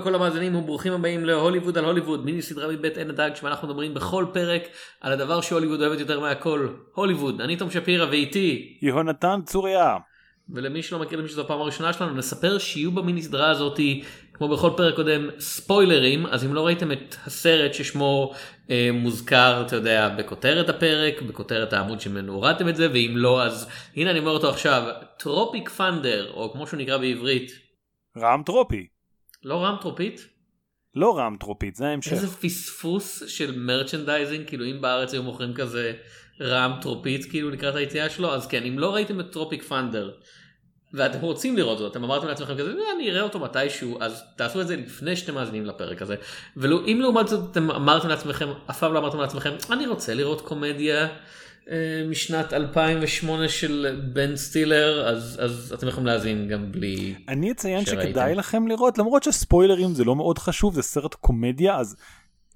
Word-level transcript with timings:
לכל 0.00 0.14
המאזינים 0.14 0.54
וברוכים 0.54 0.92
הבאים 0.92 1.24
להוליווד 1.24 1.78
על 1.78 1.84
הוליווד, 1.84 2.24
מיני 2.24 2.42
סדרה 2.42 2.68
מבית 2.68 2.96
עין 2.96 3.10
הדג 3.10 3.30
שבה 3.34 3.48
אנחנו 3.48 3.68
מדברים 3.68 3.94
בכל 3.94 4.26
פרק 4.32 4.62
על 5.00 5.12
הדבר 5.12 5.40
שהוליווד 5.40 5.82
אוהבת 5.82 6.00
יותר 6.00 6.20
מהכל, 6.20 6.68
הוליווד. 6.94 7.40
אני 7.40 7.56
תום 7.56 7.70
שפירא 7.70 8.06
ואיתי, 8.10 8.78
יהונתן 8.82 9.40
צוריה. 9.46 9.96
ולמי 10.48 10.82
שלא 10.82 10.98
מכיר 10.98 11.18
למי 11.18 11.28
שזו 11.28 11.40
הפעם 11.40 11.60
הראשונה 11.60 11.92
שלנו, 11.92 12.14
נספר 12.14 12.58
שיהיו 12.58 12.92
במיני 12.92 13.22
סדרה 13.22 13.50
הזאתי, 13.50 14.02
כמו 14.32 14.48
בכל 14.48 14.70
פרק 14.76 14.94
קודם, 14.94 15.28
ספוילרים, 15.38 16.26
אז 16.26 16.44
אם 16.44 16.54
לא 16.54 16.66
ראיתם 16.66 16.92
את 16.92 17.16
הסרט 17.26 17.74
ששמו 17.74 18.32
אה, 18.70 18.90
מוזכר, 18.92 19.62
אתה 19.66 19.76
יודע, 19.76 20.08
בכותרת 20.08 20.68
הפרק, 20.68 21.22
בכותרת 21.22 21.72
העמוד 21.72 22.00
שממנו 22.00 22.32
הורדתם 22.32 22.68
את 22.68 22.76
זה, 22.76 22.88
ואם 22.92 23.12
לא, 23.16 23.42
אז 23.42 23.68
הנה 23.96 24.10
אני 24.10 24.18
אומר 24.18 24.30
אותו 24.30 24.50
עכשיו, 24.50 24.82
Tropic 25.18 25.68
Thunder, 25.68 26.32
או 26.32 26.52
כמו 26.52 26.66
שהוא 26.66 26.80
נקרא 26.80 26.98
בעברית, 26.98 27.50
רעם 28.18 28.42
טרופי. 28.42 28.99
לא 29.44 29.64
רעם 29.64 29.83
טרופית? 29.83 30.26
לא 30.94 31.18
רעם 31.18 31.36
טרופית, 31.36 31.76
זה 31.76 31.86
ההמשך. 31.86 32.12
איזה 32.12 32.26
פספוס 32.26 33.22
של 33.26 33.58
merchandising 33.58 34.46
כאילו 34.46 34.64
אם 34.64 34.80
בארץ 34.80 35.12
היו 35.12 35.22
מוכרים 35.22 35.54
כזה 35.54 35.92
רעם 36.40 36.72
טרופית 36.80 37.24
כאילו 37.30 37.50
לקראת 37.50 37.74
היציאה 37.74 38.10
שלו 38.10 38.34
אז 38.34 38.46
כן 38.46 38.62
אם 38.62 38.78
לא 38.78 38.94
ראיתם 38.94 39.20
את 39.20 39.32
Tropic 39.32 39.62
Thunder 39.62 40.10
ואתם 40.94 41.20
רוצים 41.20 41.56
לראות 41.56 41.78
זאת 41.78 41.90
אתם 41.92 42.04
אמרתם 42.04 42.26
לעצמכם 42.26 42.54
כזה 42.54 42.70
"אה, 42.70 42.92
אני 42.96 43.10
אראה 43.10 43.22
אותו 43.22 43.38
מתישהו 43.38 43.98
אז 44.00 44.22
תעשו 44.36 44.60
את 44.60 44.66
זה 44.66 44.76
לפני 44.76 45.16
שאתם 45.16 45.34
מאזינים 45.34 45.66
לפרק 45.66 46.02
הזה 46.02 46.16
ואם 46.56 46.98
לעומת 47.00 47.28
זאת 47.28 47.50
אתם 47.50 47.70
אמרתם 47.70 48.08
לעצמכם 48.08 48.48
אף 48.70 48.78
פעם 48.78 48.92
לא 48.92 48.98
אמרתם 48.98 49.20
לעצמכם 49.20 49.50
אני 49.70 49.86
רוצה 49.86 50.14
לראות 50.14 50.40
קומדיה 50.40 51.08
משנת 52.10 52.52
2008 52.52 53.48
של 53.48 54.00
בן 54.12 54.36
סטילר 54.36 55.08
אז 55.08 55.38
אז 55.42 55.74
אתם 55.78 55.88
יכולים 55.88 56.06
להאזין 56.06 56.48
גם 56.48 56.72
בלי 56.72 57.14
אני 57.28 57.52
אציין 57.52 57.84
שראיתם. 57.84 58.08
שכדאי 58.08 58.34
לכם 58.34 58.68
לראות, 58.68 58.98
למרות 58.98 59.22
שספוילרים 59.22 59.94
זה 59.94 60.04
לא 60.04 60.16
מאוד 60.16 60.38
חשוב, 60.38 60.74
זה 60.74 60.82
סרט 60.82 61.14
קומדיה, 61.14 61.76
אז 61.76 61.96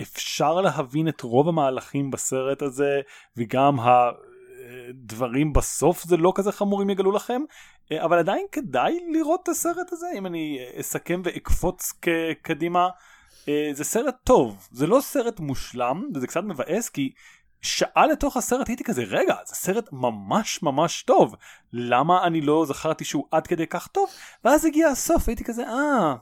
אפשר 0.03 0.61
להבין 0.61 1.09
את 1.09 1.21
רוב 1.21 1.49
המהלכים 1.49 2.11
בסרט 2.11 2.63
הזה, 2.63 3.01
וגם 3.37 3.77
הדברים 3.81 5.53
בסוף 5.53 6.05
זה 6.05 6.17
לא 6.17 6.33
כזה 6.35 6.53
חמור 6.53 6.83
אם 6.83 6.91
יגלו 6.91 7.13
לכם, 7.13 7.43
אה, 7.93 8.05
אבל 8.05 8.19
עדיין 8.19 8.47
כדאי 8.53 8.99
לראות 9.13 9.41
את 9.43 9.49
הסרט 9.49 9.93
הזה, 9.93 10.07
אם 10.19 10.27
אני 10.27 10.59
אסכם 10.81 11.23
ואקפוץ 11.25 11.93
קדימה. 12.43 12.89
אה, 13.49 13.71
זה 13.73 13.85
סרט 13.85 14.15
טוב, 14.25 14.69
זה 14.73 14.87
לא 14.87 15.01
סרט 15.01 15.41
מושלם, 15.41 16.09
וזה 16.15 16.27
קצת 16.27 16.45
מבאס 16.45 16.89
כי 16.89 17.13
שעה 17.65 18.07
לתוך 18.07 18.37
הסרט 18.37 18.69
הייתי 18.69 18.85
כזה 18.85 19.03
רגע 19.03 19.35
זה 19.47 19.55
סרט 19.55 19.89
ממש 19.93 20.63
ממש 20.63 21.03
טוב 21.03 21.35
למה 21.73 22.27
אני 22.27 22.41
לא 22.41 22.65
זכרתי 22.69 23.05
שהוא 23.05 23.25
עד 23.31 23.47
כדי 23.47 23.67
כך 23.67 23.87
טוב 23.87 24.11
ואז 24.45 24.65
הגיע 24.65 24.89
הסוף 24.89 25.29
הייתי 25.29 25.45
כזה 25.45 25.63
אה 25.63 26.15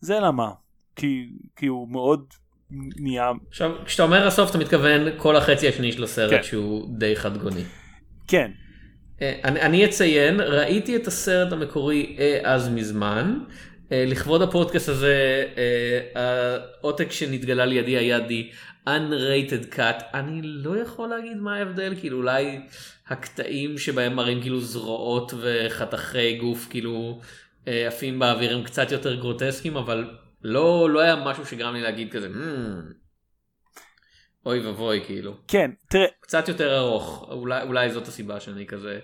זה 0.00 0.20
למה 0.20 0.50
כי 0.96 1.26
כי 1.56 1.66
הוא 1.66 1.88
מאוד 1.88 2.24
נהיה 2.96 3.30
עכשיו 3.48 3.70
כשאתה 3.84 4.02
אומר 4.02 4.26
הסוף 4.26 4.50
אתה 4.50 4.58
מתכוון 4.58 5.00
כל 5.16 5.36
החצי 5.36 5.68
השני 5.68 5.92
של 5.92 6.04
הסרט 6.04 6.30
כן. 6.30 6.42
שהוא 6.42 6.88
די 6.98 7.16
חד 7.16 7.36
גוני. 7.36 7.62
כן 8.28 8.50
אה, 9.22 9.40
אני, 9.44 9.60
אני 9.60 9.84
אציין 9.84 10.40
ראיתי 10.40 10.96
את 10.96 11.06
הסרט 11.06 11.52
המקורי 11.52 12.16
אה, 12.18 12.40
אז 12.44 12.68
מזמן. 12.68 13.38
אה, 13.92 14.04
לכבוד 14.06 14.42
הפודקאסט 14.42 14.88
הזה 14.88 15.44
העותק 16.14 17.12
שנתגלה 17.12 17.64
לידי 17.64 17.96
היה 17.96 18.18
the 18.18 18.54
unrated 18.88 19.74
cut. 19.76 20.04
אני 20.14 20.40
לא 20.42 20.76
יכול 20.78 21.08
להגיד 21.08 21.36
מה 21.36 21.56
ההבדל 21.56 21.94
כאילו 22.00 22.16
אולי 22.18 22.60
הקטעים 23.08 23.78
שבהם 23.78 24.16
מראים 24.16 24.40
כאילו 24.40 24.60
זרועות 24.60 25.32
וחתכי 25.40 26.38
גוף 26.38 26.66
כאילו 26.70 27.20
אה, 27.68 27.86
עפים 27.88 28.18
באוויר 28.18 28.56
הם 28.56 28.64
קצת 28.64 28.92
יותר 28.92 29.14
גרוטסקיים 29.14 29.76
אבל 29.76 30.10
לא 30.42 30.90
לא 30.90 31.00
היה 31.00 31.16
משהו 31.16 31.46
שגרם 31.46 31.74
לי 31.74 31.80
להגיד 31.82 32.12
כזה 32.12 32.28
"Hmm, 32.28 32.92
אוי 34.46 34.66
ואבוי 34.66 35.00
כאילו. 35.06 35.36
כן 35.48 35.70
תראה 35.90 36.06
קצת 36.20 36.48
יותר 36.48 36.78
ארוך. 36.78 37.28
אולי 37.30 37.62
אולי 37.62 37.90
זאת 37.90 38.08
הסיבה 38.08 38.40
שאני 38.40 38.66
כזה 38.66 38.98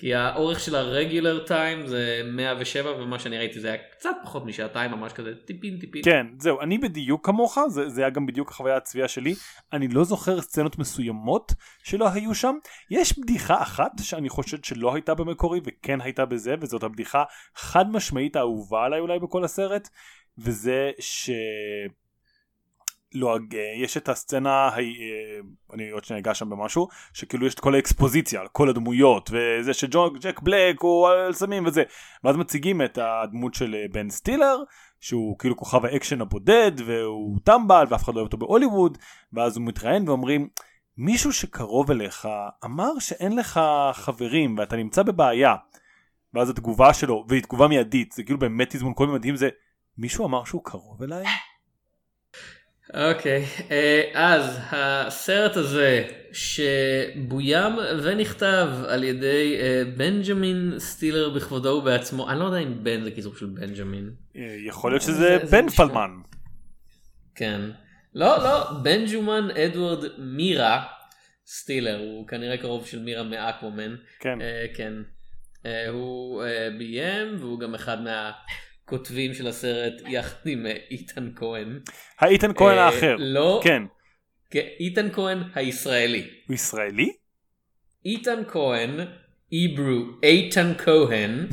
כי 0.00 0.14
האורך 0.14 0.60
של 0.60 0.74
הרגולר 0.74 1.46
טיים 1.46 1.86
זה 1.86 2.22
107 2.24 2.90
ומה 2.90 3.18
שאני 3.18 3.38
ראיתי 3.38 3.60
זה 3.60 3.68
היה 3.68 3.76
קצת 3.92 4.10
פחות 4.22 4.46
משעתיים 4.46 4.90
ממש 4.90 5.12
כזה 5.12 5.32
טיפין 5.44 5.78
טיפין. 5.80 6.02
כן 6.04 6.26
זהו 6.38 6.60
אני 6.60 6.78
בדיוק 6.78 7.26
כמוך 7.26 7.58
זה, 7.68 7.88
זה 7.88 8.00
היה 8.00 8.10
גם 8.10 8.26
בדיוק 8.26 8.50
החוויה 8.50 8.76
הצביעה 8.76 9.08
שלי 9.08 9.34
אני 9.72 9.88
לא 9.88 10.04
זוכר 10.04 10.40
סצנות 10.40 10.78
מסוימות 10.78 11.52
שלא 11.82 12.08
היו 12.08 12.34
שם 12.34 12.54
יש 12.90 13.18
בדיחה 13.18 13.62
אחת 13.62 13.92
שאני 14.02 14.28
חושד 14.28 14.64
שלא 14.64 14.94
הייתה 14.94 15.14
במקורי 15.14 15.60
וכן 15.64 16.00
הייתה 16.00 16.24
בזה 16.24 16.54
וזאת 16.60 16.82
הבדיחה 16.82 17.24
חד 17.54 17.90
משמעית 17.90 18.36
האהובה 18.36 18.84
עליי 18.84 19.00
אולי 19.00 19.18
בכל 19.18 19.44
הסרט 19.44 19.88
וזה 20.38 20.90
ש... 20.98 21.30
לא, 23.14 23.38
יש 23.82 23.96
את 23.96 24.08
הסצנה, 24.08 24.68
אה, 24.68 24.78
אני 25.74 25.90
עוד 25.90 26.04
שניה 26.04 26.20
אגע 26.20 26.34
שם 26.34 26.50
במשהו, 26.50 26.88
שכאילו 27.12 27.46
יש 27.46 27.54
את 27.54 27.60
כל 27.60 27.74
האקספוזיציה 27.74 28.40
על 28.40 28.48
כל 28.48 28.68
הדמויות, 28.68 29.30
וזה 29.32 29.74
שג'ק 29.74 30.40
בלק 30.42 30.80
הוא 30.80 31.08
על 31.08 31.32
סמים 31.32 31.66
וזה, 31.66 31.82
ואז 32.24 32.36
מציגים 32.36 32.82
את 32.82 32.98
הדמות 33.02 33.54
של 33.54 33.74
אה, 33.74 33.84
בן 33.92 34.10
סטילר, 34.10 34.56
שהוא 35.00 35.38
כאילו 35.38 35.56
כוכב 35.56 35.84
האקשן 35.84 36.20
הבודד, 36.20 36.72
והוא 36.86 37.38
טמבל, 37.44 37.84
ואף 37.88 38.04
אחד 38.04 38.14
לא 38.14 38.18
אוהב 38.20 38.26
אותו 38.26 38.36
בהוליווד, 38.36 38.98
ואז 39.32 39.56
הוא 39.56 39.66
מתראיין 39.66 40.08
ואומרים, 40.08 40.48
מישהו 40.96 41.32
שקרוב 41.32 41.90
אליך 41.90 42.28
אמר 42.64 42.98
שאין 42.98 43.36
לך 43.36 43.60
חברים 43.92 44.58
ואתה 44.58 44.76
נמצא 44.76 45.02
בבעיה. 45.02 45.54
ואז 46.34 46.50
התגובה 46.50 46.94
שלו, 46.94 47.24
והיא 47.28 47.42
תגובה 47.42 47.68
מיידית, 47.68 48.12
זה 48.12 48.22
כאילו 48.22 48.38
באמת 48.38 48.70
תזמון 48.70 48.94
קומי 48.94 49.12
מדהים, 49.12 49.36
זה 49.36 49.48
מישהו 49.98 50.26
אמר 50.26 50.44
שהוא 50.44 50.64
קרוב 50.64 51.02
אליי? 51.02 51.24
אוקיי 52.94 53.44
אה, 53.70 54.02
אז 54.14 54.58
הסרט 54.70 55.56
הזה 55.56 56.04
שבוים 56.32 57.72
ונכתב 58.02 58.68
על 58.88 59.04
ידי 59.04 59.56
אה, 59.60 59.82
בנג'מין 59.96 60.74
סטילר 60.78 61.30
בכבודו 61.30 61.68
ובעצמו 61.68 62.30
אני 62.30 62.38
לא 62.40 62.44
יודע 62.44 62.58
אם 62.58 62.84
בן 62.84 63.02
זה 63.02 63.10
קיצור 63.10 63.36
של 63.36 63.46
בנג'מין. 63.46 64.10
אה, 64.36 64.42
יכול 64.66 64.90
להיות 64.92 65.02
זה- 65.02 65.12
שזה 65.12 65.38
זה 65.44 65.56
בן. 65.56 65.68
פלמן. 65.68 66.10
כן. 67.34 67.60
לא, 68.14 68.38
לא, 68.42 68.70
בנג'מין 68.82 69.48
אדוארד 69.50 70.04
מירה 70.18 70.84
סטילר, 71.46 71.98
הוא 71.98 72.28
כנראה 72.28 72.56
קרוב 72.56 72.86
של 72.86 72.98
מירה 72.98 73.22
מאקוומן. 73.22 73.94
כן. 74.20 74.40
אה, 74.40 74.66
כן. 74.74 74.92
אה, 75.66 75.88
הוא 75.88 76.44
אה, 76.44 76.68
ביים 76.78 77.36
והוא 77.40 77.60
גם 77.60 77.74
אחד 77.74 77.96
מהכותבים 78.92 79.34
של 79.34 79.46
הסרט 79.46 79.92
יחד 80.08 80.46
עם 80.46 80.66
אה, 80.66 80.76
איתן 80.90 81.30
כהן. 81.36 81.80
האיתן 82.18 82.52
כהן 82.54 82.78
אה, 82.78 82.84
האחר. 82.86 83.16
לא, 83.18 83.60
כן. 83.64 83.82
כן, 84.50 84.66
איתן 84.80 85.08
כהן 85.12 85.42
הישראלי. 85.54 86.30
הוא 86.48 86.54
ישראלי? 86.54 87.12
איתן 88.04 88.42
כהן, 88.48 89.00
Hebrew, 89.52 90.18
איתן 90.22 90.72
כהן, 90.84 91.48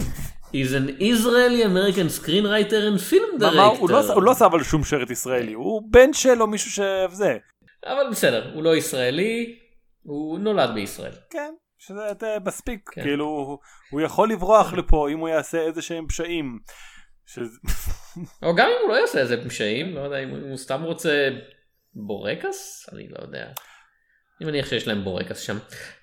is 0.54 0.74
an 0.74 1.02
Israeli 1.02 1.64
American 1.64 2.10
screenwriter 2.20 2.82
and 2.90 3.00
film 3.12 3.40
מה, 3.40 3.56
מה, 3.56 3.66
הוא 3.66 3.90
לא 3.90 4.02
director. 4.02 4.14
הוא 4.14 4.24
לא 4.24 4.32
עשה 4.32 4.46
אבל 4.46 4.64
שום 4.64 4.84
שרת 4.84 5.10
ישראלי, 5.10 5.54
הוא 5.54 5.82
בן 5.92 6.14
של 6.14 6.42
או 6.42 6.48
מישהו 6.48 6.72
שזה. 6.72 7.38
אבל 7.86 8.10
בסדר, 8.12 8.52
הוא 8.54 8.64
לא 8.64 8.76
ישראלי, 8.76 9.56
הוא 10.04 10.40
נולד 10.40 10.70
בישראל. 10.74 11.14
כן. 11.30 11.54
שזה 11.80 12.38
מספיק, 12.46 12.90
כן. 12.90 13.02
כאילו 13.02 13.58
הוא 13.92 14.02
יכול 14.02 14.32
לברוח 14.32 14.74
לפה 14.74 15.10
אם 15.10 15.20
הוא 15.20 15.30
יעשה 15.30 15.58
איזה 15.58 15.82
שהם 15.82 16.08
פשעים. 16.08 16.60
או 18.44 18.56
גם 18.56 18.68
אם 18.68 18.76
הוא 18.84 18.94
לא 18.94 19.00
יעשה 19.00 19.20
איזה 19.20 19.46
פשעים, 19.46 19.96
לא 19.96 20.02
יודע 20.02 20.24
אם 20.24 20.30
הוא 20.30 20.58
סתם 20.58 20.84
רוצה 20.84 21.30
בורקס, 21.94 22.90
אני 22.94 23.08
לא 23.10 23.22
יודע. 23.22 23.48
אני 24.42 24.50
מניח 24.50 24.70
שיש 24.70 24.88
להם 24.88 25.04
בורקס 25.04 25.40
שם. 25.40 25.58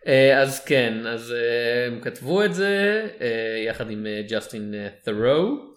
אה, 0.06 0.42
אז 0.42 0.64
כן, 0.64 1.06
אז 1.06 1.32
אה, 1.32 1.86
הם 1.86 2.00
כתבו 2.00 2.44
את 2.44 2.54
זה 2.54 3.06
אה, 3.20 3.64
יחד 3.66 3.90
עם 3.90 4.06
ג'סטין 4.28 4.74
ת'רו, 5.04 5.74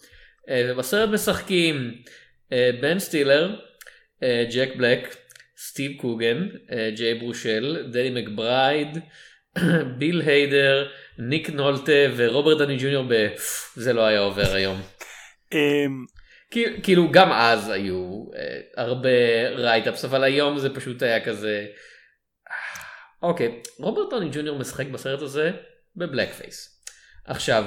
ובסרט 0.51 1.09
משחקים 1.09 2.01
בן 2.81 2.99
סטילר, 2.99 3.59
ג'ק 4.23 4.69
בלק, 4.77 5.15
סטיב 5.57 5.91
קוגן, 6.01 6.47
ג'יי 6.95 7.13
ברושל, 7.13 7.87
דני 7.91 8.21
מקברייד, 8.21 8.97
ביל 9.97 10.21
היידר, 10.21 10.87
ניק 11.17 11.49
נולטי 11.49 11.91
ורוברט 12.15 12.57
דאוני 12.57 12.77
ג'וניור 12.79 13.05
ב... 13.09 13.27
זה 13.75 13.93
לא 13.93 14.01
היה 14.01 14.19
עובר 14.19 14.53
היום. 14.53 14.96
אמ, 15.53 16.05
כאילו- 16.83 17.11
גם 17.11 17.31
אז 17.31 17.69
היו 17.69 18.25
אה, 18.35 18.59
הרבה 18.83 19.09
write-ups 19.49 20.05
אבל 20.05 20.23
היום 20.23 20.59
זה 20.59 20.75
פשוט 20.75 21.03
היה 21.03 21.25
כזה. 21.25 21.65
אוקיי 23.23 23.61
רוברט 23.79 24.09
דאוני 24.09 24.29
ג'וניור 24.31 24.59
משחק 24.59 24.87
בסרט 24.87 25.21
הזה 25.21 25.51
ב 25.95 26.33
blackface. 26.33 26.83
עכשיו 27.25 27.65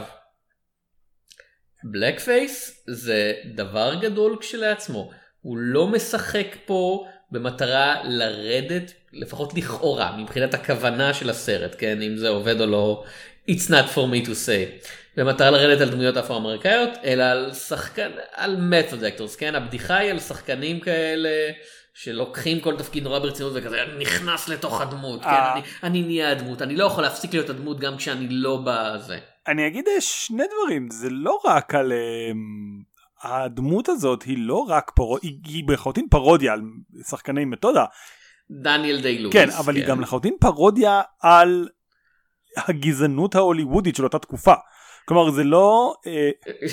blackface 1.85 2.85
זה 2.87 3.35
דבר 3.55 3.94
גדול 3.94 4.37
כשלעצמו 4.41 5.11
הוא 5.41 5.59
לא 5.59 5.87
משחק 5.87 6.56
פה 6.67 7.06
במטרה 7.31 7.97
לרדת 8.05 8.93
לפחות 9.12 9.55
לכאורה 9.55 10.17
מבחינת 10.17 10.55
הכוונה 10.55 11.15
של 11.15 11.31
הסרט 11.31 11.75
כן 11.79 12.03
אם 12.03 12.17
זה 12.17 12.29
עובד 12.29 12.61
או 12.61 12.67
לא 12.67 13.05
it's 13.50 13.69
not 13.71 13.94
for 13.94 14.06
me 14.12 14.26
to 14.26 14.31
say. 14.31 14.87
במטרה 15.21 15.51
לרדת 15.51 15.81
על 15.81 15.91
דמויות 15.91 16.17
אפרו-אמריקאיות, 16.17 16.91
אלא 17.05 17.23
על 17.25 17.53
שחקן, 17.53 18.11
על 18.35 18.57
method 18.57 19.01
actors, 19.01 19.39
כן? 19.39 19.55
הבדיחה 19.55 19.97
היא 19.97 20.11
על 20.11 20.19
שחקנים 20.19 20.81
כאלה 20.81 21.29
שלוקחים 21.95 22.61
כל 22.61 22.77
תפקיד 22.77 23.05
נורא 23.05 23.19
ברצינות 23.19 23.53
וכזה, 23.57 23.83
אני 23.83 24.03
נכנס 24.03 24.49
לתוך 24.49 24.81
הדמות, 24.81 25.23
כן? 25.23 25.29
אה. 25.29 25.53
אני, 25.53 25.63
אני 25.83 26.03
נהיה 26.03 26.31
הדמות, 26.31 26.63
אני 26.63 26.77
לא 26.77 26.85
יכול 26.85 27.03
להפסיק 27.03 27.33
להיות 27.35 27.51
הדמות 27.51 27.81
גם 27.81 27.97
כשאני 27.97 28.29
לא 28.31 28.63
בזה. 28.65 29.19
אני 29.49 29.67
אגיד 29.67 29.85
אה, 29.89 30.01
שני 30.01 30.45
דברים, 30.55 30.89
זה 30.91 31.11
לא 31.11 31.41
רק 31.45 31.75
על... 31.75 31.93
אמ, 31.93 32.91
הדמות 33.23 33.89
הזאת 33.89 34.23
היא 34.23 34.37
לא 34.39 34.67
רק 34.69 34.91
פרודיה, 34.95 35.31
היא, 35.31 35.39
היא 35.45 35.65
לחלוטין 35.69 36.07
פרודיה 36.11 36.53
על 36.53 36.61
שחקני 37.11 37.45
מתודה, 37.45 37.85
דניאל 38.51 39.01
דיי 39.01 39.19
לואיס. 39.19 39.33
כן, 39.33 39.51
אבל 39.51 39.77
היא 39.77 39.87
גם 39.87 40.01
לחלוטין 40.01 40.37
פרודיה 40.41 41.03
על 41.21 41.69
הגזענות 42.57 43.35
ההוליוודית 43.35 43.97
של 43.97 44.05
אותה 44.05 44.19
תקופה. 44.19 44.55
כלומר 45.05 45.31
זה 45.31 45.44
לא... 45.44 45.94
אה, 46.06 46.31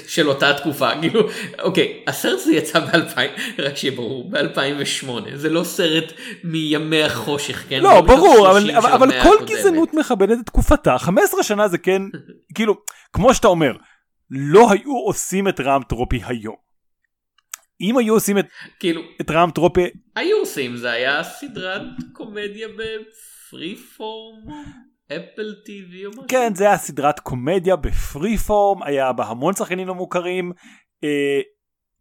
של 0.08 0.30
אותה 0.30 0.54
תקופה, 0.54 0.90
כאילו, 1.02 1.22
אוקיי, 1.60 2.04
הסרט 2.08 2.40
הזה 2.40 2.54
יצא 2.54 2.80
ב-2000, 2.80 3.20
רק 3.58 3.76
שיהיה 3.78 3.96
ברור, 3.96 4.32
ב-2008, 4.32 5.10
זה 5.34 5.50
לא 5.50 5.64
סרט 5.64 6.14
מימי 6.44 7.04
החושך, 7.04 7.66
כן? 7.70 7.80
לא, 7.84 8.02
ברור, 8.02 8.52
אבל, 8.52 8.70
ה-30 8.70 8.78
אבל, 8.78 8.92
אבל 8.92 9.12
כל 9.24 9.36
הקודמת. 9.36 9.50
גזענות 9.50 9.94
מכבדת 9.94 10.40
את 10.40 10.46
תקופתה. 10.46 10.98
15 10.98 11.44
שנה 11.44 11.68
זה 11.68 11.78
כן, 11.78 12.02
כאילו, 12.56 12.78
כמו 13.14 13.34
שאתה 13.34 13.48
אומר, 13.48 13.72
לא 14.32 14.72
היו 14.72 14.98
עושים 15.06 15.48
את 15.48 15.60
רעם 15.60 15.84
טרופי 15.84 16.22
היום. 16.26 16.68
אם 17.82 17.98
היו 17.98 18.14
עושים 18.14 18.38
את, 18.38 18.46
כאילו, 18.80 19.02
את 19.22 19.32
רעם 19.32 19.52
טרופי, 19.52 19.86
היו 20.16 20.38
עושים, 20.38 20.78
זה 20.78 20.92
היה 20.92 21.24
סדרת 21.24 21.82
קומדיה 22.14 22.68
ב 22.68 23.76
Freeform, 23.76 24.36
Apple 25.08 25.56
TV 25.66 26.06
או 26.06 26.12
משהו. 26.12 26.24
כן, 26.28 26.56
זה 26.56 26.68
היה 26.68 26.78
סדרת 26.78 27.20
קומדיה 27.20 27.76
ב 27.76 28.38
Freeform, 28.38 28.84
היה 28.84 29.14
בה 29.14 29.26
המון 29.26 29.54
שחקנים 29.54 29.88
לא 29.88 29.96
מוכרים. 29.96 30.52
אה, 31.04 31.42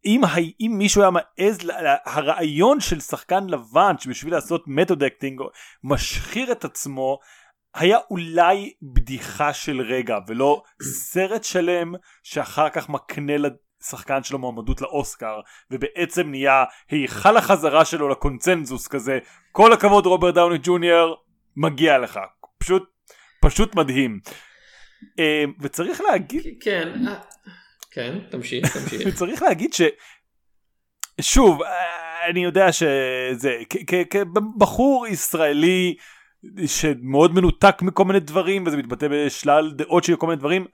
אם, 0.04 0.20
אם 0.60 0.74
מישהו 0.78 1.02
היה 1.02 1.10
מעז, 1.10 1.58
הרעיון 2.04 2.80
של 2.80 3.00
שחקן 3.00 3.46
לבן 3.46 3.94
שבשביל 3.98 4.34
לעשות 4.34 4.64
method 4.66 5.02
acting 5.02 5.40
משחיר 5.84 6.52
את 6.52 6.64
עצמו, 6.64 7.18
היה 7.74 7.98
אולי 8.10 8.72
בדיחה 8.82 9.52
של 9.52 9.80
רגע 9.80 10.18
ולא 10.28 10.62
סרט 10.82 11.44
שלם 11.44 11.94
שאחר 12.22 12.68
כך 12.68 12.88
מקנה 12.88 13.32
לשחקן 13.36 14.22
שלו 14.22 14.38
מועמדות 14.38 14.80
לאוסקר 14.80 15.40
ובעצם 15.70 16.30
נהיה 16.30 16.64
היכל 16.90 17.36
החזרה 17.36 17.84
שלו 17.84 18.08
לקונצנזוס 18.08 18.88
כזה 18.88 19.18
כל 19.52 19.72
הכבוד 19.72 20.06
רוברט 20.06 20.34
דאוני 20.34 20.58
ג'וניור 20.62 21.16
מגיע 21.56 21.98
לך 21.98 22.20
פשוט 22.58 22.95
פשוט 23.46 23.74
מדהים 23.74 24.20
אה, 25.18 25.44
וצריך 25.60 26.00
להגיד 26.00 26.42
כן, 26.60 27.06
אה, 27.08 27.14
כן, 27.90 28.18
תמשיך, 28.30 28.66
תמשיך. 28.76 29.14
צריך 29.14 29.42
להגיד 29.42 29.72
ש... 29.72 29.82
שוב, 31.20 31.62
אה, 31.62 32.30
אני 32.30 32.44
יודע 32.44 32.72
שזה, 32.72 33.56
כ- 33.70 33.76
כ- 33.86 34.16
כבחור 34.16 35.06
ישראלי 35.06 35.94
שמאוד 36.66 37.34
מנותק 37.34 37.82
מכל 37.82 38.04
מיני 38.04 38.20
דברים 38.20 38.66
וזה 38.66 38.76
מתבטא 38.76 39.06
בשלל 39.10 39.72
דעות 39.72 40.04
של 40.04 40.16
כל 40.16 40.26
מיני 40.26 40.38
דברים, 40.38 40.66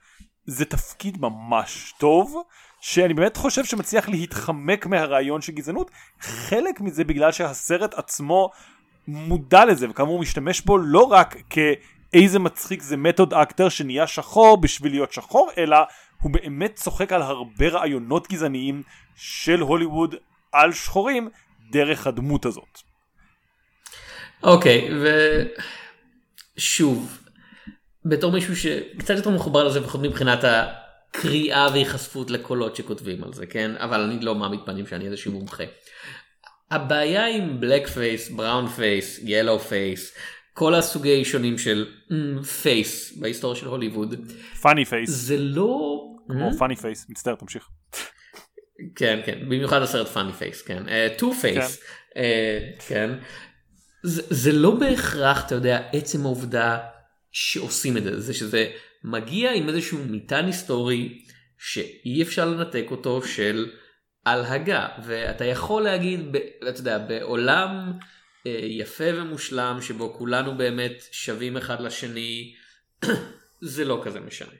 זה 0.45 0.65
תפקיד 0.65 1.17
ממש 1.21 1.93
טוב, 1.99 2.43
שאני 2.81 3.13
באמת 3.13 3.37
חושב 3.37 3.65
שמצליח 3.65 4.09
להתחמק 4.09 4.85
מהרעיון 4.85 5.41
של 5.41 5.51
גזענות, 5.53 5.91
חלק 6.19 6.81
מזה 6.81 7.03
בגלל 7.03 7.31
שהסרט 7.31 7.93
עצמו 7.93 8.49
מודע 9.07 9.65
לזה 9.65 9.89
וכאמור 9.89 10.19
משתמש 10.19 10.61
בו 10.61 10.77
לא 10.77 11.03
רק 11.03 11.35
כאיזה 12.13 12.39
מצחיק 12.39 12.81
זה 12.81 12.97
מתוד 12.97 13.33
אקטר 13.33 13.69
שנהיה 13.69 14.07
שחור 14.07 14.57
בשביל 14.61 14.91
להיות 14.91 15.13
שחור, 15.13 15.51
אלא 15.57 15.77
הוא 16.21 16.31
באמת 16.31 16.75
צוחק 16.75 17.13
על 17.13 17.21
הרבה 17.21 17.67
רעיונות 17.67 18.27
גזעניים 18.31 18.83
של 19.15 19.59
הוליווד 19.59 20.15
על 20.51 20.71
שחורים 20.71 21.29
דרך 21.71 22.07
הדמות 22.07 22.45
הזאת. 22.45 22.79
אוקיי, 24.43 24.89
ושוב, 26.57 27.19
בתור 28.05 28.31
מישהו 28.31 28.55
שקצת 28.55 29.15
יותר 29.15 29.29
מחובר 29.29 29.63
לזה 29.63 29.79
לפחות 29.79 30.01
מבחינת 30.01 30.39
הקריאה 30.43 31.67
והיחשפות 31.71 32.31
לקולות 32.31 32.75
שכותבים 32.75 33.23
על 33.23 33.33
זה, 33.33 33.45
כן? 33.45 33.71
אבל 33.77 34.01
אני 34.01 34.25
לא 34.25 34.35
מעמיד 34.35 34.59
פנים 34.65 34.87
שאני 34.87 35.05
איזשהו 35.05 35.31
מומחה. 35.31 35.63
הבעיה 36.71 37.25
עם 37.27 37.59
blackface, 37.59 38.29
brownface, 38.29 39.19
yellowface, 39.23 40.13
כל 40.53 40.75
הסוגי 40.75 41.25
שונים 41.25 41.57
של 41.57 41.93
face 42.61 43.17
בהיסטוריה 43.17 43.59
של 43.59 43.67
הוליווד, 43.67 44.31
Funny 44.61 44.85
Face, 44.85 45.09
זה 45.09 45.37
לא... 45.37 45.99
כמו 46.27 46.51
Funny 46.59 46.75
Face, 46.75 47.05
מצטער 47.09 47.35
תמשיך. 47.35 47.69
כן 48.95 49.19
כן 49.25 49.39
במיוחד 49.49 49.81
הסרט 49.81 50.07
Funny 50.07 50.33
Face 50.33 50.61
כן. 50.61 50.83
Two-Face 51.17 51.83
כן. 52.87 53.09
זה, 54.03 54.21
זה 54.29 54.51
לא 54.51 54.71
בהכרח 54.71 55.45
אתה 55.45 55.55
יודע 55.55 55.89
עצם 55.93 56.25
העובדה 56.25 56.77
שעושים 57.31 57.97
את 57.97 58.03
זה 58.03 58.19
זה 58.19 58.33
שזה 58.33 58.71
מגיע 59.03 59.53
עם 59.53 59.69
איזשהו 59.69 59.99
מטען 60.09 60.45
היסטורי 60.45 61.23
שאי 61.57 62.21
אפשר 62.21 62.45
לנתק 62.45 62.85
אותו 62.91 63.21
של 63.21 63.71
הלהגה. 64.25 64.87
ואתה 65.05 65.45
יכול 65.45 65.81
להגיד 65.81 66.31
ב, 66.31 66.37
אתה 66.69 66.79
יודע 66.79 66.97
בעולם 66.97 67.69
אה, 67.69 68.05
יפה 68.49 69.03
ומושלם 69.15 69.81
שבו 69.81 70.13
כולנו 70.13 70.57
באמת 70.57 71.03
שווים 71.11 71.57
אחד 71.57 71.81
לשני 71.81 72.55
זה 73.61 73.85
לא 73.85 74.01
כזה 74.03 74.19
משנה. 74.19 74.53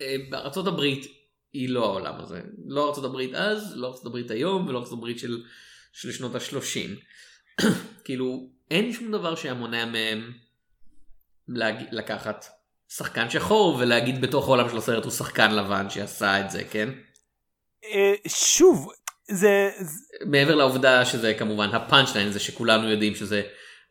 אה, 0.00 0.16
בארצות 0.30 0.66
הברית 0.66 1.06
היא 1.52 1.68
לא 1.68 1.84
העולם 1.84 2.14
הזה. 2.20 2.42
לא 2.66 2.88
ארצות 2.88 3.04
הברית 3.04 3.34
אז, 3.34 3.76
לא 3.76 3.86
ארצות 3.86 4.06
הברית 4.06 4.30
היום 4.30 4.66
ולא 4.66 4.78
ארצות 4.78 4.92
הברית 4.98 5.18
של, 5.18 5.44
של 5.92 6.12
שנות 6.12 6.34
השלושים. 6.34 6.96
כאילו 8.04 8.50
אין 8.70 8.92
שום 8.92 9.12
דבר 9.12 9.34
שהיה 9.34 9.54
מונע 9.54 9.84
מהם 9.84 10.32
להג... 11.48 11.76
לקחת 11.92 12.46
שחקן 12.88 13.30
שחור 13.30 13.76
ולהגיד 13.76 14.20
בתוך 14.20 14.46
העולם 14.46 14.68
של 14.68 14.76
הסרט 14.76 15.04
הוא 15.04 15.12
שחקן 15.12 15.54
לבן 15.54 15.90
שעשה 15.90 16.40
את 16.40 16.50
זה, 16.50 16.64
כן? 16.64 16.88
אה, 17.84 18.14
שוב, 18.28 18.92
זה... 19.30 19.70
מעבר 20.26 20.54
לעובדה 20.54 21.04
שזה 21.04 21.34
כמובן 21.34 21.68
הפאנצ'ליין 21.68 22.32
זה 22.32 22.40
שכולנו 22.40 22.90
יודעים 22.90 23.14
שזה 23.14 23.42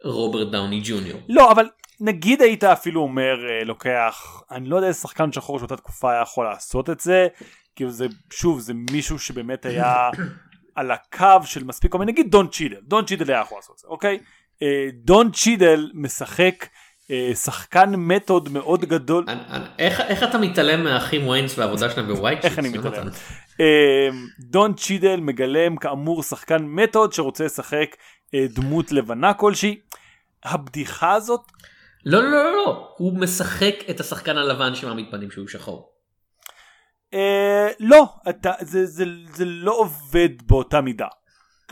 רוברט 0.04 0.51
דאוני 0.51 0.82
ג'וניור. 0.84 1.20
לא, 1.30 1.51
אבל 1.51 1.65
נגיד 2.00 2.42
היית 2.42 2.63
אפילו 2.63 3.01
אומר, 3.01 3.36
אה, 3.50 3.63
לוקח, 3.63 4.42
אני 4.51 4.70
לא 4.70 4.75
יודע 4.75 4.88
איזה 4.88 5.00
שחקן 5.00 5.32
שחור 5.32 5.60
שאותה 5.60 5.77
תקופה 5.77 6.12
היה 6.12 6.22
יכול 6.22 6.46
לעשות 6.46 6.89
את 6.89 7.00
זה, 7.00 7.27
כאילו 7.75 7.92
זה, 7.92 8.06
שוב, 8.34 8.60
זה 8.60 8.74
מישהו 8.92 9.20
שבאמת 9.20 9.65
היה 9.65 10.10
על 10.75 10.92
הקו 10.92 11.46
של 11.46 11.63
מספיק, 11.63 11.92
כל 11.92 11.98
מיני, 11.98 12.12
נגיד 12.12 12.32
דון 12.32 12.48
צ'ידל, 12.48 12.82
דון 12.84 13.06
צ'ידל 13.06 13.32
היה 13.32 13.42
יכול 13.42 13.58
לעשות 13.58 13.75
את 13.75 13.80
זה, 13.80 13.88
אוקיי? 13.88 14.20
אה, 14.62 14.88
דון 14.94 15.32
צ'ידל 15.32 15.92
משחק 15.94 16.65
אה, 17.12 17.32
שחקן 17.36 17.94
מתוד 17.96 18.50
מאוד 18.50 18.86
גדול, 18.86 19.25
איך, 19.80 20.01
איך 20.01 20.24
אתה 20.24 20.38
מתעלם 20.38 20.84
מהאחים 20.84 21.27
ויינס 21.27 21.58
והעבודה 21.58 21.89
שלהם 21.89 22.08
בווייט 22.08 22.46
איך 22.46 22.60
אני 22.60 22.70
מתעלם? 22.70 23.08
אה, 23.59 24.09
דון 24.39 24.74
צ'ידל 24.74 25.19
מגלם 25.19 25.77
כאמור 25.77 26.24
שחקן 26.24 26.63
מתוד 26.65 27.13
שרוצה 27.13 27.45
לשחק 27.45 27.95
אה, 28.33 28.45
דמות 28.50 28.91
לבנה 28.91 29.33
כלשהי. 29.33 29.79
הבדיחה 30.43 31.13
הזאת 31.13 31.41
לא 32.05 32.24
לא 32.24 32.29
לא 32.29 32.53
לא 32.53 32.93
הוא 32.97 33.19
משחק 33.19 33.75
את 33.89 34.00
השחקן 34.00 34.38
הלבן 34.38 34.75
שמעמיד 34.75 35.05
פנים 35.12 35.31
שהוא 35.31 35.47
שחור. 35.47 35.91
אה, 37.13 37.67
לא, 37.79 38.05
אתה, 38.29 38.51
זה, 38.62 38.85
זה, 38.85 39.05
זה 39.33 39.45
לא 39.45 39.71
עובד 39.77 40.29
באותה 40.47 40.81
מידה. 40.81 41.07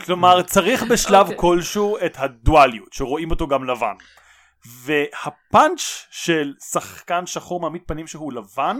כלומר, 0.06 0.42
צריך 0.42 0.84
בשלב 0.84 1.22
אוקיי. 1.22 1.38
כלשהו 1.40 1.98
את 2.06 2.14
הדואליות, 2.18 2.94
שרואים 2.94 3.32
אותו 3.32 3.48
גם 3.48 3.64
לבן. 3.64 3.96
והפאנץ' 4.84 6.08
של 6.12 6.54
שחקן 6.72 7.26
שחור 7.26 7.60
מעמיד 7.60 7.82
פנים 7.88 8.08
שהוא 8.08 8.34
לבן, 8.34 8.78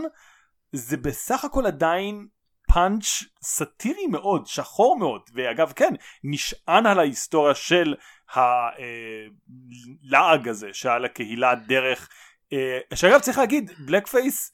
זה 0.72 0.96
בסך 0.96 1.44
הכל 1.44 1.66
עדיין 1.66 2.26
פאנץ' 2.74 3.22
סאטירי 3.42 4.06
מאוד, 4.06 4.46
שחור 4.46 4.98
מאוד, 4.98 5.20
ואגב 5.34 5.72
כן, 5.76 5.94
נשען 6.24 6.86
על 6.86 6.98
ההיסטוריה 6.98 7.54
של 7.54 7.94
הלעג 8.32 8.48
הזה 10.48 10.68
שעל 10.72 11.04
הקהילה 11.04 11.54
דרך, 11.54 12.08
אה, 12.52 12.78
שאגב 12.94 13.20
צריך 13.20 13.38
להגיד, 13.38 13.70
blackface, 13.86 14.52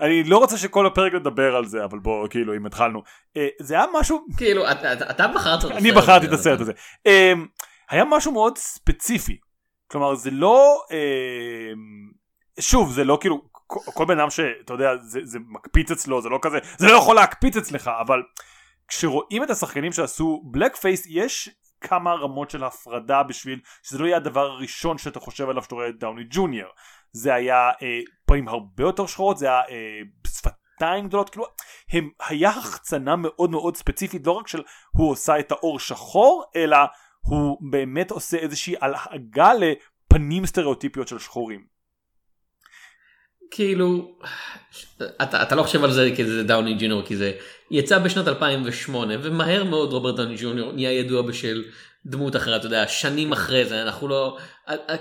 אני 0.00 0.24
לא 0.24 0.38
רוצה 0.38 0.58
שכל 0.58 0.86
הפרק 0.86 1.14
נדבר 1.14 1.56
על 1.56 1.66
זה, 1.66 1.84
אבל 1.84 1.98
בוא, 1.98 2.28
כאילו, 2.28 2.56
אם 2.56 2.66
התחלנו, 2.66 3.02
אה, 3.36 3.48
זה 3.60 3.74
היה 3.74 3.84
משהו, 4.00 4.26
כאילו 4.36 4.70
אתה, 4.70 4.92
אתה, 4.92 5.28
בחרת 5.28 5.58
את 5.58 5.64
הסרט 5.64 5.76
אני 5.76 5.92
בחרתי 5.92 6.26
את 6.26 6.32
הסרט 6.32 6.60
הזה. 6.60 6.72
אה, 7.06 7.32
היה 7.90 8.04
משהו 8.04 8.32
מאוד 8.32 8.58
ספציפי. 8.58 9.36
כלומר, 9.90 10.14
זה 10.14 10.30
לא... 10.30 10.82
אה, 10.92 11.72
שוב, 12.60 12.92
זה 12.92 13.04
לא 13.04 13.18
כאילו... 13.20 13.42
כל- 13.72 14.04
בן 14.04 14.20
אדם 14.20 14.30
שאתה 14.30 14.72
יודע, 14.72 14.96
זה, 14.96 15.20
זה 15.24 15.38
מקפיץ 15.48 15.90
אצלו, 15.90 16.22
זה 16.22 16.28
לא 16.28 16.38
כזה, 16.42 16.58
זה 16.78 16.86
לא 16.86 16.96
יכול 16.96 17.16
להקפיץ 17.16 17.56
אצלך, 17.56 17.90
אבל 18.00 18.22
כשרואים 18.88 19.44
את 19.44 19.50
השחקנים 19.50 19.92
שעשו 19.92 20.42
blackface, 20.44 21.06
יש 21.06 21.50
כמה 21.82 22.14
רמות 22.14 22.50
של 22.50 22.64
הפרדה 22.64 23.22
בשביל 23.22 23.60
שזה 23.82 23.98
לא 23.98 24.06
יהיה 24.06 24.16
הדבר 24.16 24.46
הראשון 24.46 24.98
שאתה 24.98 25.20
חושב 25.20 25.48
עליו 25.48 25.62
שאתה 25.62 25.74
רואה 25.74 25.88
את 25.88 25.98
דאוני 25.98 26.24
ג'וניור 26.30 26.70
זה 27.12 27.34
היה 27.34 27.70
אה, 27.82 28.00
פנים 28.26 28.48
הרבה 28.48 28.84
יותר 28.84 29.06
שחורות 29.06 29.38
זה 29.38 29.46
היה 29.46 29.60
אה, 29.70 30.00
שפתיים 30.26 31.08
גדולות 31.08 31.30
כאילו 31.30 31.44
הם 31.90 32.10
היה 32.28 32.50
החצנה 32.50 33.16
מאוד 33.16 33.50
מאוד 33.50 33.76
ספציפית 33.76 34.26
לא 34.26 34.32
רק 34.32 34.48
של 34.48 34.62
הוא 34.90 35.10
עושה 35.10 35.38
את 35.38 35.52
האור 35.52 35.78
שחור 35.78 36.44
אלא 36.56 36.76
הוא 37.20 37.58
באמת 37.70 38.10
עושה 38.10 38.36
איזושהי 38.36 38.74
הלהגה 38.80 39.50
לפנים 39.54 40.46
סטריאוטיפיות 40.46 41.08
של 41.08 41.18
שחורים. 41.18 41.71
כאילו 43.54 44.14
אתה, 45.22 45.42
אתה 45.42 45.54
לא 45.54 45.62
חושב 45.62 45.84
על 45.84 45.92
זה 45.92 46.10
כי 46.16 46.24
זה 46.24 46.42
דאוני 46.42 46.74
ג'וניור 46.74 47.02
כי 47.02 47.16
זה 47.16 47.32
יצא 47.70 47.98
בשנת 47.98 48.28
2008 48.28 49.14
ומהר 49.22 49.64
מאוד 49.64 49.92
רוברט 49.92 50.16
דאוני 50.16 50.36
ג'וניור 50.38 50.72
נהיה 50.72 50.92
ידוע 50.92 51.22
בשל 51.22 51.64
דמות 52.06 52.36
אחרת, 52.36 52.60
אתה 52.60 52.66
יודע, 52.66 52.88
שנים 52.88 53.32
אחרי 53.32 53.64
זה, 53.64 53.82
אנחנו 53.82 54.08
לא... 54.08 54.38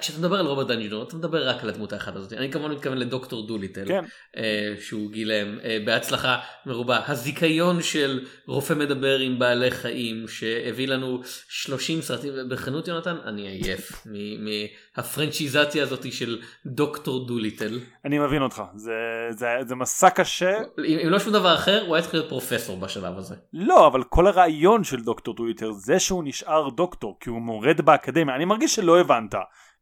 כשאתה 0.01 0.19
מדבר 0.19 0.39
על 0.39 0.45
רוברט 0.45 0.67
דאוני 0.67 0.81
ג'וניור, 0.81 1.03
אתה 1.03 1.15
מדבר 1.15 1.49
רק 1.49 1.63
על 1.63 1.69
הדמות 1.69 1.93
האחת 1.93 2.15
הזאת. 2.15 2.33
אני 2.33 2.51
כמובן 2.51 2.71
מתכוון 2.71 2.97
לדוקטור 2.97 3.47
דוליטל, 3.47 3.87
כן. 3.87 4.03
אה, 4.37 4.73
שהוא 4.81 5.11
גילם 5.11 5.59
אה, 5.63 5.77
בהצלחה 5.85 6.39
מרובה. 6.65 6.99
הזיכיון 7.07 7.81
של 7.81 8.25
רופא 8.47 8.73
מדבר 8.73 9.19
עם 9.19 9.39
בעלי 9.39 9.71
חיים, 9.71 10.27
שהביא 10.27 10.87
לנו 10.87 11.21
30 11.49 12.01
סרטים, 12.01 12.33
ובכנות 12.35 12.87
יונתן, 12.87 13.15
אני 13.25 13.47
עייף 13.47 14.05
מהפרנצ'יזציה 14.95 15.83
הזאת 15.83 16.13
של 16.13 16.41
דוקטור 16.65 17.27
דוליטל. 17.27 17.79
אני 18.05 18.19
מבין 18.19 18.41
אותך, 18.41 18.63
זה, 18.75 18.91
זה, 19.29 19.47
זה 19.67 19.75
מסע 19.75 20.09
קשה. 20.09 20.59
אם, 20.85 20.99
אם 21.03 21.09
לא 21.09 21.19
שום 21.19 21.33
דבר 21.33 21.55
אחר, 21.55 21.83
הוא 21.87 21.95
היה 21.95 22.01
צריך 22.01 22.13
להיות 22.13 22.29
פרופסור 22.29 22.77
בשלב 22.77 23.17
הזה. 23.17 23.35
לא, 23.53 23.87
אבל 23.87 24.03
כל 24.03 24.27
הרעיון 24.27 24.83
של 24.83 25.01
דוקטור 25.01 25.35
דוליטל 25.35 25.71
זה 25.71 25.99
שהוא 25.99 26.23
נשאר. 26.23 26.69
דוקטור 26.69 27.17
כי 27.19 27.29
הוא 27.29 27.41
מורד 27.41 27.81
באקדמיה 27.81 28.35
אני 28.35 28.45
מרגיש 28.45 28.75
שלא 28.75 28.99
הבנת 28.99 29.35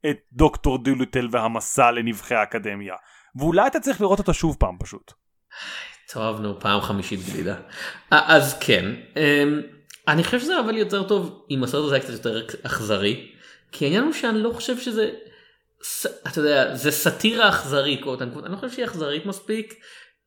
את 0.10 0.18
דוקטור 0.34 0.84
דוליטל 0.84 1.28
והמסע 1.32 1.92
לנבחי 1.92 2.36
האקדמיה 2.36 2.96
ואולי 3.36 3.68
אתה 3.68 3.80
צריך 3.80 4.02
לראות 4.02 4.20
אותו 4.20 4.34
שוב 4.34 4.58
פעם 4.60 4.78
פשוט. 4.80 5.12
טוב 6.14 6.42
נו 6.42 6.60
פעם 6.60 6.82
חמישית 6.82 7.20
גלידה 7.26 7.56
אז 8.12 8.60
כן 8.60 8.86
אמ, 9.18 9.62
אני 10.08 10.24
חושב 10.24 10.40
שזה 10.40 10.60
אבל 10.60 10.78
יותר 10.78 11.04
טוב 11.08 11.46
אם 11.52 11.64
הסרט 11.64 11.86
הזה 11.86 11.96
היה 11.96 12.04
קצת 12.04 12.14
יותר 12.14 12.46
אכזרי 12.64 13.32
כי 13.72 13.86
העניין 13.86 14.04
הוא 14.04 14.14
שאני 14.14 14.40
לא 14.40 14.52
חושב 14.54 14.78
שזה 14.78 15.12
אתה 16.28 16.40
יודע 16.40 16.76
זה 16.76 16.92
סאטירה 16.92 17.50
אכזרית 17.50 18.02
אני 18.22 18.52
לא 18.52 18.56
חושב 18.56 18.72
שהיא 18.72 18.86
אכזרית 18.86 19.26
מספיק 19.26 19.74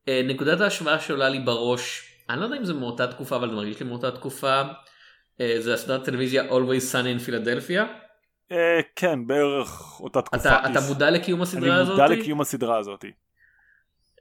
אה, 0.08 0.22
נקודת 0.24 0.60
ההשוואה 0.60 1.00
שעולה 1.00 1.28
לי 1.28 1.40
בראש 1.40 2.12
אני 2.30 2.40
לא 2.40 2.44
יודע 2.44 2.56
אם 2.56 2.64
זה 2.64 2.74
מאותה 2.74 3.06
תקופה 3.06 3.36
אבל 3.36 3.50
זה 3.50 3.56
מרגיש 3.56 3.80
לי 3.80 3.86
מאותה 3.86 4.10
תקופה. 4.10 4.62
אה, 5.40 5.56
זה 5.58 5.74
הסדרת 5.74 6.04
טלוויזיה 6.04 6.50
Always 6.50 6.92
Sunny 6.92 7.20
in 7.20 7.28
Philadelphia. 7.28 7.82
אה, 8.52 8.80
כן 8.96 9.26
בערך 9.26 10.00
אותה 10.00 10.22
תקופה. 10.22 10.70
אתה 10.70 10.80
מודע 10.88 11.10
לקיום 11.10 11.42
הסדרה 11.42 11.76
הזאת? 11.76 11.98
אני 11.98 12.08
מודע 12.08 12.20
לקיום 12.22 12.40
הסדרה 12.40 12.78
הזאת. 12.78 13.04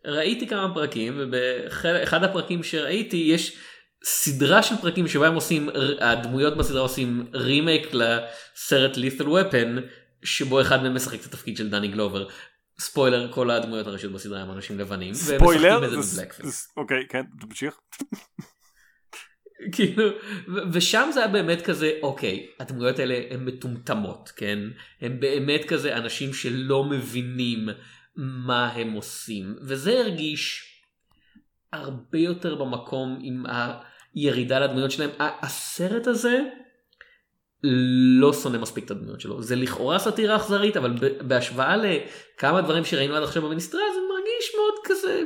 ראיתי 0.05 0.47
כמה 0.47 0.73
פרקים 0.73 1.13
ובאחד 1.17 2.23
הפרקים 2.23 2.63
שראיתי 2.63 3.17
יש 3.17 3.57
סדרה 4.03 4.63
של 4.63 4.75
פרקים 4.75 5.07
שבה 5.07 5.27
הם 5.27 5.35
עושים 5.35 5.69
הדמויות 5.99 6.57
בסדרה 6.57 6.81
עושים 6.81 7.27
רימייק 7.33 7.87
לסרט 7.93 8.97
lethal 8.97 9.25
weapon 9.25 9.81
שבו 10.23 10.61
אחד 10.61 10.83
מהם 10.83 10.95
משחק 10.95 11.19
את 11.19 11.25
התפקיד 11.25 11.57
של 11.57 11.69
דני 11.69 11.87
גלובר. 11.87 12.27
ספוילר 12.79 13.31
כל 13.31 13.51
הדמויות 13.51 13.87
הראשיות 13.87 14.13
בסדרה 14.13 14.41
הם 14.41 14.51
אנשים 14.51 14.79
לבנים. 14.79 15.13
ספוילר? 15.13 15.79
אוקיי 16.77 17.03
כן 17.09 17.23
תמשיך. 17.39 17.79
כאילו 19.71 20.03
ושם 20.71 21.09
זה 21.13 21.19
היה 21.19 21.27
באמת 21.27 21.61
כזה 21.61 21.91
אוקיי 22.01 22.47
הדמויות 22.59 22.99
האלה 22.99 23.19
הן 23.29 23.45
מטומטמות 23.45 24.31
כן? 24.35 24.59
הם 25.01 25.19
באמת 25.19 25.65
כזה 25.65 25.97
אנשים 25.97 26.33
שלא 26.33 26.83
מבינים 26.83 27.69
מה 28.15 28.67
הם 28.67 28.91
עושים. 28.91 29.55
וזה 29.61 29.99
הרגיש 29.99 30.67
הרבה 31.73 32.17
יותר 32.17 32.55
במקום 32.55 33.19
עם 33.21 33.43
הירידה 34.15 34.59
לדמויות 34.59 34.91
שלהם. 34.91 35.09
הסרט 35.19 36.07
הזה 36.07 36.39
לא 38.19 38.33
שונא 38.33 38.57
מספיק 38.57 38.85
את 38.85 38.91
הדמויות 38.91 39.21
שלו. 39.21 39.41
זה 39.41 39.55
לכאורה 39.55 39.99
סאטירה 39.99 40.35
אכזרית 40.35 40.77
אבל 40.77 40.93
בהשוואה 41.27 41.75
לכמה 41.77 42.61
דברים 42.61 42.85
שראינו 42.85 43.15
עד 43.15 43.23
עכשיו 43.23 43.41
במיניסטרה 43.41 43.81
זה 43.93 43.99
מרגיש 44.09 44.51
מאוד 44.55 44.73
כזה 44.83 45.23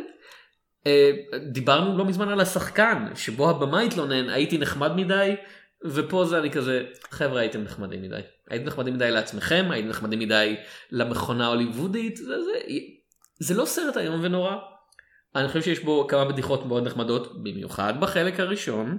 דיברנו 1.51 1.97
לא 1.97 2.05
מזמן 2.05 2.29
על 2.29 2.39
השחקן 2.39 3.05
שבו 3.15 3.49
הבמה 3.49 3.81
התלונן 3.81 4.29
הייתי 4.29 4.57
נחמד 4.57 4.95
מדי 4.95 5.35
ופה 5.85 6.25
זה 6.25 6.37
אני 6.39 6.51
כזה 6.51 6.83
חבר'ה 7.09 7.41
הייתם 7.41 7.63
נחמדים 7.63 8.01
מדי. 8.01 8.19
הייתם 8.49 8.65
נחמדים 8.65 8.93
מדי 8.93 9.11
לעצמכם 9.11 9.65
הייתם 9.69 9.89
נחמדים 9.89 10.19
מדי 10.19 10.55
למכונה 10.91 11.45
ההוליוודית 11.45 12.17
זה, 12.17 12.43
זה, 12.43 12.51
זה 13.39 13.53
לא 13.53 13.65
סרט 13.65 13.97
איום 13.97 14.19
ונורא. 14.23 14.55
אני 15.35 15.47
חושב 15.47 15.61
שיש 15.61 15.79
בו 15.79 16.07
כמה 16.07 16.25
בדיחות 16.25 16.65
מאוד 16.65 16.87
נחמדות 16.87 17.43
במיוחד 17.43 17.93
בחלק 17.99 18.39
הראשון 18.39 18.97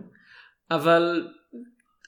אבל 0.71 1.29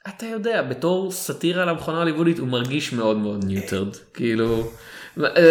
אתה 0.08 0.26
יודע 0.26 0.62
בתור 0.62 1.10
סאטירה 1.10 1.62
על 1.62 1.68
המכונה 1.68 1.96
ההוליוודית 1.96 2.38
הוא 2.38 2.48
מרגיש 2.48 2.92
מאוד 2.92 3.16
מאוד 3.16 3.44
ניוטרד 3.44 3.96
כאילו 4.14 4.70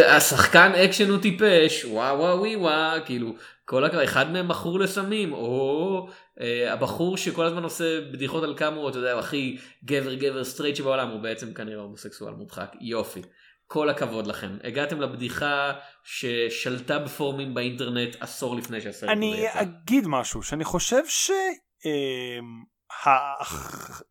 השחקן 0.09 0.71
אקשן 0.71 1.09
הוא 1.09 1.21
טיפש 1.21 1.85
וואו 1.85 2.19
וואו 2.19 2.61
וואו 2.61 2.99
כאילו 3.05 3.33
כל 3.69 3.85
הכבוד, 3.85 4.03
אחד 4.03 4.31
מהם 4.31 4.47
מכור 4.47 4.79
לסמים, 4.79 5.33
או 5.33 6.07
אה, 6.41 6.73
הבחור 6.73 7.17
שכל 7.17 7.45
הזמן 7.45 7.63
עושה 7.63 8.01
בדיחות 8.01 8.43
על 8.43 8.57
כמה 8.57 8.75
הוא, 8.75 8.89
אתה 8.89 8.97
יודע, 8.97 9.19
הכי 9.19 9.57
גבר 9.85 10.13
גבר 10.13 10.43
סטרייט 10.43 10.75
שבעולם, 10.75 11.09
הוא 11.09 11.19
בעצם 11.21 11.53
כנראה 11.53 11.81
הומוסקסואל 11.81 12.33
מודחק, 12.33 12.75
יופי. 12.81 13.21
כל 13.67 13.89
הכבוד 13.89 14.27
לכם. 14.27 14.57
הגעתם 14.63 15.01
לבדיחה 15.01 15.73
ששלטה 16.03 16.99
בפורומים 16.99 17.53
באינטרנט 17.53 18.15
עשור 18.19 18.55
לפני 18.55 18.81
שהסרט 18.81 19.09
הזה 19.09 19.11
יצא. 19.11 19.19
אני 19.19 19.45
אגיד 19.53 20.07
משהו, 20.07 20.43
שאני 20.43 20.63
חושב 20.63 21.01
ש... 21.07 21.31
אה, 21.85 22.39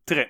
תראה, 0.05 0.23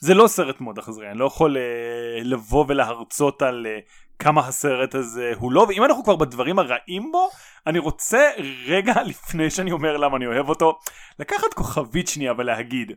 זה 0.00 0.14
לא 0.14 0.26
סרט 0.26 0.60
מאוד 0.60 0.78
אכזרי, 0.78 1.10
אני 1.10 1.18
לא 1.18 1.24
יכול 1.24 1.56
אה, 1.56 2.22
לבוא 2.24 2.64
ולהרצות 2.68 3.42
על 3.42 3.66
אה, 3.66 3.78
כמה 4.18 4.46
הסרט 4.48 4.94
הזה 4.94 5.32
הוא 5.38 5.52
לא, 5.52 5.66
ואם 5.68 5.84
אנחנו 5.84 6.04
כבר 6.04 6.16
בדברים 6.16 6.58
הרעים 6.58 7.12
בו, 7.12 7.28
אני 7.66 7.78
רוצה 7.78 8.30
רגע 8.66 9.02
לפני 9.10 9.50
שאני 9.50 9.72
אומר 9.72 9.96
למה 9.96 10.16
אני 10.16 10.26
אוהב 10.26 10.48
אותו, 10.48 10.78
לקחת 11.18 11.54
כוכבית 11.54 12.08
שנייה 12.08 12.32
ולהגיד, 12.38 12.92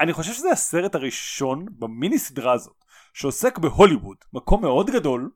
אני 0.00 0.12
חושב 0.12 0.32
שזה 0.32 0.50
הסרט 0.50 0.94
הראשון 0.94 1.66
במיני 1.78 2.18
סדרה 2.18 2.52
הזאת, 2.52 2.84
שעוסק 3.14 3.58
בהוליווד, 3.58 4.16
מקום 4.32 4.62
מאוד 4.62 4.90
גדול, 4.90 5.30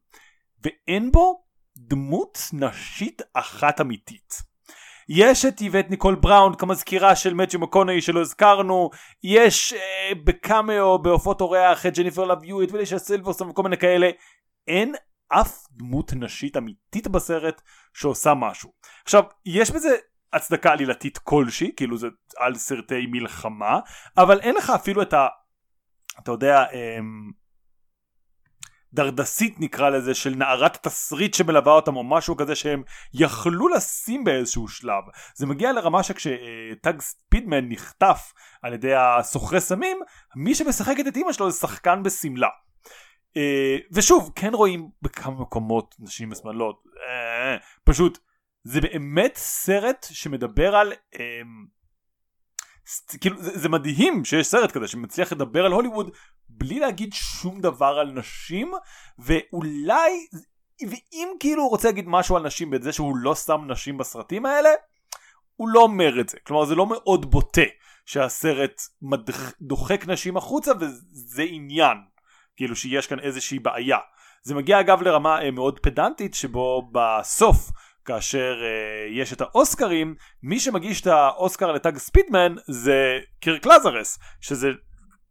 ואין 0.62 1.12
בו 1.12 1.44
דמות 1.76 2.38
נשית 2.52 3.22
אחת 3.34 3.80
אמיתית. 3.80 4.54
יש 5.08 5.44
את 5.44 5.60
איבט 5.60 5.90
ניקול 5.90 6.14
בראון 6.14 6.54
כמזכירה 6.54 7.16
של 7.16 7.34
מצ'י 7.34 7.56
מקונאי 7.56 8.00
שלא 8.00 8.20
הזכרנו 8.20 8.90
יש 9.22 9.72
אה, 9.72 10.14
בקאמאו 10.24 11.02
בהופעות 11.02 11.40
אורח 11.40 11.86
את 11.86 11.98
ג'ניפר 11.98 12.24
לביואט 12.24 12.72
ולישה 12.72 12.98
סילברסון 12.98 13.50
וכל 13.50 13.62
מיני 13.62 13.76
כאלה 13.76 14.10
אין 14.68 14.94
אף 15.28 15.66
דמות 15.70 16.12
נשית 16.16 16.56
אמיתית 16.56 17.08
בסרט 17.08 17.62
שעושה 17.94 18.34
משהו. 18.34 18.72
עכשיו, 19.04 19.22
יש 19.46 19.70
בזה 19.70 19.96
הצדקה 20.32 20.72
עלילתית 20.72 21.18
כלשהי, 21.18 21.72
כאילו 21.76 21.98
זה 21.98 22.08
על 22.36 22.54
סרטי 22.54 23.06
מלחמה, 23.06 23.80
אבל 24.16 24.40
אין 24.40 24.54
לך 24.54 24.70
אפילו 24.70 25.02
את 25.02 25.12
ה... 25.12 25.26
אתה 26.18 26.32
יודע, 26.32 26.64
אמ, 26.72 27.30
דרדסית 28.94 29.60
נקרא 29.60 29.90
לזה 29.90 30.14
של 30.14 30.34
נערת 30.34 30.76
תסריט 30.86 31.34
שמלווה 31.34 31.72
אותם 31.72 31.96
או 31.96 32.04
משהו 32.04 32.36
כזה 32.36 32.54
שהם 32.54 32.82
יכלו 33.14 33.68
לשים 33.68 34.24
באיזשהו 34.24 34.68
שלב 34.68 35.04
זה 35.34 35.46
מגיע 35.46 35.72
לרמה 35.72 36.02
שכשטאג 36.02 37.00
ספידמן 37.00 37.68
נחטף 37.68 38.32
על 38.62 38.72
ידי 38.72 38.94
הסוחרי 38.94 39.60
סמים 39.60 39.98
מי 40.36 40.54
שמשחקת 40.54 41.06
את 41.06 41.16
אמא 41.16 41.32
שלו 41.32 41.50
זה 41.50 41.58
שחקן 41.58 42.02
בשמלה 42.02 42.48
ושוב 43.92 44.32
כן 44.34 44.54
רואים 44.54 44.90
בכמה 45.02 45.40
מקומות 45.40 45.94
נשים 45.98 46.30
בשמאלות. 46.30 46.84
אה, 47.08 47.56
פשוט 47.84 48.18
זה 48.64 48.80
באמת 48.80 49.32
סרט 49.36 50.06
שמדבר 50.10 50.76
על 50.76 50.92
אה, 51.14 51.40
כאילו 53.20 53.42
זה, 53.42 53.58
זה 53.58 53.68
מדהים 53.68 54.24
שיש 54.24 54.46
סרט 54.46 54.72
כזה 54.72 54.88
שמצליח 54.88 55.32
לדבר 55.32 55.64
על 55.64 55.72
הוליווד 55.72 56.10
בלי 56.48 56.80
להגיד 56.80 57.12
שום 57.12 57.60
דבר 57.60 57.98
על 58.00 58.10
נשים 58.10 58.72
ואולי 59.18 60.26
ואם 60.88 61.28
כאילו 61.40 61.62
הוא 61.62 61.70
רוצה 61.70 61.88
להגיד 61.88 62.04
משהו 62.08 62.36
על 62.36 62.42
נשים 62.42 62.70
בזה 62.70 62.92
שהוא 62.92 63.16
לא 63.16 63.34
שם 63.34 63.60
נשים 63.68 63.98
בסרטים 63.98 64.46
האלה 64.46 64.70
הוא 65.56 65.68
לא 65.68 65.80
אומר 65.80 66.20
את 66.20 66.28
זה. 66.28 66.38
כלומר 66.46 66.64
זה 66.64 66.74
לא 66.74 66.86
מאוד 66.86 67.30
בוטה 67.30 67.62
שהסרט 68.06 68.82
מדח, 69.02 69.52
דוחק 69.60 70.06
נשים 70.06 70.36
החוצה 70.36 70.72
וזה 70.80 71.42
עניין 71.42 71.96
כאילו 72.56 72.76
שיש 72.76 73.06
כאן 73.06 73.20
איזושהי 73.20 73.58
בעיה. 73.58 73.98
זה 74.42 74.54
מגיע 74.54 74.80
אגב 74.80 75.02
לרמה 75.02 75.42
אה, 75.42 75.50
מאוד 75.50 75.78
פדנטית 75.78 76.34
שבו 76.34 76.90
בסוף 76.92 77.70
כאשר 78.04 78.54
אה, 78.62 79.06
יש 79.10 79.32
את 79.32 79.40
האוסקרים 79.40 80.14
מי 80.42 80.60
שמגיש 80.60 81.00
את 81.00 81.06
האוסקר 81.06 81.72
לטאג 81.72 81.98
ספידמן 81.98 82.54
זה 82.66 83.18
קירק 83.40 83.66
לזרס 83.66 84.18
שזה 84.40 84.70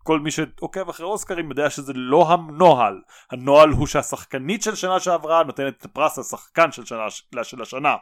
כל 0.04 0.20
מי 0.20 0.32
שעוקב 0.32 0.90
אחרי 0.90 1.06
אוסקרים 1.06 1.50
יודע 1.50 1.70
שזה 1.70 1.94
לא 1.96 2.32
הנוהל. 2.32 3.02
הנוהל 3.32 3.70
הוא 3.70 3.88
שהשחקנית 3.88 4.64
של 4.64 4.76
שנה 4.76 5.00
שעברה 5.00 5.44
נותנת 5.44 5.74
את 5.78 5.86
הפרס 5.86 6.18
לשחקן 6.18 6.72
של, 6.72 6.86
שנה, 6.86 7.44
של 7.44 7.62
השנה. 7.62 7.96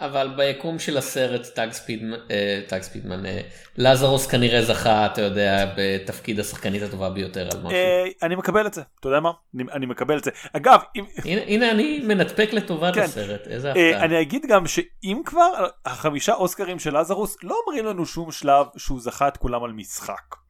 אבל 0.00 0.34
ביקום 0.36 0.78
של 0.78 0.96
הסרט 0.96 1.46
טאג 1.54 1.72
ספידמן, 1.72 2.16
אה, 2.30 2.60
טאג 2.68 2.82
ספידמן, 2.82 3.26
אה, 3.26 3.40
לזרוס 3.76 4.26
כנראה 4.26 4.62
זכה, 4.62 5.06
אתה 5.06 5.20
יודע, 5.20 5.74
בתפקיד 5.76 6.40
השחקנית 6.40 6.82
הטובה 6.82 7.10
ביותר 7.10 7.48
על 7.52 7.58
משהו. 7.58 7.70
אה, 7.70 8.04
אני 8.22 8.36
מקבל 8.36 8.66
את 8.66 8.74
זה, 8.74 8.82
אתה 9.00 9.08
יודע 9.08 9.20
מה? 9.20 9.30
אני, 9.54 9.64
אני 9.72 9.86
מקבל 9.86 10.18
את 10.18 10.24
זה. 10.24 10.30
אגב, 10.52 10.80
אם... 10.96 11.04
הנה, 11.24 11.42
הנה 11.42 11.70
אני 11.70 12.00
מנטפק 12.00 12.48
לטובת 12.52 12.94
כן. 12.94 13.00
הסרט, 13.00 13.46
איזה 13.46 13.70
הפתעה. 13.70 14.04
אני 14.04 14.20
אגיד 14.20 14.46
גם 14.48 14.66
שאם 14.66 15.22
כבר 15.24 15.66
החמישה 15.86 16.34
אוסקרים 16.34 16.78
של 16.78 16.98
לזרוס 16.98 17.36
לא 17.42 17.56
אומרים 17.66 17.86
לנו 17.86 18.06
שום 18.06 18.32
שלב 18.32 18.66
שהוא 18.76 19.00
זכה 19.00 19.28
את 19.28 19.36
כולם 19.36 19.64
על 19.64 19.72
משחק. 19.72 20.45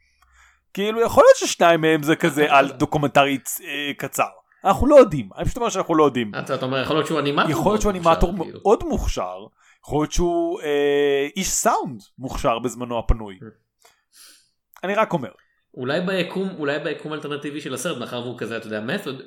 כאילו 0.76 1.02
יכול 1.02 1.24
להיות 1.24 1.36
ששניים 1.36 1.80
מהם 1.80 2.02
זה 2.02 2.16
כזה 2.16 2.46
על 2.48 2.72
דוקומנטרי 2.72 3.38
אה, 3.64 3.92
קצר. 3.96 4.28
אנחנו 4.64 4.86
לא 4.86 4.96
יודעים, 4.96 5.28
אני 5.36 5.44
פשוט 5.44 5.56
אומר 5.56 5.68
שאנחנו 5.68 5.94
לא 5.94 6.04
יודעים. 6.04 6.32
אתה 6.38 6.66
אומר 6.66 6.82
יכול 6.82 6.96
להיות 6.96 7.06
שהוא 7.06 7.20
אנימטור 7.20 7.50
יכול 7.50 7.72
להיות 7.72 7.82
שהוא 7.82 7.90
אנימטור 7.90 8.32
כאילו. 8.36 8.60
מאוד 8.62 8.84
מוכשר, 8.84 9.46
יכול 9.84 10.02
להיות 10.02 10.12
שהוא 10.12 10.60
אה, 10.60 11.28
איש 11.36 11.48
סאונד 11.48 12.02
מוכשר 12.18 12.58
בזמנו 12.58 12.98
הפנוי. 12.98 13.38
אני 14.84 14.94
רק 14.94 15.12
אומר. 15.12 15.30
אולי 15.74 16.00
ביקום 16.00 16.48
אולי 16.58 16.78
ביקום 16.78 17.12
אלטרנטיבי 17.12 17.60
של 17.60 17.74
הסרט 17.74 17.98
מאחר 17.98 18.20
והוא 18.20 18.38
כזה 18.38 18.56
אתה 18.56 18.66
יודע 18.66 18.80
מתוד 18.80 19.22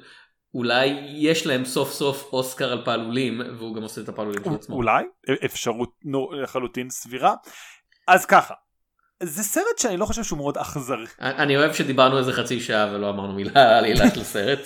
אולי 0.53 0.87
יש 1.15 1.47
להם 1.47 1.65
סוף 1.65 1.91
סוף 1.91 2.29
אוסקר 2.33 2.71
על 2.71 2.85
פעלולים 2.85 3.41
והוא 3.57 3.75
גם 3.75 3.81
עושה 3.81 4.01
את 4.01 4.09
הפעלולים 4.09 4.43
של 4.43 4.53
עצמו. 4.53 4.75
אולי 4.75 5.03
אפשרות 5.45 5.91
לחלוטין 6.41 6.89
סבירה. 6.89 7.33
אז 8.07 8.25
ככה 8.25 8.53
זה 9.23 9.43
סרט 9.43 9.77
שאני 9.77 9.97
לא 9.97 10.05
חושב 10.05 10.23
שהוא 10.23 10.37
מאוד 10.37 10.57
אכזרי. 10.57 11.05
אני 11.19 11.57
אוהב 11.57 11.73
שדיברנו 11.73 12.17
איזה 12.17 12.33
חצי 12.33 12.59
שעה 12.59 12.93
ולא 12.93 13.09
אמרנו 13.09 13.33
מילה 13.33 13.77
על 13.77 13.85
עילת 13.85 14.17
לסרט. 14.21 14.59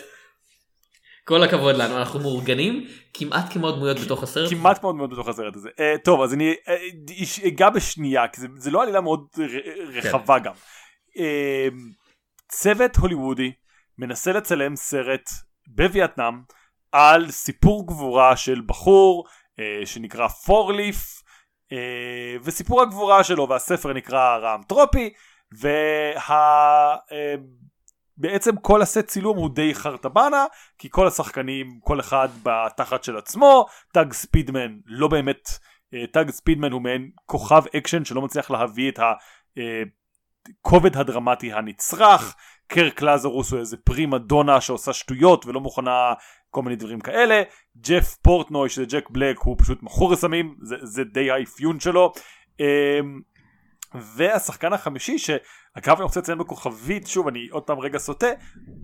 כל 1.26 1.44
הכבוד 1.44 1.76
לנו 1.76 1.98
אנחנו 1.98 2.20
מאורגנים 2.20 2.88
כמעט 3.14 3.54
כמו 3.54 3.72
דמויות 3.72 4.00
בתוך 4.00 4.24
הסרט. 4.24 4.50
כמעט 4.50 4.80
כמו 4.80 4.92
דמויות 4.92 5.12
בתוך 5.12 5.28
הסרט 5.28 5.56
הזה. 5.56 5.70
Uh, 5.70 6.04
טוב 6.04 6.22
אז 6.22 6.34
אני 6.34 6.54
uh, 6.54 7.48
אגע 7.48 7.70
בשנייה 7.70 8.28
כי 8.28 8.42
זה, 8.42 8.48
זה 8.58 8.72
לא 8.72 8.84
עלילה 8.84 9.02
מאוד 9.02 9.28
רחבה 9.94 10.40
כן. 10.40 10.46
גם. 10.46 10.54
Uh, 11.10 11.74
צוות 12.50 12.96
הוליוודי 12.96 13.52
מנסה 13.98 14.32
לצלם 14.32 14.76
סרט 14.76 15.30
בווייטנאם 15.68 16.42
על 16.92 17.32
סיפור 17.32 17.88
גבורה 17.88 18.38
של 18.38 18.62
בחור 18.66 19.26
uh, 19.28 19.86
שנקרא 19.86 20.28
פורליף 20.28 21.23
וסיפור 22.44 22.82
הגבורה 22.82 23.24
שלו 23.24 23.50
והספר 23.50 23.94
נקרא 23.94 24.38
רעם 24.38 24.64
טרופי 24.64 25.14
ובעצם 28.18 28.56
וה... 28.56 28.62
כל 28.62 28.82
הסט 28.82 29.08
צילום 29.08 29.38
הוא 29.38 29.50
די 29.50 29.76
חרטבונה 29.76 30.46
כי 30.78 30.88
כל 30.92 31.08
השחקנים 31.08 31.80
כל 31.84 32.00
אחד 32.00 32.30
בתחת 32.44 33.04
של 33.04 33.18
עצמו 33.18 33.66
טאג 33.94 34.14
ספידמן 34.14 34.78
לא 34.86 35.08
באמת 35.08 35.50
טאג 36.12 36.32
ספידמן 36.32 36.72
הוא 36.72 36.82
מעין 36.82 37.10
כוכב 37.26 37.64
אקשן 37.78 38.06
שלא 38.06 38.22
מצליח 38.22 38.52
להביא 38.52 38.92
את 38.92 39.00
הכובד 40.62 40.98
הדרמטי 40.98 41.54
הנצרך 41.54 42.36
קירק 42.74 43.02
לזרוס 43.02 43.52
הוא 43.52 43.60
איזה 43.60 43.78
פרימה 43.78 44.18
דונה 44.18 44.62
שעושה 44.62 44.94
שטויות 44.94 45.46
ולא 45.46 45.62
מוכנה 45.62 46.14
כל 46.50 46.62
מיני 46.62 46.76
דברים 46.76 47.00
כאלה. 47.00 47.42
ג'ף 47.78 48.16
פורטנוי 48.16 48.70
שזה 48.70 48.86
ג'ק 48.86 49.10
בלק 49.10 49.40
הוא 49.40 49.56
פשוט 49.60 49.84
מכור 49.84 50.12
לסמים 50.12 50.56
זה, 50.62 50.76
זה 50.82 51.04
די 51.04 51.32
האפיון 51.32 51.80
שלו. 51.80 52.14
אמ, 52.60 53.22
והשחקן 54.16 54.74
החמישי 54.74 55.18
שאגב 55.18 55.96
אני 55.96 56.04
רוצה 56.04 56.20
לציין 56.20 56.38
בכוכבית 56.38 57.08
שוב 57.08 57.28
אני 57.28 57.48
עוד 57.52 57.64
פעם 57.64 57.80
רגע 57.80 58.00
סוטה 58.00 58.28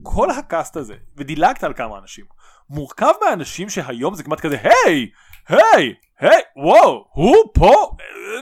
כל 0.03 0.29
הקאסט 0.31 0.77
הזה 0.77 0.95
ודילגת 1.17 1.63
על 1.63 1.73
כמה 1.73 1.97
אנשים 1.97 2.25
מורכב 2.69 3.13
מאנשים 3.25 3.69
שהיום 3.69 4.15
זה 4.15 4.23
כמעט 4.23 4.39
כזה 4.39 4.57
היי! 4.61 5.09
היי! 5.47 5.93
היי! 6.19 6.41
וואו! 6.55 7.05
הוא 7.13 7.35
פה! 7.53 7.91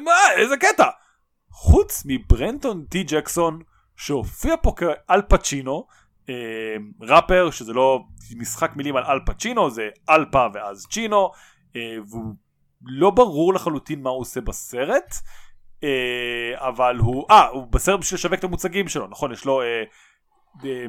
מה? 0.06 0.34
איזה 0.38 0.58
קטע! 0.58 0.88
חוץ 1.52 2.04
מברנטון 2.06 2.86
טי 2.90 3.04
ג'קסון 3.04 3.60
שהופיע 3.98 4.56
פה 4.62 4.74
כאל 4.76 5.22
פצ'ינו 5.22 5.88
אה, 6.30 6.76
ראפר 7.02 7.50
שזה 7.52 7.74
לא 7.74 8.04
משחק 8.36 8.72
מילים 8.76 8.96
על 8.96 9.04
אל 9.04 9.20
פצ'ינו 9.26 9.70
זה 9.70 9.90
אלפה 10.10 10.46
ואז 10.54 10.88
צ'ינו 10.92 11.32
אה, 11.76 11.96
והוא 12.10 12.34
לא 12.82 13.10
ברור 13.10 13.54
לחלוטין 13.54 14.02
מה 14.02 14.10
הוא 14.10 14.22
עושה 14.22 14.42
בסרט 14.42 15.16
אה, 15.84 16.68
אבל 16.68 16.98
הוא 16.98 17.26
אה 17.30 17.48
הוא 17.48 17.68
בסרט 17.68 18.00
בשביל 18.00 18.18
לשווק 18.18 18.40
את 18.40 18.44
המוצגים 18.44 18.88
שלו 18.88 19.08
נכון 19.08 19.32
יש 19.32 19.46
לו 19.46 19.62
אה, 19.62 19.84
אה, 20.66 20.86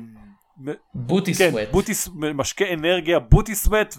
בוטי 0.94 1.34
כן, 1.34 1.50
סוואט. 1.50 1.68
בוטי 1.70 1.92
משקה 2.34 2.64
אנרגיה 2.72 3.18
בוטי 3.18 3.54
סוואט 3.54 3.94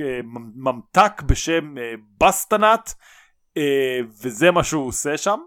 וממתק 0.00 1.22
בשם 1.26 1.74
בסטנאט 2.20 2.92
וזה 4.22 4.50
מה 4.50 4.64
שהוא 4.64 4.86
עושה 4.86 5.16
שם 5.16 5.38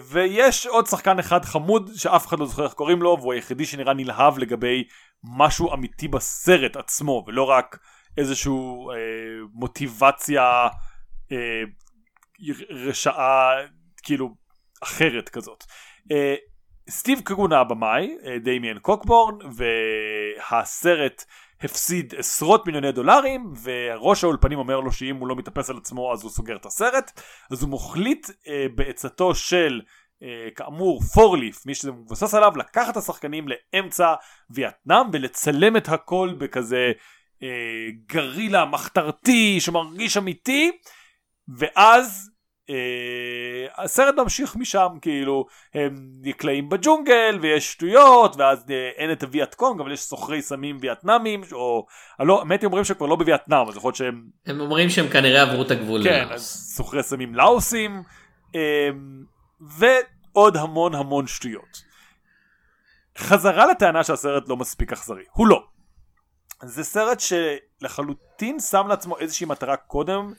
ויש 0.00 0.66
עוד 0.66 0.86
שחקן 0.86 1.18
אחד 1.18 1.44
חמוד 1.44 1.90
שאף 1.94 2.26
אחד 2.26 2.38
לא 2.40 2.46
זוכר 2.46 2.64
איך 2.64 2.72
קוראים 2.72 3.02
לו 3.02 3.16
והוא 3.20 3.32
היחידי 3.32 3.66
שנראה 3.66 3.94
נלהב 3.94 4.38
לגבי 4.38 4.84
משהו 5.24 5.74
אמיתי 5.74 6.08
בסרט 6.08 6.76
עצמו 6.76 7.24
ולא 7.26 7.42
רק 7.42 7.78
איזשהו 8.18 8.90
uh, 8.92 8.94
מוטיבציה 9.52 10.68
uh, 11.28 11.32
רשעה 12.70 13.50
כאילו 14.02 14.34
אחרת 14.82 15.28
כזאת. 15.28 15.64
Uh, 16.02 16.14
סטיב 16.90 17.20
קרונה 17.20 17.60
הבמאי, 17.60 18.16
דמיאן 18.42 18.78
קוקבורן 18.78 19.34
והסרט 20.50 21.24
הפסיד 21.62 22.14
עשרות 22.18 22.66
מיליוני 22.66 22.92
דולרים 22.92 23.52
וראש 23.62 24.24
האולפנים 24.24 24.58
אומר 24.58 24.80
לו 24.80 24.92
שאם 24.92 25.16
הוא 25.16 25.28
לא 25.28 25.36
מתאפס 25.36 25.70
על 25.70 25.76
עצמו 25.76 26.12
אז 26.12 26.22
הוא 26.22 26.30
סוגר 26.30 26.56
את 26.56 26.66
הסרט. 26.66 27.20
אז 27.50 27.62
הוא 27.62 27.70
מחליט 27.70 28.30
אה, 28.48 28.66
בעצתו 28.74 29.34
של 29.34 29.80
אה, 30.22 30.48
כאמור 30.56 31.00
פורליף 31.02 31.66
מי 31.66 31.74
שזה 31.74 31.92
מבוסס 31.92 32.34
עליו 32.34 32.56
לקחת 32.56 32.92
את 32.92 32.96
השחקנים 32.96 33.46
לאמצע 33.48 34.14
וייטנאם 34.50 35.06
ולצלם 35.12 35.76
את 35.76 35.88
הכל 35.88 36.34
בכזה 36.38 36.92
אה, 37.42 37.48
גרילה 38.06 38.64
מחתרתי 38.64 39.60
שמרגיש 39.60 40.16
אמיתי. 40.16 40.70
ואז 41.58 42.30
אה, 42.70 43.84
הסרט 43.84 44.14
ממשיך 44.14 44.56
משם 44.56 44.88
כאילו 45.02 45.46
הם 45.74 45.94
נקלעים 46.22 46.68
בג'ונגל 46.68 47.38
ויש 47.42 47.72
שטויות 47.72 48.36
ואז 48.36 48.64
אה, 48.70 48.90
אין 48.96 49.12
את 49.12 49.22
הווייט 49.22 49.54
קונג 49.54 49.80
אבל 49.80 49.92
יש 49.92 50.00
סוחרי 50.00 50.42
סמים 50.42 50.78
וייטנאמים 50.80 51.40
או 51.52 51.86
לא 52.20 52.38
האמת 52.38 52.64
אומרים 52.64 52.84
שכבר 52.84 53.06
לא 53.06 53.16
בווייטנאם 53.16 53.68
אז 53.68 53.76
יכול 53.76 53.88
להיות 53.88 53.96
שהם 53.96 54.22
הם 54.46 54.60
אומרים 54.60 54.90
שהם 54.90 55.08
כנראה 55.08 55.42
עברו 55.42 55.62
את 55.62 55.70
הגבול 55.70 56.04
כן 56.04 56.28
סוחרי 56.36 57.02
סמים 57.02 57.34
לאוסים 57.34 58.02
אה, 58.54 58.88
ועוד 59.60 60.56
המון 60.56 60.94
המון 60.94 61.26
שטויות. 61.26 61.90
חזרה 63.18 63.66
לטענה 63.66 64.04
שהסרט 64.04 64.48
לא 64.48 64.56
מספיק 64.56 64.92
אכזרי 64.92 65.22
הוא 65.32 65.46
לא. 65.46 65.64
זה 66.62 66.84
סרט 66.84 67.20
שלחלוטין 67.20 68.60
שם 68.60 68.86
לעצמו 68.88 69.18
איזושהי 69.18 69.46
מטרה 69.46 69.76
קודם 69.76 70.20
אמ, 70.20 70.32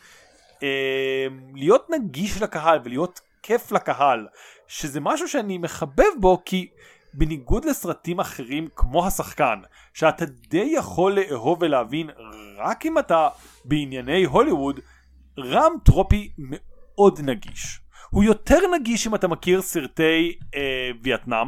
להיות 1.56 1.90
נגיש 1.90 2.42
לקהל 2.42 2.80
ולהיות 2.84 3.20
כיף 3.44 3.72
לקהל 3.72 4.28
שזה 4.68 5.00
משהו 5.00 5.28
שאני 5.28 5.58
מחבב 5.58 6.12
בו 6.20 6.42
כי 6.46 6.70
בניגוד 7.14 7.66
לסרטים 7.66 8.20
אחרים 8.20 8.68
כמו 8.76 9.08
השחקן 9.08 9.60
שאתה 9.94 10.26
די 10.26 10.70
יכול 10.74 11.20
לאהוב 11.20 11.62
ולהבין 11.62 12.10
רק 12.58 12.86
אם 12.86 13.00
אתה 13.00 13.30
בענייני 13.66 14.24
הוליווד 14.24 14.80
רם 15.40 15.72
טרופי 15.86 16.32
מאוד 16.38 17.20
נגיש. 17.24 17.80
הוא 18.10 18.24
יותר 18.24 18.60
נגיש 18.80 19.08
אם 19.08 19.16
אתה 19.16 19.28
מכיר 19.28 19.62
סרטי 19.62 20.40
אה, 20.56 20.92
וייטנאם 21.04 21.48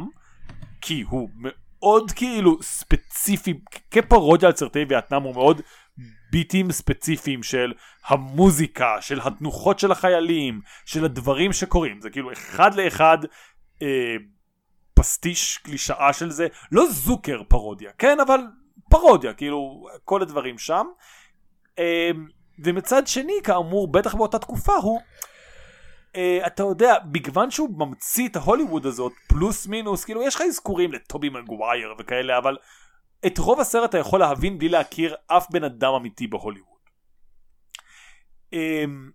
כי 0.80 1.04
הוא 1.08 1.28
מאוד 1.36 2.10
כאילו 2.10 2.62
ספציפי 2.62 3.60
כפרודיה 3.90 4.48
על 4.48 4.56
סרטי 4.56 4.84
וייטנאם 4.88 5.22
הוא 5.22 5.34
מאוד 5.34 5.60
ביטים 6.34 6.72
ספציפיים 6.72 7.42
של 7.42 7.72
המוזיקה, 8.06 8.96
של 9.00 9.20
התנוחות 9.24 9.78
של 9.78 9.92
החיילים, 9.92 10.60
של 10.84 11.04
הדברים 11.04 11.52
שקורים. 11.52 12.00
זה 12.00 12.10
כאילו 12.10 12.32
אחד 12.32 12.74
לאחד 12.74 13.18
אה, 13.82 14.14
פסטיש 14.94 15.58
קלישאה 15.58 16.12
של 16.12 16.30
זה. 16.30 16.46
לא 16.72 16.86
זוקר 16.90 17.42
פרודיה, 17.48 17.90
כן? 17.98 18.20
אבל 18.20 18.40
פרודיה, 18.90 19.32
כאילו 19.34 19.86
כל 20.04 20.22
הדברים 20.22 20.58
שם. 20.58 20.86
אה, 21.78 22.10
ומצד 22.64 23.06
שני, 23.06 23.34
כאמור, 23.44 23.92
בטח 23.92 24.14
באותה 24.14 24.38
תקופה 24.38 24.74
הוא... 24.74 25.00
Uh, 26.14 26.46
אתה 26.46 26.62
יודע, 26.62 26.94
מגוון 27.12 27.50
שהוא 27.50 27.70
ממציא 27.78 28.28
את 28.28 28.36
ההוליווד 28.36 28.86
הזאת, 28.86 29.12
פלוס 29.28 29.66
מינוס, 29.66 30.04
כאילו 30.04 30.22
יש 30.22 30.34
לך 30.34 30.40
אזכורים 30.40 30.92
לטובי 30.92 31.28
מגווייר 31.28 31.94
וכאלה, 31.98 32.38
אבל 32.38 32.56
את 33.26 33.38
רוב 33.38 33.60
הסרט 33.60 33.90
אתה 33.90 33.98
יכול 33.98 34.20
להבין 34.20 34.58
בלי 34.58 34.68
להכיר 34.68 35.14
אף 35.26 35.46
בן 35.50 35.64
אדם 35.64 35.92
אמיתי 35.92 36.26
בהוליווד. 36.26 36.68
אמ, 38.52 39.10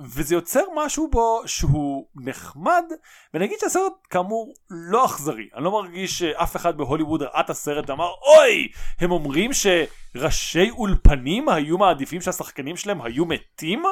וזה 0.00 0.34
יוצר 0.34 0.62
משהו 0.76 1.10
בו 1.10 1.42
שהוא 1.46 2.08
נחמד, 2.16 2.84
ונגיד 3.34 3.58
שהסרט 3.60 3.92
כאמור 4.10 4.54
לא 4.70 5.06
אכזרי. 5.06 5.48
אני 5.54 5.64
לא 5.64 5.72
מרגיש 5.72 6.18
שאף 6.18 6.56
אחד 6.56 6.76
בהוליווד 6.76 7.22
ראה 7.22 7.40
את 7.40 7.50
הסרט 7.50 7.90
ואמר, 7.90 8.10
אוי, 8.10 8.68
הם 9.00 9.10
אומרים 9.10 9.50
שראשי 9.52 10.70
אולפנים 10.70 11.48
היו 11.48 11.78
מעדיפים 11.78 12.20
שהשחקנים 12.20 12.76
שלהם 12.76 13.02
היו 13.02 13.24
מתים? 13.26 13.82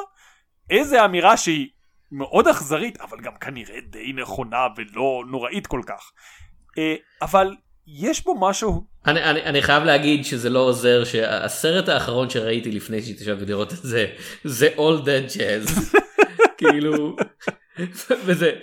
איזה 0.69 1.05
אמירה 1.05 1.37
שהיא 1.37 1.69
מאוד 2.11 2.47
אכזרית, 2.47 3.01
אבל 3.01 3.19
גם 3.19 3.37
כנראה 3.37 3.79
די 3.81 4.13
נכונה 4.13 4.67
ולא 4.75 5.23
נוראית 5.27 5.67
כל 5.67 5.81
כך. 5.85 6.11
אה, 6.77 6.95
אבל 7.21 7.55
יש 7.87 8.23
בו 8.23 8.35
משהו... 8.39 8.83
אני, 9.05 9.23
אני, 9.23 9.43
אני 9.43 9.61
חייב 9.61 9.83
להגיד 9.83 10.25
שזה 10.25 10.49
לא 10.49 10.59
עוזר 10.59 11.03
שהסרט 11.03 11.89
האחרון 11.89 12.29
שראיתי 12.29 12.71
לפני 12.71 13.01
שהתיישבתי 13.01 13.45
לראות 13.45 13.73
את 13.73 13.77
זה 13.77 14.13
זה 14.43 14.69
All 14.75 15.01
That 15.05 15.35
Jazz 15.35 15.97
כאילו 16.57 17.15
וזה 18.25 18.59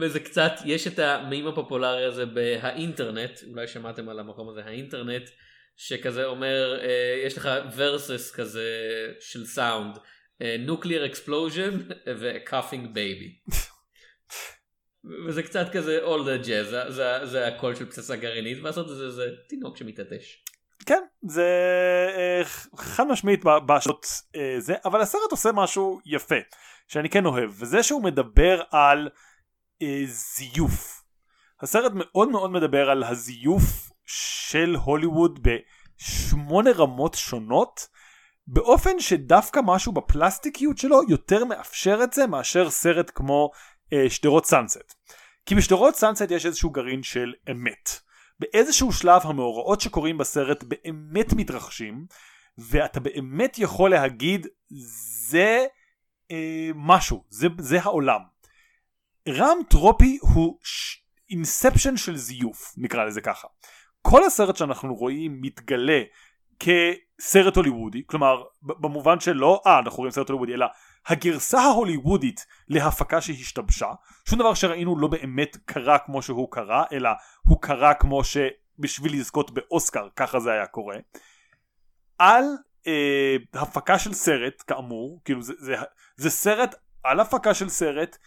וזה 0.00 0.20
קצת 0.20 0.52
יש 0.64 0.86
את 0.86 0.98
המים 0.98 1.46
הפופולרי 1.46 2.04
הזה 2.04 2.26
באינטרנט 2.26 3.40
אולי 3.50 3.68
שמעתם 3.68 4.08
על 4.08 4.18
המקום 4.18 4.48
הזה 4.48 4.60
האינטרנט 4.64 5.30
שכזה 5.76 6.24
אומר 6.24 6.78
אה, 6.82 7.22
יש 7.26 7.38
לך 7.38 7.48
versus 7.76 8.30
כזה 8.34 8.68
של 9.20 9.46
sound 9.46 9.98
nuclear 10.58 11.06
explosion 11.06 11.78
ו 12.06 12.16
coughing 12.16 12.94
baby. 12.94 13.34
וזה 15.26 15.42
קצת 15.42 15.66
כזה 15.72 15.98
all 16.04 16.26
that 16.26 16.46
jazz 16.46 16.70
זה, 16.70 16.90
זה, 16.90 17.26
זה 17.26 17.46
הקול 17.46 17.74
של 17.74 17.86
פצצה 17.86 18.16
גרעינית 18.16 18.58
ולעשות 18.60 18.90
את 18.90 18.96
זה 18.96 19.10
זה 19.10 19.24
תינוק 19.48 19.76
שמתעטש. 19.76 20.44
כן 20.86 21.02
זה 21.22 21.48
אה, 22.16 22.42
חד 22.76 23.06
משמעית 23.06 23.44
בשעות 23.66 24.06
אה, 24.36 24.56
זה 24.58 24.74
אבל 24.84 25.00
הסרט 25.00 25.30
עושה 25.30 25.52
משהו 25.52 26.00
יפה 26.06 26.34
שאני 26.88 27.08
כן 27.08 27.26
אוהב 27.26 27.50
וזה 27.58 27.82
שהוא 27.82 28.02
מדבר 28.02 28.62
על 28.70 29.08
אה, 29.82 30.02
זיוף. 30.06 31.02
הסרט 31.62 31.92
מאוד 31.94 32.28
מאוד 32.28 32.50
מדבר 32.50 32.90
על 32.90 33.04
הזיוף 33.04 33.90
של 34.06 34.76
הוליווד 34.84 35.40
בשמונה 35.42 36.70
רמות 36.70 37.14
שונות 37.14 37.88
באופן 38.46 39.00
שדווקא 39.00 39.60
משהו 39.64 39.92
בפלסטיקיות 39.92 40.78
שלו 40.78 41.00
יותר 41.08 41.44
מאפשר 41.44 42.00
את 42.04 42.12
זה 42.12 42.26
מאשר 42.26 42.70
סרט 42.70 43.10
כמו 43.14 43.50
שדרות 44.08 44.46
סאנסט. 44.46 44.94
כי 45.46 45.54
בשדרות 45.54 45.94
סאנסט 45.94 46.30
יש 46.30 46.46
איזשהו 46.46 46.70
גרעין 46.70 47.02
של 47.02 47.32
אמת. 47.50 47.90
באיזשהו 48.40 48.92
שלב 48.92 49.22
המאורעות 49.24 49.80
שקורים 49.80 50.18
בסרט 50.18 50.64
באמת 50.64 51.32
מתרחשים 51.32 52.06
ואתה 52.58 53.00
באמת 53.00 53.58
יכול 53.58 53.90
להגיד 53.90 54.46
זה 55.28 55.66
אה, 56.30 56.70
משהו, 56.74 57.24
זה, 57.28 57.48
זה 57.58 57.82
העולם. 57.82 58.20
רם 59.28 59.58
טרופי 59.70 60.18
הוא 60.22 60.58
אינספשן 61.30 61.96
של 61.96 62.16
זיוף 62.16 62.74
נקרא 62.76 63.04
לזה 63.04 63.20
ככה. 63.20 63.48
כל 64.02 64.24
הסרט 64.24 64.56
שאנחנו 64.56 64.94
רואים 64.94 65.38
מתגלה 65.40 66.02
כסרט 66.58 67.56
הוליוודי 67.56 68.02
כלומר 68.06 68.42
במובן 68.62 69.20
שלא 69.20 69.62
אה 69.66 69.78
אנחנו 69.78 69.98
רואים 69.98 70.10
סרט 70.10 70.28
הוליוודי 70.28 70.54
אלא 70.54 70.66
הגרסה 71.06 71.60
ההוליוודית 71.60 72.46
להפקה 72.68 73.20
שהשתבשה 73.20 73.88
שום 74.28 74.38
דבר 74.38 74.54
שראינו 74.54 74.98
לא 74.98 75.08
באמת 75.08 75.56
קרה 75.64 75.98
כמו 75.98 76.22
שהוא 76.22 76.48
קרה 76.50 76.84
אלא 76.92 77.10
הוא 77.48 77.62
קרה 77.62 77.94
כמו 77.94 78.22
שבשביל 78.24 79.20
לזכות 79.20 79.50
באוסקר 79.50 80.08
ככה 80.16 80.40
זה 80.40 80.52
היה 80.52 80.66
קורה. 80.66 80.96
על 82.18 82.44
אה, 82.86 83.36
הפקה 83.54 83.98
של 83.98 84.14
סרט 84.14 84.62
כאמור 84.66 85.20
כאילו 85.24 85.42
זה, 85.42 85.52
זה, 85.58 85.74
זה 86.16 86.30
סרט 86.30 86.74
על 87.02 87.20
הפקה 87.20 87.54
של 87.54 87.68
סרט 87.68 88.18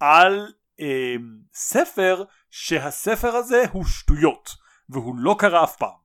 על 0.00 0.52
אה, 0.80 1.14
ספר 1.54 2.24
שהספר 2.50 3.36
הזה 3.36 3.64
הוא 3.72 3.84
שטויות 3.84 4.50
והוא 4.88 5.14
לא 5.18 5.36
קרה 5.38 5.64
אף 5.64 5.76
פעם 5.76 6.01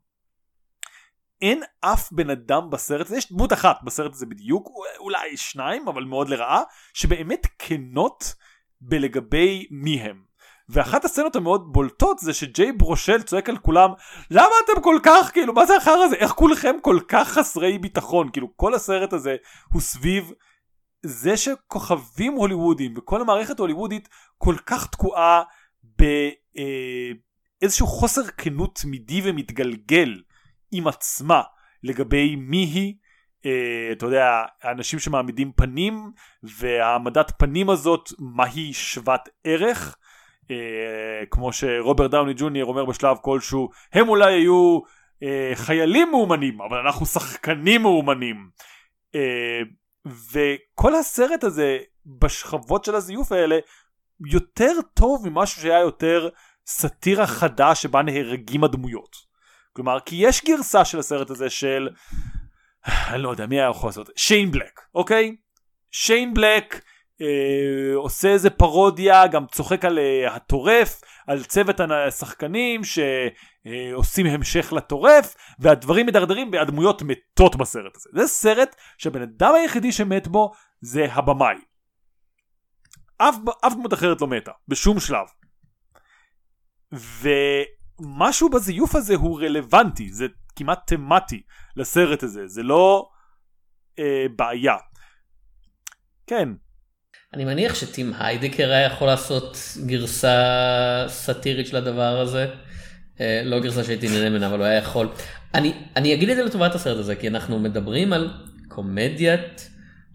אין 1.42 1.64
אף 1.82 2.12
בן 2.12 2.30
אדם 2.30 2.70
בסרט 2.70 3.06
הזה, 3.06 3.18
יש 3.18 3.32
דמות 3.32 3.54
אחת 3.54 3.78
בסרט 3.84 4.14
הזה 4.14 4.26
בדיוק, 4.26 4.70
אולי 5.00 5.38
שניים, 5.38 5.88
אבל 5.88 6.04
מאוד 6.04 6.30
לרעה, 6.30 6.62
שבאמת 6.94 7.48
כנות 7.60 8.34
בלגבי 8.82 9.68
מי 9.72 10.02
הם. 10.02 10.28
ואחת 10.70 11.06
הסצנות 11.06 11.36
המאוד 11.36 11.74
בולטות 11.74 12.20
זה 12.20 12.34
שג'יי 12.34 12.72
ברושל 12.72 13.22
צועק 13.22 13.50
על 13.50 13.58
כולם 13.58 13.90
למה 14.32 14.52
אתם 14.66 14.82
כל 14.82 15.00
כך 15.04 15.32
כאילו 15.34 15.54
מה 15.54 15.66
זה 15.66 15.78
החרא 15.78 16.04
הזה? 16.04 16.16
איך 16.16 16.32
כולכם 16.32 16.76
כל 16.82 17.00
כך 17.08 17.28
חסרי 17.28 17.78
ביטחון? 17.78 18.30
כאילו 18.34 18.48
כל 18.56 18.74
הסרט 18.74 19.14
הזה 19.14 19.36
הוא 19.74 19.82
סביב 19.82 20.32
זה 21.06 21.38
שכוכבים 21.38 22.34
הוליוודים 22.34 22.94
וכל 22.98 23.22
המערכת 23.22 23.60
ההוליוודית 23.60 24.10
כל 24.38 24.56
כך 24.66 24.88
תקועה 24.88 25.44
באיזשהו 25.84 27.88
אה, 27.88 27.92
חוסר 27.92 28.24
כנות 28.24 28.76
תמידי 28.76 29.22
ומתגלגל 29.24 30.22
עם 30.72 30.88
עצמה 30.88 31.42
לגבי 31.84 32.36
מי 32.36 32.58
היא. 32.58 32.94
Uh, 33.44 33.48
אתה 33.92 34.06
יודע 34.06 34.44
האנשים 34.62 35.00
שמעמידים 35.00 35.52
פנים 35.56 36.12
והעמדת 36.44 37.32
פנים 37.38 37.70
הזאת 37.70 38.10
מה 38.20 38.46
היא 38.46 38.74
שוות 38.74 39.30
ערך. 39.44 39.98
uh, 40.44 40.50
כמו 41.32 41.54
שרוברט 41.54 42.12
דאוני 42.12 42.34
ג'וניור 42.38 42.70
אומר 42.70 42.86
בשלב 42.86 43.18
כלשהו 43.22 43.70
הם 43.94 44.10
אולי 44.10 44.34
היו 44.34 44.80
uh, 44.80 45.56
חיילים 45.56 46.12
מאומנים 46.12 46.62
אבל 46.62 46.78
אנחנו 46.78 47.06
שחקנים 47.06 47.82
מאומנים. 47.82 48.50
uh, 49.16 49.20
וכל 50.34 50.96
הסרט 50.96 51.44
הזה 51.44 51.78
בשכבות 52.06 52.86
של 52.86 52.96
הזיוף 52.96 53.32
האלה 53.32 53.60
יותר 54.32 54.72
טוב 54.94 55.30
ממשהו 55.30 55.62
שהיה 55.62 55.80
יותר 55.80 56.30
סאטירה 56.68 57.28
חדה 57.28 57.76
שבה 57.76 58.02
נהרגים 58.02 58.64
הדמויות 58.64 59.27
כלומר 59.78 60.00
כי 60.00 60.16
יש 60.16 60.46
גרסה 60.46 60.86
של 60.86 61.00
הסרט 61.00 61.30
הזה 61.30 61.50
של 61.50 61.90
אני 62.86 63.22
לא 63.22 63.30
יודע 63.30 63.46
מי 63.46 63.60
היה 63.60 63.70
יכול 63.70 63.88
לעשות? 63.88 64.10
שיין 64.16 64.52
בלק 64.52 64.82
אוקיי? 64.96 65.36
שיין 65.92 66.34
בלק 66.34 66.82
אה, 67.22 67.96
עושה 67.96 68.28
איזה 68.28 68.50
פרודיה 68.50 69.28
גם 69.28 69.46
צוחק 69.48 69.86
על 69.86 70.00
אה, 70.00 70.36
הטורף 70.36 71.02
על 71.28 71.44
צוות 71.44 71.80
השחקנים 72.08 72.82
שעושים 72.84 74.26
אה, 74.26 74.34
המשך 74.34 74.74
לטורף 74.74 75.36
והדברים 75.60 76.06
מדרדרים 76.06 76.50
והדמויות 76.54 77.02
מתות 77.02 77.56
בסרט 77.56 77.96
הזה. 77.96 78.10
זה 78.14 78.28
סרט 78.28 78.76
שהבן 78.98 79.22
אדם 79.22 79.54
היחידי 79.56 79.92
שמת 79.92 80.28
בו 80.28 80.52
זה 80.82 81.08
הבמאי. 81.12 81.56
אף, 83.18 83.36
אף 83.68 83.74
דמות 83.74 83.94
אחרת 83.94 84.22
לא 84.22 84.28
מתה 84.28 84.52
בשום 84.68 85.00
שלב. 85.00 85.28
ו... 86.94 87.30
משהו 88.00 88.50
בזיוף 88.50 88.96
הזה 88.96 89.16
הוא 89.16 89.42
רלוונטי, 89.42 90.10
זה 90.10 90.26
כמעט 90.56 90.80
תמטי 90.88 91.42
לסרט 91.76 92.24
הזה, 92.24 92.48
זה 92.48 92.64
לא 92.64 93.10
אה, 94.00 94.26
בעיה. 94.36 94.76
כן. 96.28 96.50
אני 97.34 97.46
מניח 97.46 97.76
שטים 97.76 98.14
היידקר 98.20 98.72
היה 98.72 98.86
יכול 98.86 99.08
לעשות 99.08 99.58
גרסה 99.86 101.06
סאטירית 101.08 101.68
של 101.68 101.78
הדבר 101.78 102.20
הזה. 102.20 102.48
אה, 103.20 103.42
לא 103.46 103.60
גרסה 103.60 103.84
שהייתי 103.84 104.10
נהנה 104.10 104.30
ממנה, 104.30 104.48
אבל 104.48 104.58
הוא 104.58 104.66
היה 104.66 104.78
יכול. 104.78 105.10
אני, 105.54 105.74
אני 105.96 106.14
אגיד 106.14 106.30
את 106.30 106.36
זה 106.36 106.44
לטובת 106.44 106.76
הסרט 106.76 106.98
הזה, 106.98 107.16
כי 107.16 107.28
אנחנו 107.28 107.60
מדברים 107.60 108.14
על 108.14 108.34
קומדיית 108.68 109.70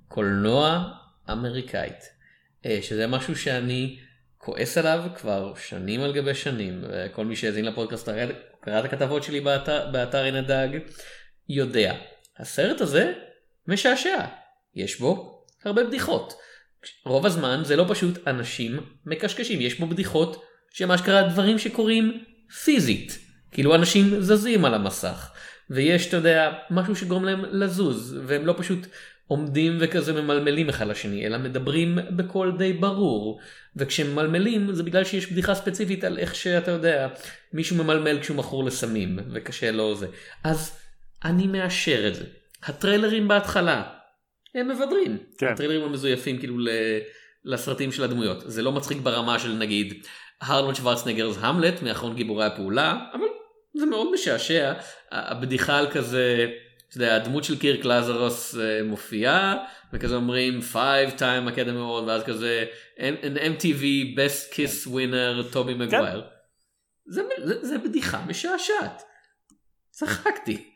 קולנוע 0.09 0.92
אמריקאית, 1.33 2.05
אה, 2.66 2.79
שזה 2.83 3.07
משהו 3.07 3.37
שאני 3.37 3.99
כועס 4.44 4.78
עליו 4.78 5.05
כבר 5.16 5.55
שנים 5.57 6.00
על 6.00 6.12
גבי 6.12 6.35
שנים, 6.35 6.85
וכל 6.90 7.24
מי 7.24 7.37
שהאזין 7.37 7.64
לפודקאסט 7.64 8.09
קרא 8.61 8.81
את 8.81 8.85
הכתבות 8.85 9.22
שלי 9.22 9.40
באתר, 9.40 9.90
באתר 9.92 10.22
עין 10.22 10.37
הדג, 10.37 10.68
יודע, 11.48 11.94
הסרט 12.38 12.81
הזה 12.81 13.12
משעשע, 13.68 14.24
יש 14.74 15.00
בו 15.00 15.44
הרבה 15.64 15.85
בדיחות. 15.85 16.35
רוב 17.07 17.26
הזמן 17.26 17.61
זה 17.64 17.76
לא 17.76 17.85
פשוט 17.88 18.28
אנשים 18.28 18.81
מקשקשים, 19.07 19.61
יש 19.61 19.81
בו 19.81 19.87
בדיחות 19.87 20.44
שמה 20.70 20.98
שקרה 20.98 21.28
דברים 21.28 21.59
שקורים 21.59 22.24
פיזית, 22.64 23.18
כאילו 23.52 23.74
אנשים 23.74 24.20
זזים 24.20 24.64
על 24.64 24.74
המסך, 24.74 25.31
ויש, 25.70 26.09
אתה 26.09 26.16
יודע, 26.16 26.52
משהו 26.70 26.96
שגורם 26.96 27.24
להם 27.24 27.44
לזוז, 27.44 28.18
והם 28.26 28.46
לא 28.46 28.55
פשוט 28.59 28.87
עומדים 29.33 29.77
וכזה 29.81 30.12
ממלמלים 30.12 30.68
אחד 30.68 30.87
לשני, 30.87 31.27
אלא 31.27 31.38
מדברים 31.38 31.99
בקול 32.16 32.57
די 32.59 32.73
ברור. 32.73 33.40
וכשממלמלים 33.77 34.75
זה 34.75 34.83
בגלל 34.83 35.05
שיש 35.05 35.33
בדיחה 35.33 35.55
ספציפית 35.55 36.05
על 36.05 36.18
איך 36.18 36.35
שאתה 36.35 36.71
יודע, 36.71 37.09
מישהו 37.53 37.77
ממלמל 37.77 38.21
כשהוא 38.21 38.37
מכור 38.37 38.64
לסמים, 38.64 39.18
וקשה 39.33 39.71
לו 39.71 39.95
זה. 39.95 40.07
אז 40.45 40.79
אני 41.25 41.47
מאשר 41.47 42.09
את 42.09 42.14
זה. 42.14 42.25
הטריילרים 42.62 43.29
בהתחלה, 43.29 43.83
הם 44.55 44.68
מבדרים. 44.68 45.18
כן. 45.38 45.47
הטריילרים 45.47 45.83
המזויפים 45.83 46.38
כאילו 46.38 46.57
לסרטים 47.45 47.92
של 47.92 48.05
הדמויות. 48.05 48.42
זה 48.47 48.62
לא 48.62 48.73
מצחיק 48.73 48.99
ברמה 48.99 49.38
של 49.38 49.53
נגיד 49.53 50.07
הרלמן 50.40 50.75
שוורצנגרס 50.75 51.37
המלט 51.40 51.83
מאחרון 51.83 52.14
גיבורי 52.14 52.45
הפעולה, 52.45 52.99
אבל 53.14 53.27
זה 53.75 53.87
מאוד 53.87 54.12
משעשע. 54.14 54.73
הבדיחה 55.12 55.79
על 55.79 55.90
כזה 55.90 56.47
אתה 56.92 57.02
יודע, 57.02 57.16
הדמות 57.16 57.44
של 57.44 57.59
קירק 57.59 57.85
לזרוס 57.85 58.57
אה, 58.57 58.83
מופיעה, 58.83 59.64
וכזה 59.92 60.14
אומרים 60.14 60.61
5 60.62 60.76
time 61.18 61.48
Academy 61.48 61.59
Award, 61.59 62.05
ואז 62.07 62.22
כזה 62.22 62.64
an 62.98 63.37
MTV 63.37 63.83
best 64.16 64.55
kiss 64.55 64.88
winner 64.88 65.52
טובי 65.52 65.74
מגווייר. 65.74 66.24
זה, 67.07 67.22
זה, 67.44 67.66
זה 67.66 67.78
בדיחה 67.78 68.24
משעשעת. 68.26 69.02
צחקתי. 69.90 70.72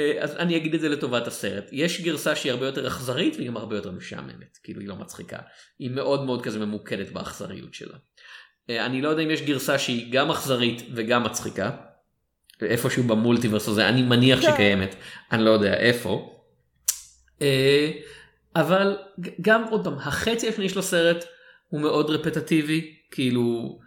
אה, 0.00 0.12
אז 0.20 0.36
אני 0.36 0.56
אגיד 0.56 0.74
את 0.74 0.80
זה 0.80 0.88
לטובת 0.88 1.26
הסרט. 1.26 1.68
יש 1.72 2.00
גרסה 2.00 2.36
שהיא 2.36 2.52
הרבה 2.52 2.66
יותר 2.66 2.86
אכזרית 2.86 3.36
והיא 3.36 3.48
גם 3.48 3.56
הרבה 3.56 3.76
יותר 3.76 3.90
משעממת. 3.90 4.58
כאילו 4.62 4.80
היא 4.80 4.88
לא 4.88 4.96
מצחיקה. 4.96 5.38
היא 5.78 5.90
מאוד 5.90 6.24
מאוד 6.24 6.42
כזה 6.42 6.58
ממוקדת 6.58 7.10
באכזריות 7.10 7.74
שלה. 7.74 7.96
אה, 8.70 8.86
אני 8.86 9.02
לא 9.02 9.08
יודע 9.08 9.22
אם 9.22 9.30
יש 9.30 9.42
גרסה 9.42 9.78
שהיא 9.78 10.12
גם 10.12 10.30
אכזרית 10.30 10.82
וגם 10.94 11.24
מצחיקה. 11.24 11.70
איפשהו 12.66 13.02
ב 13.02 13.08
multiverse 13.08 13.68
הזה, 13.68 13.88
אני 13.88 14.02
מניח 14.02 14.40
כן. 14.40 14.52
שקיימת. 14.52 14.94
אני 15.32 15.44
לא 15.44 15.50
יודע 15.50 15.74
איפה. 15.74 16.40
אה, 17.42 17.90
אבל 18.56 18.96
גם 19.40 19.64
עוד 19.70 19.84
פעם, 19.84 19.98
החצי 19.98 20.48
השני 20.48 20.68
של 20.68 20.78
הסרט 20.78 21.24
הוא 21.68 21.80
מאוד 21.80 22.10
רפטטיבי. 22.10 22.94
כאילו 23.10 23.78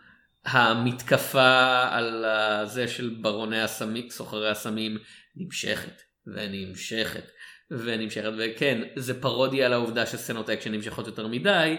המתקפה 0.46 1.88
על 1.90 2.26
זה 2.66 2.88
של 2.88 3.16
ברוני 3.22 3.62
הסמים, 3.62 4.10
סוחרי 4.10 4.50
הסמים, 4.50 4.98
נמשכת 5.36 6.02
ונמשכת 6.28 7.32
ונמשכת 7.72 8.32
וכן 8.38 8.82
זה 8.96 9.22
פרודיה 9.22 9.66
על 9.66 9.74
העובדה 9.74 10.06
שסצנות 10.06 10.50
אקשן 10.50 10.72
נמשכות 10.72 11.08
יותר 11.08 11.28
מדי 11.28 11.76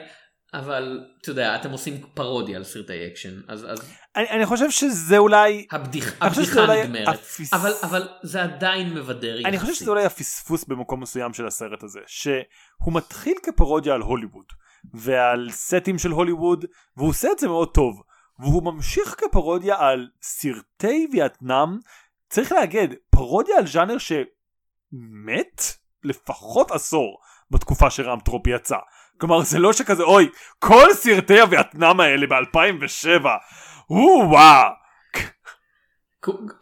אבל 0.55 1.01
אתה 1.21 1.31
יודע 1.31 1.57
אתם 1.57 1.71
עושים 1.71 2.03
פרודיה 2.15 2.57
על 2.57 2.65
סרטי 2.65 3.07
אקשן 3.07 3.41
אז, 3.49 3.67
אז 3.71 3.79
אני, 4.17 4.31
אני 4.31 4.47
חושב 4.47 4.71
שזה 4.71 5.19
אולי 5.19 5.67
הבדיח, 5.71 6.13
הבדיחה 6.21 6.61
אולי 6.61 6.83
נגמרת. 6.89 7.09
הפס- 7.19 7.55
אבל 7.55 7.73
אבל 7.83 8.09
זה 8.23 8.43
עדיין 8.43 8.95
מבדר 8.95 9.33
אני 9.35 9.57
יחסית. 9.57 9.61
חושב 9.61 9.75
שזה 9.75 9.91
אולי 9.91 10.05
הפספוס 10.05 10.65
במקום 10.65 11.01
מסוים 11.01 11.35
של 11.35 11.47
הסרט 11.47 11.83
הזה 11.83 12.01
שהוא 12.07 12.93
מתחיל 12.93 13.35
כפרודיה 13.43 13.95
על 13.95 14.01
הוליווד 14.01 14.45
ועל 14.95 15.49
סטים 15.51 15.99
של 15.99 16.11
הוליווד 16.11 16.65
והוא 16.97 17.09
עושה 17.09 17.29
את 17.33 17.39
זה 17.39 17.47
מאוד 17.49 17.69
טוב 17.75 18.03
והוא 18.39 18.63
ממשיך 18.63 19.15
כפרודיה 19.19 19.77
על 19.79 20.09
סרטי 20.23 21.09
וייטנאם. 21.13 21.69
צריך 22.31 22.53
להגיד 22.53 22.95
פרודיה 23.11 23.59
על 23.59 23.67
ז'אנר 23.67 23.97
שמת 23.99 25.63
לפחות 26.05 26.71
עשור 26.71 27.19
בתקופה 27.51 27.91
שרמטרופ 27.91 28.47
יצא 28.47 28.77
כלומר 29.19 29.43
זה 29.43 29.59
לא 29.59 29.73
שכזה 29.73 30.03
אוי 30.03 30.29
כל 30.59 30.93
סרטי 30.93 31.41
הווייטנאם 31.41 32.01
האלה 32.01 32.27
ב-2007 32.27 33.27
וואו 33.91 34.78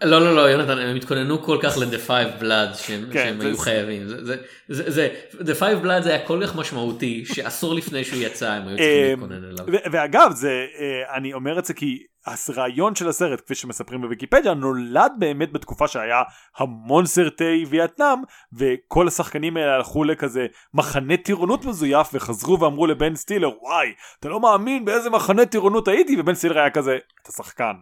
לא 0.03 0.21
לא 0.21 0.37
לא 0.37 0.41
יונתן 0.41 0.79
הם 0.79 0.97
התכוננו 0.97 1.43
כל 1.43 1.59
כך 1.63 1.77
ל-The 1.79 2.09
Five 2.09 2.43
Bloods 2.43 2.75
שהם, 2.75 3.07
כן, 3.13 3.25
שהם 3.25 3.41
זה- 3.41 3.47
היו 3.47 3.59
חייבים 3.59 4.09
זה, 4.09 4.25
זה, 4.27 4.37
זה, 4.69 4.91
זה, 4.91 5.09
The 5.53 5.61
Five 5.61 6.03
זה 6.03 6.09
היה 6.15 6.27
כל 6.27 6.41
כך 6.47 6.57
משמעותי 6.57 7.25
שעשור 7.25 7.75
לפני 7.75 8.05
שהוא 8.05 8.23
יצא 8.23 8.51
הם 8.51 8.69
היו 8.69 8.77
צריכים 8.77 9.03
אה, 9.03 9.11
להתכונן 9.11 9.45
אליו. 9.45 9.81
ואגב 9.93 10.31
זה 10.35 10.67
אה, 10.79 11.17
אני 11.17 11.33
אומר 11.33 11.59
את 11.59 11.65
זה 11.65 11.75
כי 11.75 12.03
הרעיון 12.27 12.95
של 12.95 13.09
הסרט 13.09 13.41
כפי 13.41 13.55
שמספרים 13.55 14.01
בוויקיפדיה 14.03 14.55
נולד 14.55 15.13
באמת 15.19 15.53
בתקופה 15.53 15.89
שהיה 15.89 16.23
המון 16.59 17.07
סרטי 17.07 17.65
וייטנאם 17.69 18.19
וכל 18.59 19.09
השחקנים 19.09 19.57
האלה 19.57 19.75
הלכו 19.75 20.05
לכזה 20.05 20.47
מחנה 20.75 21.17
טירונות 21.17 21.65
מזויף 21.65 22.09
וחזרו 22.13 22.61
ואמרו 22.61 22.87
לבן 22.87 23.15
סטילר 23.15 23.51
וואי 23.63 23.89
אתה 24.21 24.29
לא 24.29 24.41
מאמין 24.41 24.85
באיזה 24.85 25.11
מחנה 25.11 25.47
טירונות 25.47 25.89
הייתי 25.89 26.17
ובן 26.21 26.35
סטילר 26.35 26.59
היה 26.59 26.71
כזה 26.71 26.99
אתה 27.23 27.33
שחקן. 27.33 27.73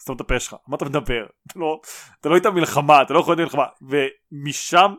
סתום 0.00 0.16
את 0.16 0.20
הפה 0.20 0.40
שלך 0.40 0.56
מה 0.68 0.76
אתה 0.76 0.84
מדבר 0.84 1.26
אתה 1.46 1.58
לא 1.58 1.80
אתה 2.20 2.28
לא 2.28 2.34
היית 2.34 2.46
במלחמה 2.46 3.02
אתה 3.02 3.14
לא 3.14 3.18
יכול 3.18 3.36
להיות 3.36 3.54
במלחמה 3.54 3.64
ומשם 3.82 4.94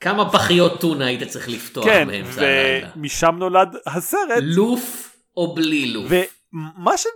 כמה 0.00 0.32
פחיות 0.32 0.80
טונה 0.80 1.06
היית 1.06 1.22
צריך 1.22 1.48
לפתוח 1.48 1.84
כן 1.84 2.08
באמצע 2.08 2.40
הלילה? 2.40 2.90
ומשם 2.96 3.36
נולד 3.38 3.76
הסרט 3.86 4.42
לוף 4.42 5.16
או 5.36 5.54
בלי 5.54 5.92
לוף? 5.92 6.12
ומה 6.52 6.96
ש... 6.96 7.06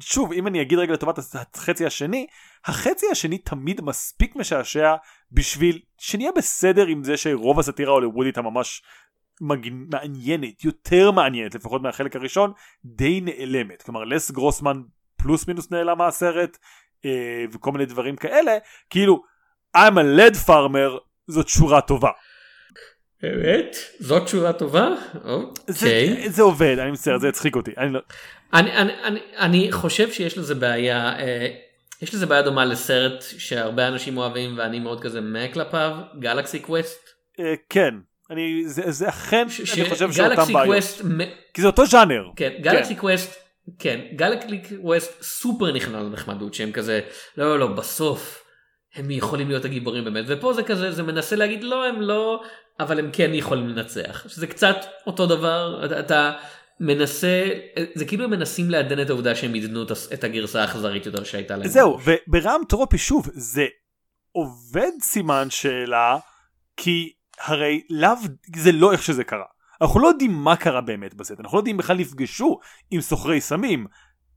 שוב 0.00 0.32
אם 0.32 0.46
אני 0.46 0.62
אגיד 0.62 0.78
רגע 0.78 0.92
לטובת 0.92 1.18
החצי 1.54 1.86
השני 1.86 2.26
החצי 2.64 3.06
השני 3.12 3.38
תמיד 3.38 3.80
מספיק 3.80 4.36
משעשע 4.36 4.94
בשביל 5.32 5.78
שנהיה 5.98 6.30
בסדר 6.36 6.86
עם 6.86 7.04
זה 7.04 7.16
שרוב 7.16 7.58
הסאטירה 7.58 7.90
ההוליוודית 7.90 8.38
הממש 8.38 8.82
מגנ... 9.40 9.86
מעניינת 9.92 10.64
יותר 10.64 11.10
מעניינת 11.10 11.54
לפחות 11.54 11.82
מהחלק 11.82 12.16
הראשון 12.16 12.52
די 12.84 13.20
נעלמת 13.20 13.82
כלומר 13.82 14.04
לס 14.04 14.30
גרוסמן 14.30 14.82
פלוס 15.22 15.48
מינוס 15.48 15.70
נעלם 15.70 15.98
מהסרט 15.98 16.56
אה, 17.04 17.44
וכל 17.52 17.72
מיני 17.72 17.86
דברים 17.86 18.16
כאלה 18.16 18.52
כאילו 18.90 19.22
I'm 19.76 19.94
a 19.94 20.18
lead 20.18 20.48
farmer 20.48 20.98
זאת 21.26 21.48
שורה 21.48 21.80
טובה 21.80 22.10
באמת? 23.22 23.76
זאת 24.00 24.24
תשובה 24.24 24.52
טובה? 24.52 24.88
זה, 25.66 25.86
אוקיי. 25.86 26.30
זה 26.30 26.42
עובד 26.42 26.78
אני 26.78 26.90
מצטער 26.90 27.18
זה 27.18 27.28
הצחיק 27.28 27.56
אותי 27.56 27.70
אני 27.78 27.92
לא... 27.92 28.00
אני, 28.54 28.72
אני, 28.76 28.92
אני, 29.04 29.20
אני 29.38 29.72
חושב 29.72 30.12
שיש 30.12 30.38
לזה 30.38 30.54
בעיה, 30.54 31.18
אה, 31.18 31.46
יש 32.02 32.14
לזה 32.14 32.26
בעיה 32.26 32.42
דומה 32.42 32.64
לסרט 32.64 33.24
שהרבה 33.38 33.88
אנשים 33.88 34.16
אוהבים 34.16 34.58
ואני 34.58 34.80
מאוד 34.80 35.02
כזה 35.02 35.20
meh 35.20 35.48
כלפיו, 35.52 35.96
Galaxy 36.18 36.58
Quest. 36.58 37.08
אה, 37.40 37.54
כן 37.68 37.94
אני 38.30 38.62
זה, 38.66 38.90
זה 38.90 39.08
אכן 39.08 39.48
ש- 39.48 39.78
אני 39.78 39.90
חושב 39.90 40.12
שאותם 40.12 40.28
Galaxy 40.34 40.52
בעיות 40.52 40.66
Quest, 40.74 41.04
מ- 41.04 41.30
כי 41.54 41.60
זה 41.60 41.66
אותו 41.66 41.86
ז'אנר 41.86 42.24
כן, 42.36 42.52
Galaxy 42.60 42.94
Quest, 42.94 43.34
כן, 43.78 44.00
Galaxy 44.16 44.60
Quest 44.68 45.22
סופר 45.22 45.72
נכנע 45.72 46.00
לנחמדות 46.00 46.54
שהם 46.54 46.72
כזה, 46.72 47.00
לא 47.36 47.44
לא 47.44 47.58
לא, 47.58 47.66
בסוף 47.66 48.44
הם 48.94 49.10
יכולים 49.10 49.48
להיות 49.48 49.64
הגיבורים 49.64 50.04
באמת, 50.04 50.24
ופה 50.28 50.52
זה 50.52 50.62
כזה, 50.62 50.92
זה 50.92 51.02
מנסה 51.02 51.36
להגיד 51.36 51.64
לא 51.64 51.86
הם 51.86 52.00
לא, 52.00 52.42
אבל 52.80 52.98
הם 52.98 53.10
כן 53.12 53.30
יכולים 53.34 53.68
לנצח, 53.68 54.28
שזה 54.28 54.46
קצת 54.46 54.76
אותו 55.06 55.26
דבר, 55.26 55.82
אתה, 55.84 56.00
אתה 56.00 56.32
מנסה, 56.80 57.48
זה 57.94 58.04
כאילו 58.04 58.24
הם 58.24 58.30
מנסים 58.30 58.70
לעדן 58.70 59.02
את 59.02 59.10
העובדה 59.10 59.34
שהם 59.34 59.52
עידנו 59.52 59.82
את 60.14 60.24
הגרסה 60.24 60.62
האכזרית 60.62 61.06
יותר 61.06 61.24
שהייתה 61.24 61.56
להם. 61.56 61.68
זהו 61.68 61.98
וברם 62.04 62.60
טרופי 62.68 62.98
שוב 62.98 63.28
זה 63.32 63.66
עובד 64.32 64.90
סימן 65.02 65.50
שאלה 65.50 66.16
כי 66.76 67.12
הרי 67.40 67.82
לאו 67.90 68.12
זה 68.56 68.72
לא 68.72 68.92
איך 68.92 69.02
שזה 69.02 69.24
קרה 69.24 69.44
אנחנו 69.82 70.00
לא 70.00 70.08
יודעים 70.08 70.32
מה 70.32 70.56
קרה 70.56 70.80
באמת 70.80 71.14
בסרט 71.14 71.40
אנחנו 71.40 71.56
לא 71.56 71.60
יודעים 71.60 71.76
בכלל 71.76 71.96
נפגשו 71.96 72.58
עם 72.90 73.00
סוחרי 73.00 73.40
סמים 73.40 73.86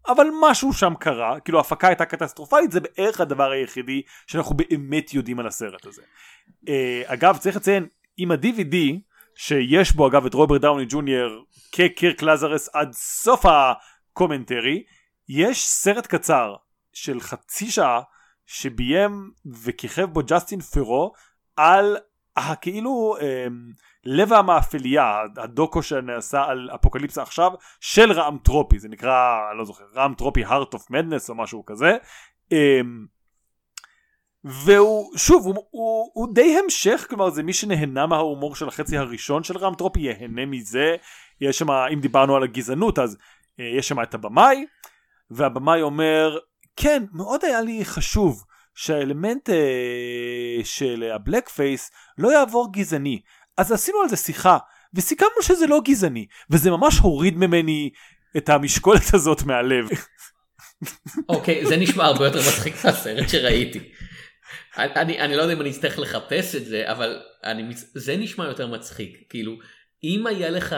אבל 0.07 0.27
משהו 0.41 0.73
שם 0.73 0.93
קרה 0.99 1.39
כאילו 1.39 1.57
ההפקה 1.57 1.87
הייתה 1.87 2.05
קטסטרופלית 2.05 2.71
זה 2.71 2.79
בערך 2.79 3.21
הדבר 3.21 3.51
היחידי 3.51 4.01
שאנחנו 4.27 4.55
באמת 4.55 5.13
יודעים 5.13 5.39
על 5.39 5.47
הסרט 5.47 5.85
הזה. 5.85 6.01
אה, 6.69 7.01
אגב 7.05 7.37
צריך 7.37 7.55
לציין 7.55 7.87
עם 8.17 8.31
ה-DVD 8.31 8.75
שיש 9.35 9.91
בו 9.91 10.07
אגב 10.07 10.25
את 10.25 10.33
רוברט 10.33 10.61
דאוני 10.61 10.85
ג'וניור 10.89 11.45
כקירק 11.71 12.21
לזרוס 12.21 12.69
עד 12.73 12.91
סוף 12.93 13.45
ה 13.45 13.58
commentary 13.58 14.83
יש 15.29 15.67
סרט 15.67 16.07
קצר 16.07 16.55
של 16.93 17.19
חצי 17.19 17.71
שעה 17.71 18.01
שביים 18.45 19.31
וכיכב 19.63 20.05
בו 20.05 20.21
ג'סטין 20.25 20.59
ת'רו 20.59 21.13
על 21.55 21.97
הכאילו 22.37 23.15
אה, 23.21 23.47
לב 24.05 24.33
המאפליה 24.33 25.21
הדוקו 25.37 25.83
שנעשה 25.83 26.43
על 26.43 26.69
אפוקליפסה 26.75 27.21
עכשיו 27.21 27.51
של 27.79 28.11
רעם 28.11 28.37
טרופי 28.37 28.79
זה 28.79 28.89
נקרא 28.89 29.49
אני 29.51 29.57
לא 29.57 29.65
זוכר 29.65 29.83
רעם 29.95 30.13
טרופי 30.13 30.45
heart 30.45 30.75
of 30.75 30.91
madness 30.91 31.29
או 31.29 31.35
משהו 31.35 31.65
כזה 31.65 31.97
אה, 32.51 32.81
והוא 34.43 35.17
שוב 35.17 35.45
הוא, 35.45 35.55
הוא, 35.71 36.11
הוא 36.13 36.33
די 36.33 36.57
המשך 36.63 37.05
כלומר 37.09 37.29
זה 37.29 37.43
מי 37.43 37.53
שנהנה 37.53 38.07
מההומור 38.07 38.55
של 38.55 38.67
החצי 38.67 38.97
הראשון 38.97 39.43
של 39.43 39.57
רעם 39.57 39.75
טרופי 39.75 39.99
ייהנה 39.99 40.45
מזה 40.45 40.95
יש 41.41 41.59
שם 41.59 41.71
אם 41.71 41.99
דיברנו 41.99 42.35
על 42.35 42.43
הגזענות 42.43 42.99
אז 42.99 43.17
אה, 43.59 43.65
יש 43.77 43.87
שם 43.87 44.01
את 44.01 44.13
הבמאי 44.13 44.65
והבמאי 45.31 45.81
אומר 45.81 46.37
כן 46.75 47.03
מאוד 47.11 47.45
היה 47.45 47.61
לי 47.61 47.85
חשוב 47.85 48.43
שהאלמנט 48.75 49.49
אה, 49.49 50.63
של 50.63 51.03
הבלק 51.15 51.49
פייס 51.49 51.91
לא 52.17 52.33
יעבור 52.33 52.73
גזעני 52.73 53.21
אז 53.57 53.71
עשינו 53.71 54.01
על 54.01 54.09
זה 54.09 54.17
שיחה 54.17 54.57
וסיכמנו 54.93 55.41
שזה 55.41 55.67
לא 55.67 55.81
גזעני 55.85 56.25
וזה 56.49 56.71
ממש 56.71 56.97
הוריד 56.97 57.37
ממני 57.37 57.89
את 58.37 58.49
המשקולת 58.49 59.13
הזאת 59.13 59.43
מהלב 59.43 59.85
אוקיי, 61.29 61.65
זה 61.65 61.77
נשמע 61.77 62.05
הרבה 62.05 62.25
יותר 62.25 62.39
מצחיק 62.39 62.85
מהסרט 62.85 63.29
שראיתי. 63.29 63.79
אני, 64.77 64.93
אני, 64.95 65.19
אני 65.19 65.35
לא 65.35 65.41
יודע 65.41 65.53
אם 65.53 65.61
אני 65.61 65.69
אצטרך 65.69 65.99
לחפש 65.99 66.55
את 66.55 66.65
זה, 66.65 66.91
אבל 66.91 67.21
אני, 67.43 67.73
זה 67.93 68.17
נשמע 68.17 68.45
יותר 68.45 68.67
מצחיק. 68.67 69.17
כאילו, 69.29 69.57
אם 70.03 70.27
היה 70.27 70.49
לך 70.49 70.75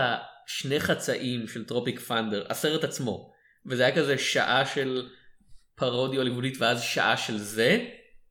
שני 0.47 0.79
חצאים 0.79 1.47
של 1.47 1.65
טרופיק 1.65 1.99
פנדר, 1.99 2.45
הסרט 2.49 2.83
עצמו, 2.83 3.31
וזה 3.65 3.85
היה 3.85 3.95
כזה 3.95 4.17
שעה 4.17 4.65
של 4.65 5.07
פרודיה 5.75 6.19
הוליוודית 6.19 6.57
ואז 6.59 6.81
שעה 6.81 7.17
של 7.17 7.37
זה, 7.37 7.85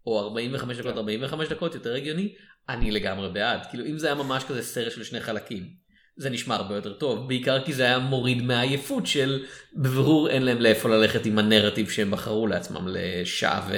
או 0.07 0.21
45 0.21 0.79
דקות, 0.79 0.97
45 0.97 1.49
דקות, 1.49 1.75
יותר 1.75 1.95
הגיוני, 1.95 2.35
אני 2.69 2.91
לגמרי 2.91 3.29
בעד. 3.33 3.67
כאילו, 3.71 3.87
אם 3.87 3.99
זה 3.99 4.07
היה 4.07 4.15
ממש 4.15 4.45
כזה 4.45 4.63
סרט 4.63 4.93
של 4.93 5.05
שני 5.05 5.21
חלקים. 5.21 5.85
זה 6.17 6.31
נשמע 6.31 6.55
הרבה 6.55 6.75
יותר 6.75 6.93
טוב, 6.93 7.29
בעיקר 7.29 7.65
כי 7.65 7.73
זה 7.73 7.83
היה 7.83 7.99
מוריד 7.99 8.43
מהעייפות 8.43 9.07
של 9.07 9.45
בבירור 9.77 10.31
אין 10.31 10.43
להם 10.43 10.59
לאיפה 10.59 10.89
ללכת 10.89 11.27
עם 11.27 11.39
הנרטיב 11.39 11.91
שהם 11.91 12.11
בחרו 12.11 12.47
לעצמם 12.47 12.89
לשעה 12.89 13.67
ו... 13.69 13.73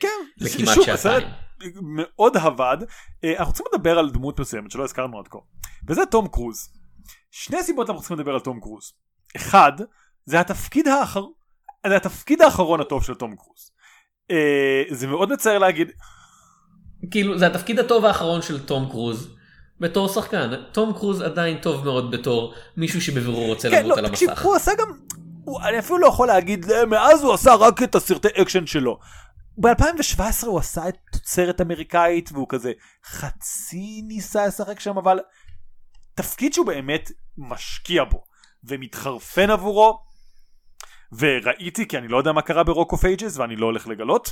כן 0.00 0.08
וכמעט 0.40 0.74
שוב, 0.74 0.84
שעתיים. 0.84 1.28
מאוד 1.82 2.36
עבד. 2.36 2.76
אה, 3.24 3.38
אנחנו 3.38 3.54
צריכים 3.54 3.72
לדבר 3.74 3.98
על 3.98 4.10
דמות 4.10 4.40
מסוימת 4.40 4.70
שלא 4.70 4.84
הזכרנו 4.84 5.18
עד 5.18 5.28
כה, 5.28 5.38
וזה 5.88 6.02
תום 6.10 6.28
קרוז. 6.28 6.68
שני 7.30 7.62
סיבות 7.62 7.90
אנחנו 7.90 8.00
צריכים 8.00 8.18
לדבר 8.18 8.32
על 8.32 8.40
תום 8.40 8.60
קרוז. 8.60 8.92
אחד, 9.36 9.72
זה 10.24 10.40
התפקיד 10.40 10.88
האחר... 10.88 11.24
זה 11.88 11.96
התפקיד 11.96 12.42
האחרון 12.42 12.80
הטוב 12.80 13.04
של 13.04 13.14
תום 13.14 13.36
קרוז. 13.36 13.70
אה, 14.30 14.82
זה 14.90 15.06
מאוד 15.06 15.32
מצער 15.32 15.58
להגיד. 15.58 15.90
כאילו 17.10 17.38
זה 17.38 17.46
התפקיד 17.46 17.78
הטוב 17.78 18.04
האחרון 18.04 18.42
של 18.42 18.66
תום 18.66 18.88
קרוז. 18.90 19.36
בתור 19.80 20.08
שחקן, 20.08 20.50
תום 20.72 20.92
קרוז 20.92 21.22
עדיין 21.22 21.58
טוב 21.58 21.84
מאוד 21.84 22.10
בתור 22.10 22.54
מישהו 22.76 23.00
שבבירור 23.00 23.46
רוצה 23.46 23.70
כן, 23.70 23.84
למות 23.84 23.98
לא, 23.98 24.02
על 24.02 24.08
תקשיב, 24.08 24.30
המסך. 24.30 24.44
הוא 24.44 24.56
עשה 24.56 24.72
גם... 24.78 24.86
הוא, 25.44 25.60
אני 25.60 25.78
אפילו 25.78 25.98
לא 25.98 26.06
יכול 26.06 26.26
להגיד, 26.26 26.70
"אה, 26.70 26.86
מאז 26.86 27.22
הוא 27.22 27.34
עשה 27.34 27.54
רק 27.54 27.82
את 27.82 27.94
הסרטי 27.94 28.28
אקשן 28.42 28.66
שלו. 28.66 28.98
ב-2017 29.58 30.46
הוא 30.46 30.58
עשה 30.58 30.88
את 30.88 30.96
תוצרת 31.12 31.60
אמריקאית 31.60 32.30
והוא 32.32 32.46
כזה 32.48 32.72
חצי 33.04 34.02
ניסה 34.08 34.46
לשחק 34.46 34.80
שם 34.80 34.98
אבל 34.98 35.18
תפקיד 36.14 36.52
שהוא 36.52 36.66
באמת 36.66 37.10
משקיע 37.38 38.04
בו 38.04 38.24
ומתחרפן 38.64 39.50
עבורו 39.50 39.98
וראיתי 41.18 41.88
כי 41.88 41.98
אני 41.98 42.08
לא 42.08 42.16
יודע 42.18 42.32
מה 42.32 42.42
קרה 42.42 42.64
ב 42.64 42.70
Rock 42.70 42.92
of 42.92 43.04
Ages 43.04 43.36
ואני 43.38 43.56
לא 43.56 43.66
הולך 43.66 43.88
לגלות. 43.88 44.30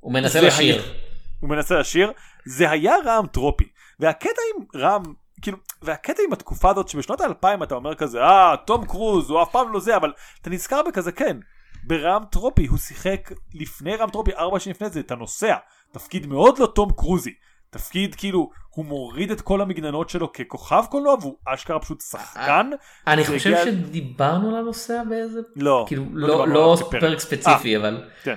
הוא 0.00 0.12
מנסה 0.12 0.40
לשיר. 0.40 0.74
היה- 0.82 0.92
הוא 1.40 1.50
מנסה 1.50 1.78
לשיר. 1.78 2.12
זה 2.46 2.70
היה 2.70 2.94
רעם 3.04 3.26
טרופי. 3.26 3.68
והקטע 4.00 4.40
עם 4.56 4.80
רעם 4.80 5.02
כאילו 5.42 5.58
והקטע 5.82 6.22
עם 6.26 6.32
התקופה 6.32 6.70
הזאת 6.70 6.88
שבשנות 6.88 7.20
האלפיים 7.20 7.62
אתה 7.62 7.74
אומר 7.74 7.94
כזה 7.94 8.22
אה 8.24 8.54
תום 8.66 8.86
קרוז 8.86 9.30
הוא 9.30 9.42
אף 9.42 9.48
פעם 9.52 9.72
לא 9.72 9.80
זה 9.80 9.96
אבל 9.96 10.12
אתה 10.42 10.50
נזכר 10.50 10.82
בכזה 10.88 11.12
כן 11.12 11.36
ברעם 11.84 12.24
טרופי. 12.24 12.66
הוא 12.66 12.78
שיחק 12.78 13.30
לפני 13.54 13.96
רעם 13.96 14.10
טרופי 14.10 14.34
ארבע 14.34 14.60
שנים 14.60 14.74
לפני 14.76 14.88
זה 14.90 15.00
את 15.00 15.10
הנוסע 15.10 15.56
תפקיד 15.92 16.26
מאוד 16.26 16.58
לא 16.58 16.66
תום 16.74 16.92
קרוזי 16.96 17.34
תפקיד 17.70 18.14
כאילו 18.14 18.50
הוא 18.70 18.84
מוריד 18.84 19.30
את 19.30 19.40
כל 19.40 19.60
המגננות 19.60 20.10
שלו 20.10 20.32
ככוכב 20.32 20.84
קולנוע 20.90 21.14
והוא 21.20 21.36
אשכרה 21.46 21.80
פשוט 21.80 22.00
שחקן 22.00 22.70
אני 23.06 23.24
חושב 23.24 23.50
הגיע- 23.50 23.64
שדיברנו 23.64 24.48
על 24.48 24.56
הנושא 24.56 25.02
באיזה 25.08 25.40
לא 25.56 25.84
כאילו 25.88 26.04
לא 26.12 26.28
לא 26.28 26.48
לא 26.48 26.76
כפרק. 26.80 27.00
פרק 27.00 27.18
ספציפי 27.18 27.76
אבל 27.76 28.08
כן. 28.22 28.34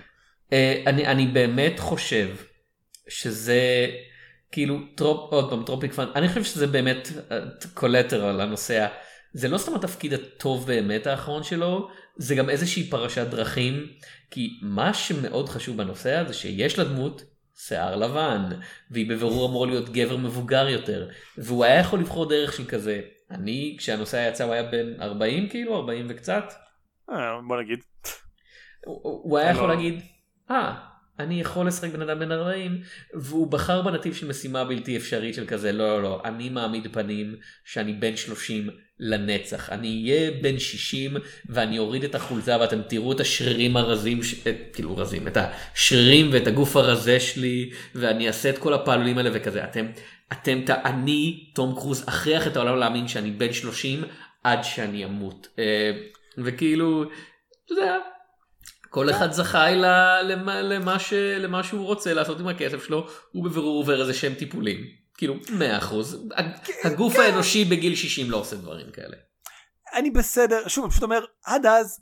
אה, 0.54 0.84
אני 0.88 1.08
אני 1.08 1.28
באמת 1.28 1.80
חושב 1.80 2.28
שזה 3.10 3.88
כאילו 4.52 4.80
טרופ 4.96 5.32
עוד 5.34 5.50
פעם 5.50 5.63
Tropic 5.65 5.93
Thunder 5.93 6.06
אני 6.15 6.28
חושב 6.28 6.44
שזה 6.44 6.67
באמת 6.67 7.10
Collateral 7.73 8.41
הנושא 8.41 8.88
זה 9.34 9.48
לא 9.48 9.58
סתם 9.58 9.76
התפקיד 9.76 10.13
הטוב 10.13 10.67
באמת 10.67 11.08
האחרון 11.08 11.44
שלו 11.44 11.88
זה 12.17 12.36
גם 12.36 12.50
איזושהי 12.50 12.89
פרשת 12.89 13.28
דרכים 13.28 13.88
כי 14.32 14.50
מה 14.62 14.94
שמאוד 14.94 15.50
חשוב 15.50 15.78
בנושא 15.78 16.24
זה 16.28 16.34
שיש 16.34 16.80
לדמות 16.80 17.24
שיער 17.67 17.95
לבן 17.95 18.41
והיא 18.91 19.10
בבירור 19.10 19.50
אמור 19.50 19.67
להיות 19.67 19.89
גבר 19.89 20.17
מבוגר 20.17 20.67
יותר 20.67 21.10
והוא 21.38 21.65
היה 21.65 21.80
יכול 21.80 22.00
לבחור 22.00 22.30
דרך 22.30 22.54
של 22.54 22.65
כזה 22.65 23.02
אני 23.32 23.76
כשהנושא 23.80 24.30
יצא 24.30 24.43
הוא 24.43 24.54
היה 24.54 24.63
בן 24.63 25.02
40 25.02 25.50
כאילו 25.50 25.76
40 25.76 26.06
וקצת 26.10 26.54
אה, 27.10 27.39
בוא 27.47 27.62
נגיד 27.62 27.80
הוא 28.86 29.21
הוא 29.24 29.38
היה 29.38 29.52
יכול 29.52 29.67
לא. 29.67 29.76
להגיד, 29.76 30.02
אה, 30.52 30.90
אני 31.19 31.41
יכול 31.41 31.67
לשחק 31.67 31.89
בן 31.89 32.02
אדם 32.02 32.19
בן 32.19 32.32
40, 32.32 32.82
והוא 33.13 33.52
בחר 33.52 33.82
בנתיב 33.82 34.13
של 34.13 34.28
משימה 34.28 34.63
בלתי 34.63 34.97
אפשרית 34.97 35.36
של 35.36 35.45
כזה, 35.45 35.71
לא, 35.71 35.88
לא, 35.88 36.04
לא, 36.04 36.21
אני 36.26 36.50
מעמיד 36.50 36.88
פנים 36.93 37.36
שאני 37.65 37.93
בן 37.93 38.15
30 38.15 38.69
לנצח, 39.00 39.69
אני 39.69 39.88
אהיה 40.04 40.32
בן 40.41 40.60
60 40.60 41.17
ואני 41.50 41.80
אוריד 41.80 42.04
את 42.04 42.15
החולצה 42.15 42.58
ואתם 42.60 42.82
תראו 42.82 43.12
את 43.12 43.19
השרירים 43.19 43.78
הרזים, 43.78 44.24
ש... 44.24 44.47
אה, 44.47 44.54
כאילו 44.74 44.97
רזים, 44.97 45.28
את 45.28 45.38
השרירים 45.38 46.30
ואת 46.32 46.47
הגוף 46.47 46.76
הרזה 46.76 47.19
שלי, 47.19 47.71
ואני 47.95 48.28
אעשה 48.28 48.50
את 48.50 48.58
כל 48.58 48.74
הפעלולים 48.74 49.17
האלה 49.17 49.30
וכזה, 49.34 49.63
אתם, 49.63 49.86
אתם, 50.32 50.62
ת... 50.65 50.69
אני, 50.69 51.52
תום 51.56 51.76
קרוז, 51.76 52.04
אכריח 52.08 52.47
את 52.47 52.56
העולם 52.56 52.78
להאמין 52.78 53.08
שאני 53.08 53.32
בן 53.32 53.54
30 53.54 54.04
עד 54.43 54.63
שאני 54.63 55.06
אמות. 55.06 55.47
אה, 55.60 55.91
וכאילו, 56.38 57.04
אתה 57.65 57.74
יודע, 57.74 57.95
כל 58.91 59.10
אחד 59.10 59.32
זכאי 59.32 59.75
למה, 59.75 60.62
למה, 60.62 60.99
ש, 60.99 61.13
למה 61.13 61.63
שהוא 61.63 61.86
רוצה 61.86 62.13
לעשות 62.13 62.39
עם 62.39 62.47
הכסף 62.47 62.84
שלו, 62.86 63.08
הוא 63.32 63.43
בבירור 63.45 63.77
עובר 63.77 64.01
איזה 64.01 64.13
שהם 64.13 64.34
טיפולים. 64.34 64.77
כאילו, 65.17 65.36
100%. 65.36 66.39
הגוף 66.84 67.15
האנושי 67.15 67.65
בגיל 67.65 67.95
60 67.95 68.32
לא 68.32 68.38
עושה 68.38 68.56
דברים 68.56 68.91
כאלה. 68.91 69.17
אני 69.93 70.12
בסדר, 70.12 70.67
שוב, 70.67 70.84
אני 70.84 70.91
פשוט 70.91 71.04
אומר, 71.04 71.25
עד 71.45 71.65
אז, 71.65 72.01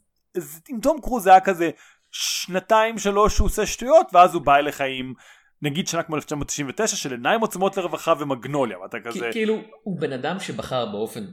עם 0.69 0.79
תום 0.81 1.01
קרוז 1.01 1.27
היה 1.27 1.39
כזה 1.39 1.69
שנתיים 2.11 2.97
שלוש 2.97 3.35
שהוא 3.35 3.45
עושה 3.45 3.65
שטויות, 3.65 4.07
ואז 4.13 4.33
הוא 4.33 4.41
בא 4.41 4.55
אליך 4.55 4.81
עם, 4.81 5.13
נגיד 5.61 5.87
שנה 5.87 6.03
כמו 6.03 6.15
1999, 6.15 6.95
של 6.95 7.11
עיניים 7.11 7.41
עוצמות 7.41 7.77
לרווחה 7.77 8.13
ומגנוליה, 8.19 8.79
ואתה 8.79 8.97
כזה, 9.05 9.29
כאילו, 9.31 9.61
הוא 9.83 9.99
בן 10.01 10.13
אדם 10.13 10.39
שבחר 10.39 10.85
באופן 10.85 11.25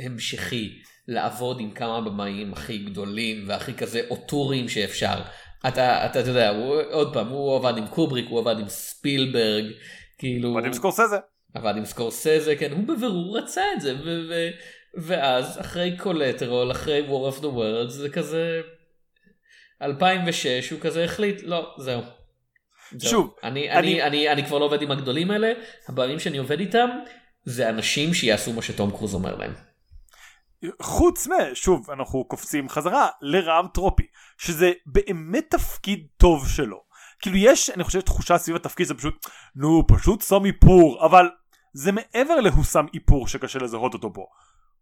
המשיך 0.00 0.82
לעבוד 1.08 1.60
עם 1.60 1.70
כמה 1.70 2.00
במאים 2.00 2.52
הכי 2.52 2.78
גדולים 2.78 3.44
והכי 3.48 3.74
כזה 3.74 4.00
אוטוריים 4.10 4.68
שאפשר. 4.68 5.22
אתה, 5.68 6.06
אתה, 6.06 6.20
אתה 6.20 6.30
יודע, 6.30 6.50
הוא, 6.50 6.76
עוד 6.90 7.14
פעם, 7.14 7.28
הוא 7.28 7.56
עבד 7.56 7.78
עם 7.78 7.86
קובריק, 7.86 8.26
הוא 8.28 8.40
עבד 8.40 8.58
עם 8.58 8.68
ספילברג, 8.68 9.64
כאילו... 10.18 10.54
ואני 10.54 10.74
סקורסזה. 10.74 11.16
עבד 11.54 11.76
עם 11.76 11.84
סקורסזה, 11.84 12.54
כן, 12.58 12.72
הוא 12.72 12.84
בבירור 12.88 13.38
רצה 13.38 13.62
את 13.76 13.80
זה, 13.80 13.94
ו- 13.94 14.22
ו- 14.30 14.50
ואז 14.94 15.60
אחרי 15.60 15.96
Collateral, 15.98 16.70
אחרי 16.70 17.06
War 17.08 17.34
of 17.34 17.40
the 17.40 17.46
Worlds, 17.46 17.88
זה 17.88 18.08
כזה... 18.08 18.60
2006 19.82 20.70
הוא 20.70 20.80
כזה 20.80 21.04
החליט, 21.04 21.40
לא, 21.44 21.74
זהו. 21.78 22.00
זהו. 22.92 23.10
שוב, 23.10 23.34
אני, 23.42 23.70
אני- 23.70 23.78
אני, 23.78 24.02
אני, 24.02 24.28
אני 24.32 24.44
כבר 24.46 24.58
לא 24.58 24.64
עובד 24.64 24.82
עם 24.82 24.90
הגדולים 24.90 25.30
האלה, 25.30 25.52
הבעלים 25.88 26.18
שאני 26.18 26.38
עובד 26.38 26.60
איתם 26.60 26.88
זה 27.44 27.68
אנשים 27.68 28.14
שיעשו 28.14 28.52
מה 28.52 28.62
שתום 28.62 28.90
קרוז 28.90 29.14
אומר 29.14 29.36
להם. 29.36 29.52
חוץ 30.82 31.28
מ... 31.28 31.32
שוב, 31.54 31.90
אנחנו 31.90 32.24
קופצים 32.24 32.68
חזרה 32.68 33.08
לרעם 33.20 33.66
טרופי, 33.68 34.06
שזה 34.38 34.72
באמת 34.86 35.44
תפקיד 35.50 36.06
טוב 36.16 36.48
שלו. 36.48 36.82
כאילו 37.22 37.36
יש, 37.36 37.70
אני 37.70 37.84
חושב, 37.84 38.00
תחושה 38.00 38.38
סביב 38.38 38.56
התפקיד 38.56 38.86
זה 38.86 38.94
פשוט, 38.94 39.26
נו, 39.56 39.86
פשוט 39.88 40.22
שם 40.22 40.44
איפור, 40.44 41.06
אבל 41.06 41.30
זה 41.72 41.92
מעבר 41.92 42.40
להוא 42.40 42.64
שם 42.64 42.86
איפור 42.94 43.28
שקשה 43.28 43.58
לזהות 43.58 43.94
אותו 43.94 44.12
פה. 44.12 44.26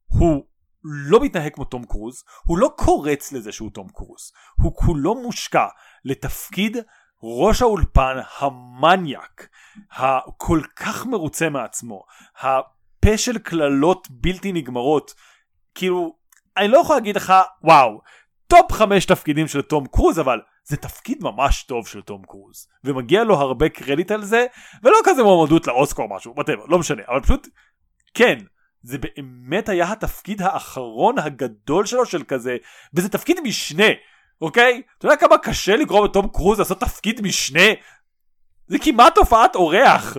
הוא 0.07 0.45
לא 0.85 1.21
מתנהג 1.21 1.55
כמו 1.55 1.64
תום 1.64 1.85
קרוז, 1.85 2.25
הוא 2.45 2.59
לא 2.59 2.71
קורץ 2.77 3.33
לזה 3.33 3.53
שהוא 3.53 3.71
תום 3.71 3.88
קרוז, 3.88 4.33
הוא 4.62 4.75
כולו 4.75 5.14
מושקע 5.14 5.66
לתפקיד 6.05 6.77
ראש 7.23 7.62
האולפן 7.62 8.16
המניאק, 8.38 9.49
הכל 9.93 10.61
כך 10.77 11.07
מרוצה 11.07 11.51
מעצמו, 11.51 12.05
הפה 12.40 13.19
של 13.19 13.38
קללות 13.38 14.09
בלתי 14.11 14.53
נגמרות, 14.53 15.14
כאילו, 15.81 16.14
אני 16.57 16.69
לא 16.69 16.79
יכול 16.79 16.97
להגיד 16.97 17.16
לך, 17.16 17.33
וואו, 17.64 18.01
top 18.46 18.73
חמש 18.73 19.05
תפקידים 19.05 19.49
של 19.49 19.62
תום 19.62 19.87
קרוז, 19.87 20.21
אבל 20.21 20.40
זה 20.64 20.77
תפקיד 20.77 21.19
ממש 21.23 21.62
טוב 21.62 21.87
של 21.87 22.01
תום 22.01 22.23
קרוז, 22.29 22.69
ומגיע 22.85 23.25
לו 23.25 23.35
הרבה 23.35 23.69
קרדיט 23.69 24.11
על 24.11 24.25
זה, 24.25 24.47
ולא 24.83 24.97
כזה 25.05 25.23
מועמדות 25.23 25.66
לאוסקר 25.66 26.03
או 26.03 26.16
משהו, 26.16 26.35
whatever, 26.38 26.69
לא 26.69 26.79
משנה, 26.79 27.03
אבל 27.09 27.21
פשוט, 27.21 27.49
כן, 28.14 28.38
זה 28.83 28.99
באמת 28.99 29.69
היה 29.69 29.93
התפקיד 29.93 30.43
האחרון 30.43 31.19
הגדול 31.19 31.87
שלו 31.87 32.07
של 32.07 32.23
כזה, 32.25 32.57
וזה 32.95 33.09
תפקיד 33.09 33.40
משנה, 33.45 33.88
אוקיי? 34.40 34.83
אתה 34.99 35.07
יודע 35.07 35.16
כמה 35.16 35.38
קשה 35.38 35.77
לגרום 35.77 36.05
לתום 36.05 36.29
קרוז 36.29 36.59
לעשות 36.59 36.81
תפקיד 36.81 37.21
משנה? 37.21 37.66
זה 38.70 38.78
כמעט 38.78 39.18
הופעת 39.18 39.54
אורח, 39.54 40.16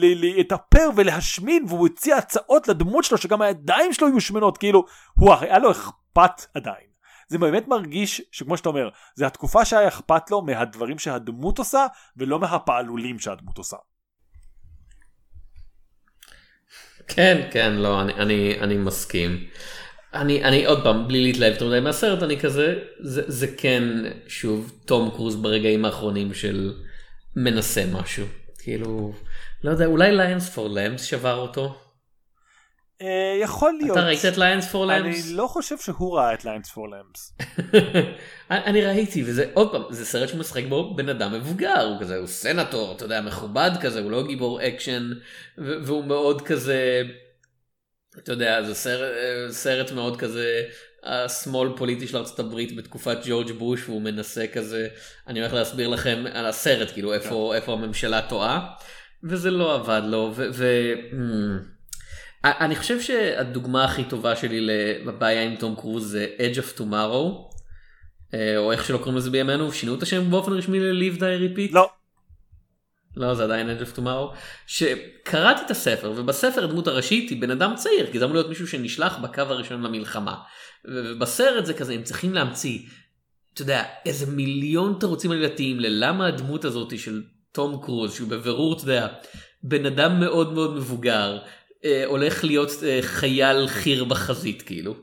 להתאפר 0.00 0.90
ולהשמין, 0.96 1.64
והוא 1.68 1.86
הציע 1.86 2.16
הצעות 2.16 2.68
לדמות 2.68 3.04
שלו 3.04 3.18
שגם 3.18 3.42
הידיים 3.42 3.92
שלו 3.92 4.08
יהיו 4.08 4.20
שמנות, 4.20 4.58
כאילו, 4.58 4.84
הוא 5.14 5.34
היה 5.34 5.58
לו 5.58 5.70
אכפת 5.70 6.46
עדיין. 6.54 6.86
זה 7.28 7.38
באמת 7.38 7.68
מרגיש 7.68 8.22
שכמו 8.32 8.56
שאתה 8.56 8.68
אומר, 8.68 8.88
זה 9.14 9.26
התקופה 9.26 9.64
שהיה 9.64 9.88
אכפת 9.88 10.30
לו 10.30 10.42
מהדברים 10.42 10.98
שהדמות 10.98 11.58
עושה, 11.58 11.86
ולא 12.16 12.38
מהפעלולים 12.38 13.18
שהדמות 13.18 13.58
עושה. 13.58 13.76
כן, 17.08 17.48
כן, 17.50 17.72
לא, 17.72 18.00
אני, 18.00 18.14
אני, 18.14 18.60
אני 18.60 18.76
מסכים. 18.76 19.44
אני, 20.14 20.44
אני 20.44 20.66
עוד 20.66 20.82
פעם, 20.82 21.08
בלי 21.08 21.22
להתלהב 21.22 21.52
יותר 21.52 21.68
מדי 21.68 21.80
מהסרט, 21.80 22.22
אני 22.22 22.40
כזה, 22.40 22.78
זה, 23.00 23.22
זה 23.26 23.46
כן, 23.56 23.82
שוב, 24.28 24.72
תום 24.84 25.10
קרוז 25.10 25.36
ברגעים 25.36 25.84
האחרונים 25.84 26.34
של 26.34 26.72
מנסה 27.36 27.84
משהו. 27.92 28.26
כאילו, 28.58 29.12
לא 29.64 29.70
יודע, 29.70 29.86
אולי 29.86 30.12
Lions 30.12 30.48
for 30.48 30.68
Lambs 30.68 31.02
שבר 31.02 31.34
אותו? 31.34 31.80
אה, 33.02 33.38
יכול 33.42 33.78
להיות. 33.80 33.96
אתה 33.98 34.06
ראית 34.06 34.24
את 34.24 34.36
Lions 34.36 34.68
for 34.72 34.92
אני 34.94 35.08
Lambs? 35.08 35.30
לא 35.30 35.46
חושב 35.46 35.78
שהוא 35.78 36.16
ראה 36.16 36.34
את 36.34 36.44
Lions 36.44 36.70
for 36.70 36.88
Lambs. 36.88 37.36
אני 38.50 38.82
ראיתי, 38.82 39.22
וזה 39.26 39.50
עוד 39.54 39.72
פעם, 39.72 39.82
זה 39.90 40.06
סרט 40.06 40.28
שמשחק 40.28 40.62
בו 40.68 40.96
בן 40.96 41.08
אדם 41.08 41.32
מבוגר, 41.32 41.80
הוא 41.80 42.00
כזה, 42.00 42.16
הוא 42.16 42.26
סנטור, 42.26 42.96
אתה 42.96 43.04
יודע, 43.04 43.20
מכובד 43.20 43.70
כזה, 43.80 44.00
הוא 44.00 44.10
לא 44.10 44.26
גיבור 44.26 44.62
אקשן, 44.62 45.10
והוא 45.58 46.04
מאוד 46.04 46.42
כזה, 46.42 47.02
אתה 48.18 48.32
יודע, 48.32 48.62
זה 48.62 48.74
סרט, 48.74 49.12
סרט 49.50 49.92
מאוד 49.92 50.16
כזה 50.20 50.62
השמאל 51.04 51.68
פוליטי 51.76 52.08
של 52.08 52.16
ארצות 52.16 52.38
הברית 52.38 52.76
בתקופת 52.76 53.18
ג'ורג' 53.26 53.52
בוש 53.52 53.88
והוא 53.88 54.02
מנסה 54.02 54.46
כזה 54.46 54.88
אני 55.28 55.40
הולך 55.40 55.52
להסביר 55.52 55.88
לכם 55.88 56.24
על 56.32 56.46
הסרט 56.46 56.90
כאילו 56.92 57.12
איפה 57.12 57.54
איפה 57.54 57.72
הממשלה 57.72 58.22
טועה 58.22 58.70
וזה 59.24 59.50
לא 59.50 59.74
עבד 59.74 60.02
לו 60.04 60.32
ו... 60.36 60.48
ו... 60.52 60.92
Hmm. 61.10 62.74
חושב 62.74 63.00
שהדוגמה 63.00 63.84
הכי 63.84 64.04
טובה 64.04 64.36
שלי 64.36 64.60
לבעיה 65.04 65.42
עם 65.42 65.56
תום 65.56 65.76
קרוז 65.76 66.10
זה 66.10 66.26
Edge 66.38 66.56
of 66.56 66.80
Tomorrow 66.80 67.54
אה, 68.34 68.56
או 68.56 68.72
איך 68.72 68.84
שלא 68.84 68.98
קוראים 68.98 69.16
לזה 69.16 69.30
בימינו 69.30 69.72
שינו 69.72 69.94
את 69.94 70.02
השם 70.02 70.30
באופן 70.30 70.52
רשמי 70.52 70.80
ל-Live 70.80 71.18
Die 71.18 71.20
Repeat. 71.20 71.72
לא. 71.74 71.90
לא 73.16 73.34
זה 73.34 73.44
עדיין 73.44 73.78
Edge 73.78 73.82
of 73.82 73.98
Tomorrow 73.98 74.36
שקראתי 74.66 75.60
את 75.66 75.70
הספר 75.70 76.12
ובספר 76.16 76.64
הדמות 76.64 76.86
הראשית 76.86 77.30
היא 77.30 77.40
בן 77.40 77.50
אדם 77.50 77.74
צעיר 77.76 78.06
כי 78.12 78.18
זה 78.18 78.24
אמור 78.24 78.34
להיות 78.34 78.48
מישהו 78.48 78.68
שנשלח 78.68 79.18
בקו 79.18 79.42
הראשון 79.42 79.82
למלחמה 79.82 80.34
ובסרט 80.84 81.64
זה 81.64 81.74
כזה 81.74 81.94
הם 81.94 82.02
צריכים 82.02 82.34
להמציא 82.34 82.78
אתה 83.54 83.62
יודע 83.62 83.84
איזה 84.06 84.26
מיליון 84.26 84.96
תירוצים 85.00 85.30
עלילתיים 85.30 85.80
ללמה 85.80 86.26
הדמות 86.26 86.64
הזאת 86.64 86.98
של 86.98 87.22
תום 87.52 87.80
קרוז 87.82 88.14
שהוא 88.14 88.28
בבירור 88.28 88.74
אתה 88.74 88.82
יודע 88.82 89.08
בן 89.62 89.86
אדם 89.86 90.20
מאוד 90.20 90.52
מאוד 90.52 90.76
מבוגר 90.76 91.38
אה, 91.84 92.04
הולך 92.06 92.44
להיות 92.44 92.70
אה, 92.82 92.98
חייל 93.02 93.68
חי"ר 93.68 94.04
בחזית 94.04 94.62
כאילו. 94.62 94.94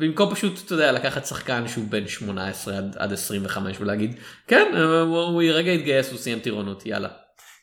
במקום 0.00 0.34
פשוט 0.34 0.60
אתה 0.66 0.74
יודע 0.74 0.92
לקחת 0.92 1.26
שחקן 1.26 1.68
שהוא 1.68 1.84
בן 1.88 2.08
18 2.08 2.78
עד, 2.78 2.96
עד 2.98 3.12
25 3.12 3.80
ולהגיד 3.80 4.16
כן 4.46 4.72
הוא, 4.76 5.18
הוא 5.18 5.42
רגע 5.42 5.70
יתגייס 5.70 6.10
הוא 6.10 6.18
סיים 6.18 6.40
טירונות 6.40 6.86
יאללה. 6.86 7.08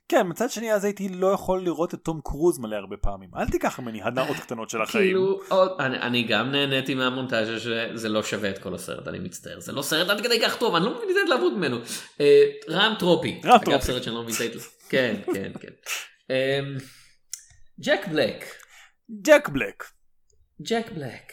כן 0.10 0.22
מצד 0.30 0.50
שני 0.50 0.74
אז 0.74 0.84
הייתי 0.86 1.10
לא 1.10 1.28
יכול 1.28 1.64
לראות 1.64 1.93
את 1.93 2.00
תום 2.04 2.22
קרוז 2.24 2.60
מלא 2.60 2.76
הרבה 2.76 2.98
פעמים 2.98 3.30
אל 3.38 3.50
תיקח 3.50 3.80
ממני 3.80 4.04
הנאות 4.04 4.38
קטנות 4.38 4.70
של 4.70 4.82
החיים. 4.82 5.04
כאילו 5.04 5.39
עוד, 5.50 5.72
אני, 5.80 5.98
אני 5.98 6.24
גם 6.24 6.52
נהניתי 6.52 6.95
מהמונטאז'ה 6.95 7.60
שזה 7.60 8.10
לא 8.10 8.24
שווה 8.24 8.50
את 8.50 8.58
כל 8.58 8.76
הסרט 8.76 9.08
אני 9.08 9.20
מצטער 9.20 9.60
זה 9.60 9.72
לא 9.72 9.82
סרט 9.82 10.10
עד 10.10 10.22
כדי 10.22 10.41
כך 10.41 10.58
טוב 10.58 10.76
אני 10.76 10.86
לא 10.86 10.95
מבין 10.98 11.10
את 11.12 11.16
ההתלהבות 11.22 11.54
ממנו. 11.54 11.78
אה, 12.22 12.43
רעם 12.70 12.93
טרופי. 13.00 13.41
רעם 13.45 13.58
טרופי. 13.58 13.72
אגב 13.72 13.82
סרט 13.82 14.04
שאני 14.04 14.16
לא 14.16 14.24
מבין 14.24 14.36
את 14.36 14.41
ההתלהבות. 14.41 14.72
כן 14.89 15.16
כן 15.34 15.52
כן. 15.60 15.72
אה, 16.32 16.60
ג'ק 17.80 18.08
בלק. 18.08 18.45
ג'ק 19.22 19.50
בלק. 19.50 19.97
ג'ק 20.62 20.91
בלק. 20.91 21.32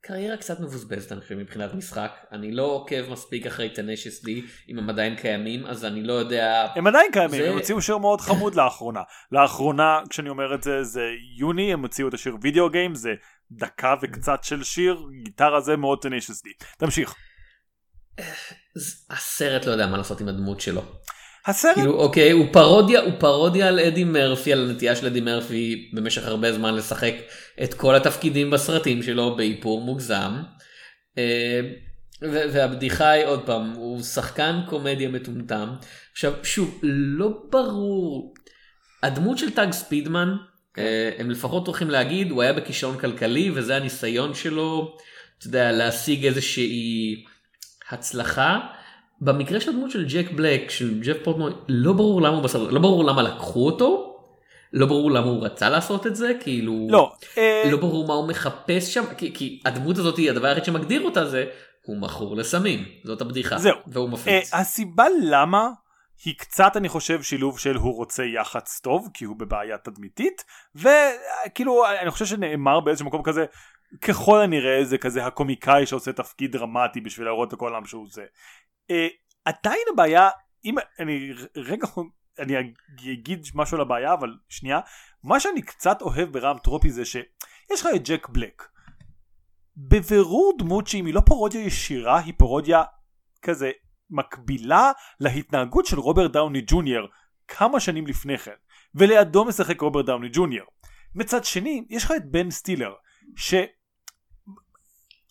קריירה 0.00 0.36
קצת 0.36 0.60
מבוזבזת 0.60 1.12
אני 1.12 1.20
חושב 1.20 1.34
מבחינת 1.34 1.74
משחק 1.74 2.10
אני 2.32 2.52
לא 2.52 2.62
עוקב 2.62 3.10
מספיק 3.10 3.46
אחרי 3.46 3.70
טנשס 3.74 4.24
די 4.24 4.42
אם 4.68 4.78
הם 4.78 4.90
עדיין 4.90 5.16
קיימים 5.16 5.66
אז 5.66 5.84
אני 5.84 6.02
לא 6.02 6.12
יודע 6.12 6.66
הם 6.76 6.86
עדיין 6.86 7.12
קיימים 7.12 7.40
זה- 7.42 7.48
הם 7.50 7.54
הוציאו 7.58 7.82
שיר 7.82 7.98
מאוד 7.98 8.20
חמוד 8.20 8.54
לאחרונה 8.54 9.00
לאחרונה 9.32 10.00
כשאני 10.10 10.28
אומר 10.28 10.54
את 10.54 10.62
זה 10.62 10.82
זה 10.84 11.02
יוני 11.38 11.72
הם 11.72 11.82
הוציאו 11.82 12.08
את 12.08 12.14
השיר 12.14 12.36
וידאו 12.42 12.70
גיים 12.70 12.94
זה 12.94 13.10
דקה 13.52 13.94
וקצת 14.02 14.44
של 14.44 14.62
שיר 14.64 14.96
גיטרה 15.24 15.60
זה 15.60 15.76
מאוד 15.76 16.02
טנשס 16.02 16.42
די 16.42 16.50
תמשיך. 16.78 17.14
ז- 18.76 19.06
הסרט 19.10 19.64
לא 19.66 19.72
יודע 19.72 19.86
מה 19.86 19.96
לעשות 19.96 20.20
עם 20.20 20.28
הדמות 20.28 20.60
שלו. 20.60 20.82
הסרט 21.48 21.74
כאילו 21.74 21.92
אוקיי 21.92 22.30
הוא 22.30 22.46
פרודיה 22.52 23.00
הוא 23.00 23.12
פרודיה 23.18 23.68
על 23.68 23.80
אדי 23.80 24.04
מרפי 24.04 24.52
על 24.52 24.70
הנטייה 24.70 24.96
של 24.96 25.06
אדי 25.06 25.20
מרפי 25.20 25.90
במשך 25.92 26.26
הרבה 26.26 26.52
זמן 26.52 26.74
לשחק 26.74 27.14
את 27.62 27.74
כל 27.74 27.94
התפקידים 27.94 28.50
בסרטים 28.50 29.02
שלו 29.02 29.36
באיפור 29.36 29.80
מוגזם. 29.80 30.32
אה, 31.18 31.60
והבדיחה 32.22 33.10
היא 33.10 33.24
עוד 33.24 33.46
פעם 33.46 33.72
הוא 33.72 34.02
שחקן 34.02 34.60
קומדיה 34.66 35.08
מטומטם 35.08 35.68
עכשיו 36.12 36.32
שוב 36.42 36.80
לא 36.82 37.28
ברור 37.50 38.34
הדמות 39.02 39.38
של 39.38 39.50
טאג 39.50 39.72
ספידמן 39.72 40.28
אה, 40.78 41.10
הם 41.18 41.30
לפחות 41.30 41.66
הולכים 41.66 41.90
להגיד 41.90 42.30
הוא 42.30 42.42
היה 42.42 42.52
בכישלון 42.52 42.98
כלכלי 42.98 43.50
וזה 43.54 43.76
הניסיון 43.76 44.34
שלו 44.34 44.96
אתה 45.38 45.46
יודע 45.46 45.72
להשיג 45.72 46.26
איזושהי 46.26 47.24
הצלחה. 47.90 48.58
במקרה 49.20 49.60
של 49.60 49.70
הדמות 49.70 49.90
של 49.90 50.06
ג'ק 50.08 50.30
בלק 50.30 50.70
של 50.70 51.00
ג'ף 51.00 51.16
פורטמוי 51.24 51.52
לא 51.68 51.92
ברור 51.92 52.22
למה 52.22 52.36
הוא 52.36 52.42
בסרט 52.42 52.72
לא 52.72 52.80
ברור 52.80 53.04
למה 53.04 53.22
לקחו 53.22 53.66
אותו 53.66 54.04
לא 54.72 54.86
ברור 54.86 55.10
למה 55.10 55.26
הוא 55.26 55.44
רצה 55.44 55.68
לעשות 55.68 56.06
את 56.06 56.16
זה 56.16 56.32
כאילו 56.40 56.86
לא 56.90 57.12
אה, 57.38 57.62
לא 57.70 57.76
ברור 57.76 58.06
מה 58.06 58.14
הוא 58.14 58.28
מחפש 58.28 58.94
שם 58.94 59.04
כי, 59.18 59.34
כי 59.34 59.60
הדמות 59.64 59.98
הזאת 59.98 60.14
הדבר 60.30 60.48
היחיד 60.48 60.64
שמגדיר 60.64 61.02
אותה 61.02 61.24
זה 61.24 61.44
הוא 61.86 62.00
מכור 62.00 62.36
לסמים 62.36 62.84
זאת 63.04 63.20
הבדיחה 63.20 63.58
זהו. 63.58 63.76
והוא 63.86 64.06
אה, 64.06 64.12
מפיץ. 64.12 64.54
הסיבה 64.54 65.04
למה 65.22 65.68
היא 66.24 66.34
קצת 66.38 66.72
אני 66.76 66.88
חושב 66.88 67.22
שילוב 67.22 67.58
של 67.58 67.76
הוא 67.76 67.96
רוצה 67.96 68.22
יח"צ 68.24 68.80
טוב 68.80 69.08
כי 69.14 69.24
הוא 69.24 69.36
בבעיה 69.36 69.78
תדמיתית 69.78 70.44
וכאילו 70.74 71.84
אני 72.02 72.10
חושב 72.10 72.24
שנאמר 72.24 72.80
באיזשהו 72.80 73.06
מקום 73.06 73.22
כזה 73.22 73.44
ככל 74.00 74.40
הנראה 74.40 74.84
זה 74.84 74.98
כזה 74.98 75.26
הקומיקאי 75.26 75.86
שעושה 75.86 76.12
תפקיד 76.12 76.52
דרמטי 76.52 77.00
בשביל 77.00 77.26
להראות 77.26 77.52
לכל 77.52 77.74
העם 77.74 77.86
שהוא 77.86 78.06
זה. 78.10 78.24
אה, 78.90 79.06
עדיין 79.44 79.82
הבעיה 79.92 80.28
אם 80.64 80.74
אני 80.98 81.32
רגע 81.56 81.86
אני 82.38 82.72
אגיד 83.12 83.46
משהו 83.54 83.76
על 83.76 83.80
הבעיה 83.80 84.12
אבל 84.12 84.34
שנייה 84.48 84.80
מה 85.24 85.40
שאני 85.40 85.62
קצת 85.62 86.02
אוהב 86.02 86.32
ברעם 86.32 86.56
טרופי 86.58 86.90
זה 86.90 87.04
שיש 87.04 87.80
לך 87.80 87.88
את 87.94 88.08
ג'ק 88.08 88.28
בלק. 88.28 88.68
בבירור 89.76 90.52
דמות 90.58 90.86
שאם 90.86 91.06
היא 91.06 91.14
לא 91.14 91.20
פרודיה 91.20 91.60
ישירה 91.60 92.18
היא 92.18 92.34
פרודיה 92.36 92.82
כזה 93.42 93.70
מקבילה 94.10 94.92
להתנהגות 95.20 95.86
של 95.86 95.98
רוברט 95.98 96.30
דאוני 96.30 96.62
ג'וניור 96.66 97.08
כמה 97.48 97.80
שנים 97.80 98.06
לפני 98.06 98.38
כן 98.38 98.52
ולידו 98.94 99.44
משחק 99.44 99.80
רוברט 99.80 100.06
דאוני 100.06 100.28
ג'וניור. 100.32 100.66
מצד 101.14 101.44
שני 101.44 101.84
יש 101.90 102.04
לך 102.04 102.12
את 102.16 102.30
בן 102.30 102.50
סטילר 102.50 102.94
ש... 103.36 103.54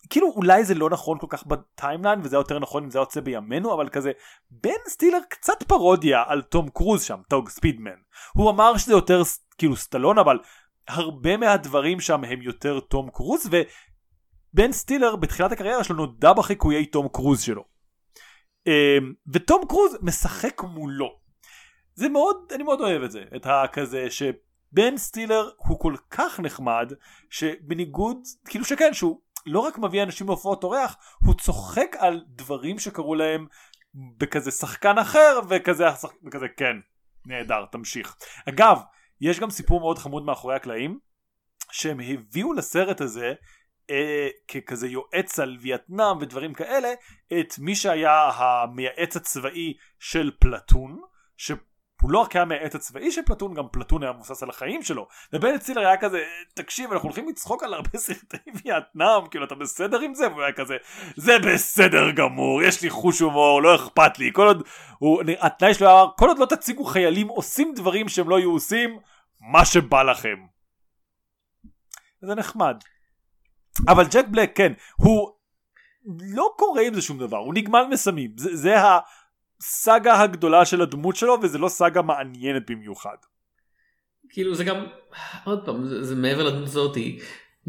כאילו 0.09 0.27
אולי 0.35 0.65
זה 0.65 0.75
לא 0.75 0.89
נכון 0.89 1.19
כל 1.19 1.27
כך 1.29 1.47
ב 1.47 1.55
timeline 1.55 2.19
וזה 2.23 2.35
היה 2.35 2.39
יותר 2.39 2.59
נכון 2.59 2.83
אם 2.83 2.89
זה 2.89 2.97
היה 2.97 3.01
יוצא 3.01 3.21
בימינו 3.21 3.73
אבל 3.73 3.89
כזה 3.89 4.11
בן 4.51 4.69
סטילר 4.87 5.19
קצת 5.29 5.63
פרודיה 5.63 6.23
על 6.27 6.41
תום 6.41 6.69
קרוז 6.69 7.03
שם 7.03 7.19
טאג 7.29 7.49
ספידמן. 7.49 7.97
הוא 8.33 8.49
אמר 8.49 8.77
שזה 8.77 8.91
יותר 8.91 9.21
כאילו 9.57 9.75
סטלון 9.75 10.17
אבל 10.17 10.39
הרבה 10.87 11.37
מהדברים 11.37 11.99
שם 11.99 12.23
הם 12.23 12.41
יותר 12.41 12.79
תום 12.79 13.09
קרוז 13.09 13.49
ובן 13.51 14.71
סטילר 14.71 15.15
בתחילת 15.15 15.51
הקריירה 15.51 15.83
שלו 15.83 15.95
נודע 15.95 16.33
בחיקויי 16.33 16.85
תום 16.85 17.07
קרוז 17.07 17.41
שלו. 17.41 17.63
אמ, 18.67 19.13
ותום 19.33 19.61
קרוז 19.69 19.97
משחק 20.01 20.63
מולו. 20.63 21.19
זה 21.95 22.09
מאוד 22.09 22.51
אני 22.55 22.63
מאוד 22.63 22.81
אוהב 22.81 23.03
את 23.03 23.11
זה 23.11 23.23
את 23.35 23.45
הכזה 23.45 24.07
שבן 24.09 24.97
סטילר 24.97 25.49
הוא 25.57 25.79
כל 25.79 25.95
כך 26.09 26.39
נחמד 26.39 26.93
שבניגוד 27.29 28.17
כאילו 28.45 28.65
שכן 28.65 28.93
שהוא 28.93 29.19
לא 29.47 29.59
רק 29.59 29.77
מביא 29.77 30.03
אנשים 30.03 30.27
להופעות 30.27 30.63
אורח 30.63 30.97
הוא 31.25 31.35
צוחק 31.35 31.95
על 31.97 32.23
דברים 32.27 32.79
שקרו 32.79 33.15
להם 33.15 33.47
בכזה 33.93 34.51
שחקן 34.51 34.97
אחר 34.97 35.39
וכזה, 35.49 35.85
וכזה 36.25 36.47
כן 36.57 36.75
נהדר 37.25 37.65
תמשיך. 37.71 38.15
אגב 38.49 38.81
יש 39.21 39.39
גם 39.39 39.49
סיפור 39.49 39.79
מאוד 39.79 39.97
חמוד 39.97 40.25
מאחורי 40.25 40.55
הקלעים 40.55 40.99
שהם 41.71 41.99
הביאו 41.99 42.53
לסרט 42.53 43.01
הזה 43.01 43.33
אה, 43.89 44.27
ככזה 44.47 44.87
יועץ 44.87 45.39
על 45.39 45.57
וייטנאם 45.61 46.17
ודברים 46.21 46.53
כאלה 46.53 46.93
את 47.39 47.59
מי 47.59 47.75
שהיה 47.75 48.29
המייעץ 48.35 49.15
הצבאי 49.15 49.73
של 49.99 50.31
פלטון 50.39 51.01
שהוא 51.99 52.11
לא 52.11 52.19
רק 52.19 52.35
היה 52.35 52.41
המייעץ 52.41 52.75
הצבאי 52.75 53.11
של 53.11 53.21
פלטון 53.25 53.53
גם 53.53 53.63
פלטון 53.71 54.03
היה 54.03 54.11
מבוסס 54.11 54.43
על 54.43 54.49
החיים 54.49 54.83
שלו 54.83 55.07
ובן 55.33 55.57
צילר 55.57 55.87
היה 55.87 55.97
כזה 55.97 56.23
תקשיב 56.53 56.91
אנחנו 56.91 57.07
הולכים 57.07 57.29
לצחוק 57.29 57.63
על 57.63 57.73
הרבה 57.73 57.89
סרטי 57.97 58.37
וייטנאם 58.63 59.27
כאילו 59.31 59.45
אתה 59.45 59.55
בסדר 59.55 59.99
עם 59.99 60.13
זה 60.13 60.27
והוא 60.27 60.41
היה 60.41 60.53
כזה 60.53 60.77
זה 61.15 61.39
בסדר 61.39 62.11
גמור 62.11 62.63
יש 62.63 62.81
לי 62.81 62.89
חוש 62.89 63.19
הומור 63.19 63.61
לא 63.61 63.75
אכפת 63.75 64.19
לי 64.19 64.29
כל 64.33 64.47
עוד 64.47 64.67
הוא, 64.99 65.23
התנאי 65.39 65.73
שלו 65.73 65.87
היה 65.87 66.03
כל 66.17 66.27
עוד 66.27 66.39
לא 66.39 66.45
תציגו 66.45 66.83
חיילים 66.83 67.27
עושים 67.27 67.73
דברים 67.75 68.09
שהם 68.09 68.29
לא 68.29 68.37
היו 68.37 68.51
עושים 68.51 68.99
מה 69.39 69.65
שבא 69.65 70.03
לכם. 70.03 70.37
זה 72.21 72.35
נחמד. 72.35 72.77
אבל 73.87 74.03
ג'ק 74.11 74.25
בלק 74.27 74.57
כן 74.57 74.73
הוא 74.95 75.31
לא 76.35 76.53
קורה 76.57 76.81
עם 76.81 76.93
זה 76.93 77.01
שום 77.01 77.19
דבר 77.19 77.37
הוא 77.37 77.53
נגמל 77.53 77.83
מסמים 77.91 78.31
זה, 78.37 78.55
זה 78.55 78.75
הסאגה 79.61 80.21
הגדולה 80.21 80.65
של 80.65 80.81
הדמות 80.81 81.15
שלו 81.15 81.37
וזה 81.41 81.57
לא 81.57 81.69
סאגה 81.69 82.01
מעניינת 82.01 82.69
במיוחד. 82.69 83.15
כאילו 84.29 84.55
זה 84.55 84.63
גם 84.63 84.85
עוד 85.43 85.65
פעם 85.65 85.85
זה, 85.85 86.03
זה 86.03 86.15
מעבר 86.15 86.43
לדמות 86.43 86.63
הזאתי 86.63 87.19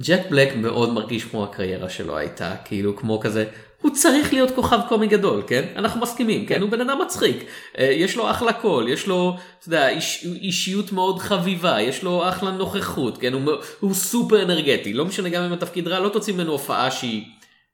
ג'ק 0.00 0.20
בלק 0.30 0.56
מאוד 0.56 0.92
מרגיש 0.92 1.24
כמו 1.24 1.44
הקריירה 1.44 1.88
שלו 1.88 2.16
הייתה 2.16 2.56
כאילו 2.64 2.96
כמו 2.96 3.20
כזה 3.20 3.44
הוא 3.82 3.90
צריך 3.94 4.32
להיות 4.32 4.50
כוכב 4.50 4.78
קומי 4.88 5.06
גדול 5.06 5.42
כן? 5.46 5.64
אנחנו 5.76 6.00
מסכימים 6.00 6.46
כן? 6.46 6.62
הוא 6.62 6.70
בן 6.70 6.80
אדם 6.80 6.98
מצחיק. 7.02 7.44
אה, 7.78 7.84
יש 7.84 8.16
לו 8.16 8.30
אחלה 8.30 8.52
קול 8.52 8.88
יש 8.88 9.06
לו 9.06 9.36
אתה 9.58 9.68
יודע, 9.68 9.88
איש, 9.88 10.26
אישיות 10.40 10.92
מאוד 10.92 11.18
חביבה 11.18 11.80
יש 11.80 12.02
לו 12.02 12.28
אחלה 12.28 12.50
נוכחות 12.50 13.18
כן? 13.18 13.32
הוא, 13.32 13.52
הוא 13.80 13.94
סופר 13.94 14.42
אנרגטי. 14.42 14.92
לא 14.92 15.04
משנה 15.04 15.28
גם 15.28 15.42
אם 15.42 15.52
התפקיד 15.52 15.88
רע 15.88 16.00
לא 16.00 16.08
תוציא 16.08 16.34
ממנו 16.34 16.52
הופעה 16.52 16.90
שהיא 16.90 17.24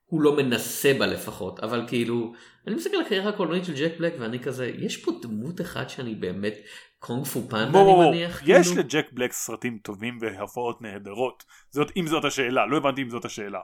הוא 0.05 0.21
לא 0.21 0.35
מנסה 0.35 0.93
בה 0.99 1.05
לפחות, 1.05 1.59
אבל 1.59 1.85
כאילו, 1.87 2.33
אני 2.67 2.75
מסתכל 2.75 2.95
על 2.95 3.01
הקריירה 3.01 3.29
הקולנועית 3.29 3.65
של 3.65 3.73
ג'ק 3.75 3.99
בלק 3.99 4.13
ואני 4.19 4.39
כזה, 4.39 4.71
יש 4.77 4.97
פה 4.97 5.11
דמות 5.21 5.61
אחת 5.61 5.89
שאני 5.89 6.15
באמת 6.15 6.53
קונג 6.99 7.25
פו 7.25 7.41
פנדה 7.49 7.81
אני. 7.81 8.09
מניח, 8.09 8.41
יש 8.45 8.67
כאילו? 8.67 8.81
לג'ק 8.81 9.05
בלק 9.11 9.33
סרטים 9.33 9.79
טובים 9.83 10.17
והופעות 10.21 10.81
נהדרות. 10.81 11.43
זאת, 11.69 11.91
אם 11.97 12.07
זאת 12.07 12.25
השאלה, 12.25 12.65
לא 12.65 12.77
הבנתי 12.77 13.01
אם 13.01 13.09
זאת 13.09 13.25
השאלה. 13.25 13.59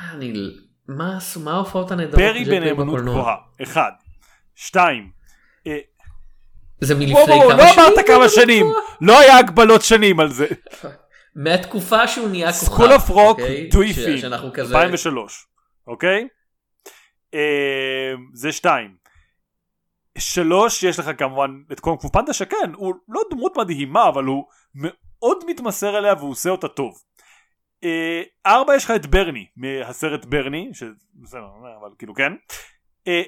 אני, 0.00 0.32
מה 0.88 1.18
ההופעות 1.46 1.90
הנהדרות 1.90 2.14
ברי 2.14 2.44
בנאמנות? 2.44 3.00
גבוהה, 3.00 3.36
אחד. 3.62 3.90
שתיים. 4.54 5.10
אה, 5.66 5.78
זה 6.80 6.94
מלפני 6.94 7.14
כמה 7.26 7.54
לא 7.56 7.66
שנים? 7.66 7.84
אמרת 7.84 8.06
כמה 8.06 8.28
שנים. 8.28 8.66
לא 9.00 9.20
היה 9.20 9.38
הגבלות 9.38 9.82
שנים 9.82 10.20
על 10.20 10.30
זה. 10.30 10.46
מהתקופה 11.34 12.08
שהוא 12.08 12.28
נהיה 12.28 12.52
כוכב. 12.52 12.66
School 12.66 12.92
of 12.92 13.08
Rock, 13.08 13.40
אוקיי? 13.40 13.68
כזה... 14.54 14.74
2003, 14.74 15.46
אוקיי? 15.86 16.28
אה, 17.34 18.12
זה 18.34 18.52
שתיים. 18.52 18.96
שלוש, 20.18 20.82
יש 20.82 20.98
לך 20.98 21.10
כמובן 21.18 21.50
את 21.72 21.80
קונג 21.80 22.00
פו 22.00 22.08
פנדה 22.12 22.32
שכן, 22.32 22.72
הוא 22.74 22.94
לא 23.08 23.20
דמות 23.30 23.56
מדהימה, 23.56 24.08
אבל 24.08 24.24
הוא 24.24 24.44
מאוד 24.74 25.44
מתמסר 25.46 25.98
אליה 25.98 26.14
והוא 26.14 26.30
עושה 26.30 26.50
אותה 26.50 26.68
טוב. 26.68 27.02
אה, 27.84 28.22
ארבע, 28.46 28.76
יש 28.76 28.84
לך 28.84 28.90
את 28.90 29.06
ברני, 29.06 29.46
מהסרט 29.56 30.24
ברני, 30.24 30.70
שבסדר, 30.72 31.46
אבל 31.80 31.90
כאילו 31.98 32.14
כן. 32.14 32.32
אה, 33.06 33.22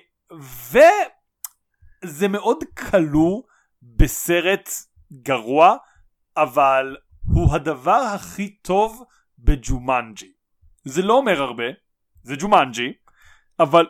וזה 2.04 2.28
מאוד 2.28 2.64
כלוא 2.78 3.42
בסרט 3.82 4.70
גרוע, 5.12 5.76
אבל 6.36 6.96
הוא 7.34 7.54
הדבר 7.54 8.02
הכי 8.14 8.48
טוב 8.48 9.04
בג'ומנג'י. 9.38 10.32
זה 10.84 11.02
לא 11.02 11.14
אומר 11.14 11.42
הרבה, 11.42 11.64
זה 12.22 12.34
ג'ומנג'י, 12.38 12.92
אבל 13.60 13.86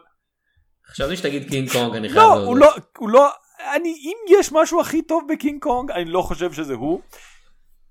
חשבתי 0.86 1.16
שתגיד 1.16 1.48
קינג 1.48 1.72
קונג, 1.72 1.96
אני 1.96 2.08
חייב 2.08 2.22
לא. 2.22 2.44
הוא 2.44 2.56
לא, 2.56 2.74
הוא 2.98 3.10
לא, 3.10 3.30
אני, 3.76 3.88
אם 3.88 4.38
יש 4.38 4.52
משהו 4.52 4.80
הכי 4.80 5.02
טוב 5.02 5.24
בקינג 5.32 5.62
קונג, 5.62 5.90
אני 5.90 6.04
לא 6.04 6.22
חושב 6.22 6.52
שזה 6.52 6.74
הוא. 6.74 7.00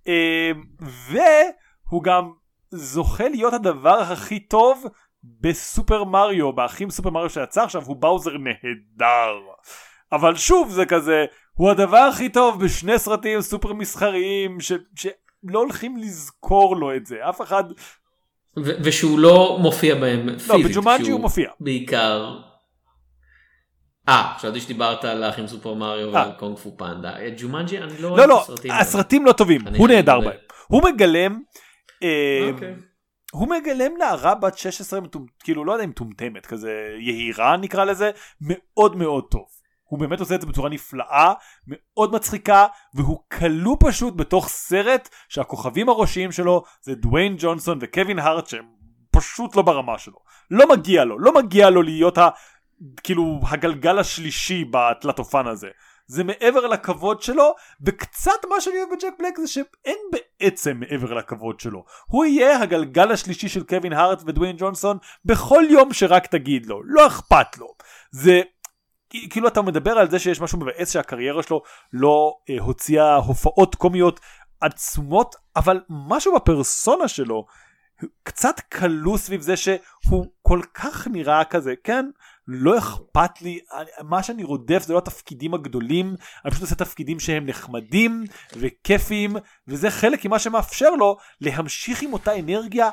אה, 0.08 0.52
והוא 0.80 2.04
גם 2.04 2.32
זוכה 2.72 3.30
להיות 3.30 3.54
הדבר 3.54 4.00
הכי 4.00 4.39
טוב 4.39 4.86
בסופר 5.24 6.04
מריו, 6.04 6.54
באחים 6.54 6.89
סופר 6.89 7.10
מריו 7.10 7.30
שיצא 7.30 7.64
עכשיו, 7.64 7.84
הוא 7.86 7.95
באוזר 7.95 8.32
נהדר. 8.38 9.34
אבל 10.12 10.36
שוב 10.36 10.72
זה 10.72 10.86
כזה, 10.86 11.26
הוא 11.54 11.70
הדבר 11.70 11.97
הכי 11.97 12.30
טוב 12.30 12.64
בשני 12.64 13.00
סרטים 13.00 13.41
סופר 13.41 13.74
מסחריים, 13.74 14.60
ש, 14.60 14.72
שלא 15.48 15.60
הולכים 15.60 15.98
לזכור 15.98 16.76
לו 16.78 16.96
את 16.96 17.06
זה, 17.06 17.30
אף 17.30 17.42
אחד, 17.42 17.64
ו- 18.58 18.72
ושהוא 18.84 19.20
לא 19.20 19.58
מופיע 19.62 19.96
בהם 19.96 20.30
לא, 20.30 20.34
פיזית. 20.38 20.66
בג'ומנג'י 20.66 21.04
שהוא 21.06 21.14
הוא 21.14 21.22
מופיע. 21.22 21.50
בעיקר... 21.60 22.40
אה, 24.10 24.34
חשבתי 24.38 24.60
שדיברת 24.62 25.06
על 25.06 25.24
האחים 25.24 25.48
סופר 25.48 25.74
מריו 25.74 26.08
אה. 26.08 26.14
ועל 26.14 26.32
קונג 26.40 26.58
פו 26.58 26.78
פנדה. 26.78 27.28
את 27.28 27.34
ג'ומנג'י 27.42 27.78
אני 27.78 27.94
לא 28.02 28.10
לא, 28.10 28.10
רואה 28.10 28.24
את 28.24 28.30
לא, 28.30 28.42
הסרטים. 28.42 28.72
הסרטים 28.72 29.26
לא 29.26 29.32
טובים, 29.32 29.62
הוא 29.78 29.88
נהדר. 29.88 30.20
בהם. 30.20 30.38
הוא 30.68 30.84
מגלם, 30.84 31.40
אה, 32.04 32.50
אוקיי. 32.54 32.76
הוא 33.32 33.48
מגלם 33.50 33.92
נערה 34.00 34.36
בת 34.36 34.58
16, 34.58 35.00
מטומ- 35.00 35.30
כאילו 35.44 35.66
לא 35.66 35.72
יודע 35.72 35.84
אם 35.84 35.90
מטומטמת, 35.90 36.46
כזה 36.46 36.72
יהירה 37.00 37.58
נקרא 37.58 37.86
לזה, 37.86 38.12
מאוד 38.42 38.96
מאוד 38.96 39.24
טוב. 39.32 39.46
הוא 39.90 40.00
באמת 40.00 40.20
עושה 40.20 40.36
את 40.36 40.42
זה 40.42 40.48
בצורה 40.48 40.70
נפלאה, 40.70 41.34
מאוד 41.68 42.14
מצחיקה, 42.14 42.66
והוא 42.94 43.20
כלוא 43.32 43.78
פשוט 43.80 44.14
בתוך 44.16 44.48
סרט 44.48 45.10
שהכוכבים 45.30 45.90
הראשיים 45.90 46.32
שלו 46.32 46.64
זה 46.82 46.96
דוויין 46.96 47.36
ג'ונסון 47.40 47.78
וקווין 47.82 48.20
הארט 48.20 48.48
שהם 48.48 48.66
פשוט 49.12 49.56
לא 49.56 49.62
ברמה 49.62 49.98
שלו. 49.98 50.18
לא 50.52 50.70
מגיע 50.70 51.06
לו, 51.06 51.20
לא 51.20 51.34
מגיע 51.34 51.70
לו 51.70 51.82
להיות 51.82 52.18
ה... 52.18 52.30
כאילו 53.04 53.40
הגלגל 53.50 54.00
השלישי 54.00 54.66
בתלתופן 54.72 55.48
הזה. 55.48 55.70
זה 56.08 56.24
מעבר 56.24 56.68
לכבוד 56.68 57.22
שלו, 57.22 57.56
וקצת 57.86 58.46
מה 58.50 58.62
שאני 58.62 58.76
אוהב 58.78 58.90
בג'ק 58.90 59.14
בלק 59.20 59.40
זה 59.40 59.48
שאין 59.48 59.98
בעצם 60.12 60.78
מעבר 60.80 61.14
לכבוד 61.14 61.60
שלו. 61.60 61.86
הוא 62.08 62.26
יהיה 62.26 62.62
הגלגל 62.62 63.12
השלישי 63.12 63.50
של 63.50 63.64
קווין 63.64 63.94
הארט 63.94 64.22
ודוויין 64.26 64.56
ג'ונסון 64.60 64.98
בכל 65.26 65.64
יום 65.70 65.94
שרק 65.94 66.28
תגיד 66.28 66.66
לו, 66.66 66.82
לא 66.84 67.08
אכפת 67.08 67.58
לו. 67.58 67.68
זה 68.12 68.42
כאילו 69.30 69.47
אתה 69.47 69.62
מדבר 69.62 69.91
על 69.91 70.10
זה 70.10 70.20
שיש 70.20 70.41
משהו 70.41 70.60
מבאס 70.60 70.91
שהקריירה 70.91 71.43
שלו 71.43 71.62
לא 71.93 72.34
אה, 72.49 72.55
הוציאה 72.60 73.16
הופעות 73.16 73.76
קומיות 73.76 74.20
עצומות, 74.62 75.36
אבל 75.55 75.82
משהו 75.89 76.36
בפרסונה 76.36 77.07
שלו 77.07 77.45
קצת 78.24 78.60
כלוא 78.60 79.18
סביב 79.18 79.41
זה 79.41 79.57
שהוא 79.57 80.26
כל 80.41 80.62
כך 80.74 81.07
נראה 81.07 81.43
כזה, 81.43 81.74
כן, 81.84 82.05
לא 82.47 82.78
אכפת 82.78 83.41
לי, 83.41 83.60
מה 84.03 84.24
שאני 84.24 84.43
רודף 84.43 84.84
זה 84.84 84.93
לא 84.93 84.97
התפקידים 84.97 85.53
הגדולים, 85.53 86.16
אני 86.45 86.51
פשוט 86.51 86.62
עושה 86.62 86.76
תפקידים 86.76 87.20
שהם 87.20 87.45
נחמדים 87.45 88.24
וכיפיים, 88.55 89.36
וזה 89.68 89.91
חלק 89.91 90.26
ממה 90.26 90.39
שמאפשר 90.39 90.89
לו 90.89 91.18
להמשיך 91.41 92.01
עם 92.01 92.14
אותה 92.14 92.39
אנרגיה 92.39 92.89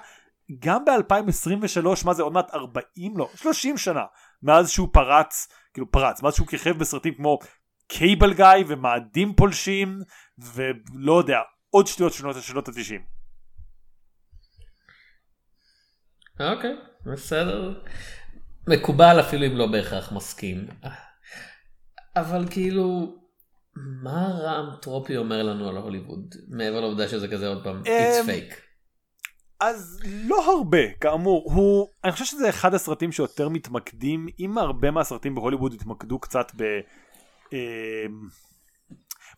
גם 0.58 0.84
ב-2023, 0.84 1.86
מה 2.04 2.14
זה 2.14 2.22
עוד 2.22 2.32
מעט 2.32 2.54
40? 2.54 3.16
לא, 3.16 3.28
30 3.34 3.78
שנה, 3.78 4.04
מאז 4.42 4.70
שהוא 4.70 4.88
פרץ, 4.92 5.48
כאילו 5.76 5.90
פרץ, 5.90 6.22
מאז 6.22 6.34
שהוא 6.34 6.46
כיכב 6.46 6.78
בסרטים 6.78 7.14
כמו 7.14 7.38
קייבל 7.88 8.34
גיא 8.34 8.64
ומאדים 8.68 9.34
פולשים, 9.34 10.02
ולא 10.38 11.18
יודע, 11.18 11.38
עוד 11.70 11.86
שטויות 11.86 12.12
שנות 12.12 12.36
שנות 12.42 12.68
ה-90. 12.68 13.00
אוקיי, 16.40 16.76
בסדר. 17.06 17.82
מקובל 18.68 19.20
אפילו 19.20 19.46
אם 19.46 19.56
לא 19.56 19.66
בהכרח 19.66 20.12
מסכים. 20.12 20.66
אבל 22.16 22.48
כאילו, 22.50 23.16
מה 23.76 24.28
רם 24.42 24.76
טרופי 24.82 25.16
אומר 25.16 25.42
לנו 25.42 25.68
על 25.68 25.76
הוליווד? 25.76 26.34
מעבר 26.48 26.80
לעובדה 26.80 27.08
שזה 27.08 27.28
כזה 27.28 27.48
עוד 27.48 27.64
פעם, 27.64 27.82
it's 27.82 28.20
אמ, 28.20 28.26
fake. 28.26 28.65
אז 29.60 30.00
לא 30.04 30.56
הרבה, 30.58 30.92
כאמור, 31.00 31.52
הוא, 31.54 31.88
אני 32.04 32.12
חושב 32.12 32.24
שזה 32.24 32.48
אחד 32.48 32.74
הסרטים 32.74 33.12
שיותר 33.12 33.48
מתמקדים, 33.48 34.26
אם 34.40 34.58
הרבה 34.58 34.90
מהסרטים 34.90 35.34
בהוליווד 35.34 35.72
התמקדו 35.72 36.18
קצת 36.18 36.52
ב... 36.56 36.62
אה, 37.52 38.04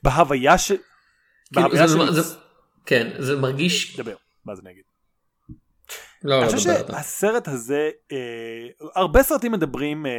בהוויה 0.03 0.59
ש... 0.59 0.69
כאילו, 0.69 0.83
בהוויה 1.63 1.87
זה- 1.87 1.99
של... 1.99 2.13
זה- 2.13 2.35
כן, 2.87 3.11
זה 3.19 3.37
מרגיש... 3.37 3.97
דבר, 4.01 4.15
מה 4.45 4.55
זה 4.55 4.63
נגיד? 4.65 4.83
לא, 6.25 6.35
אני 6.43 6.47
לא, 6.47 6.51
חושב 6.51 6.71
דבר 6.71 6.81
אתה. 6.81 6.93
שהסרט 6.93 7.49
הזה, 7.49 7.91
אה, 8.13 8.19
הרבה 8.95 9.23
סרטים 9.23 9.53
מדברים 9.53 10.07
אה, 10.07 10.13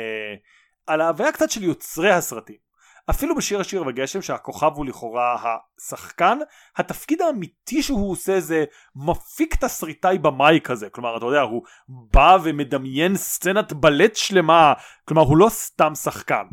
על 0.88 1.02
ההוויה 1.02 1.32
קצת 1.32 1.50
של 1.50 1.64
יוצרי 1.64 2.12
הסרטים. 2.12 2.69
אפילו 3.10 3.36
בשיר 3.36 3.60
השיר 3.60 3.84
וגשם 3.88 4.22
שהכוכב 4.22 4.72
הוא 4.76 4.86
לכאורה 4.86 5.38
השחקן, 5.78 6.38
התפקיד 6.78 7.22
האמיתי 7.22 7.84
שהוא 7.84 8.12
עושה 8.12 8.39
זה 8.39 8.66
מפיק 8.95 9.55
תסריטאי 9.55 10.18
במאי 10.18 10.60
כזה, 10.64 10.89
כלומר 10.89 11.18
אתה 11.18 11.26
יודע 11.26 11.41
הוא 11.41 11.64
בא 11.88 12.38
ומדמיין 12.43 13.16
סצנת 13.16 13.74
בלט 13.74 14.16
שלמה, 14.16 14.74
כלומר 15.05 15.22
הוא 15.22 15.38
לא 15.38 15.49
סתם 15.49 15.95
שחקן. 15.95 16.43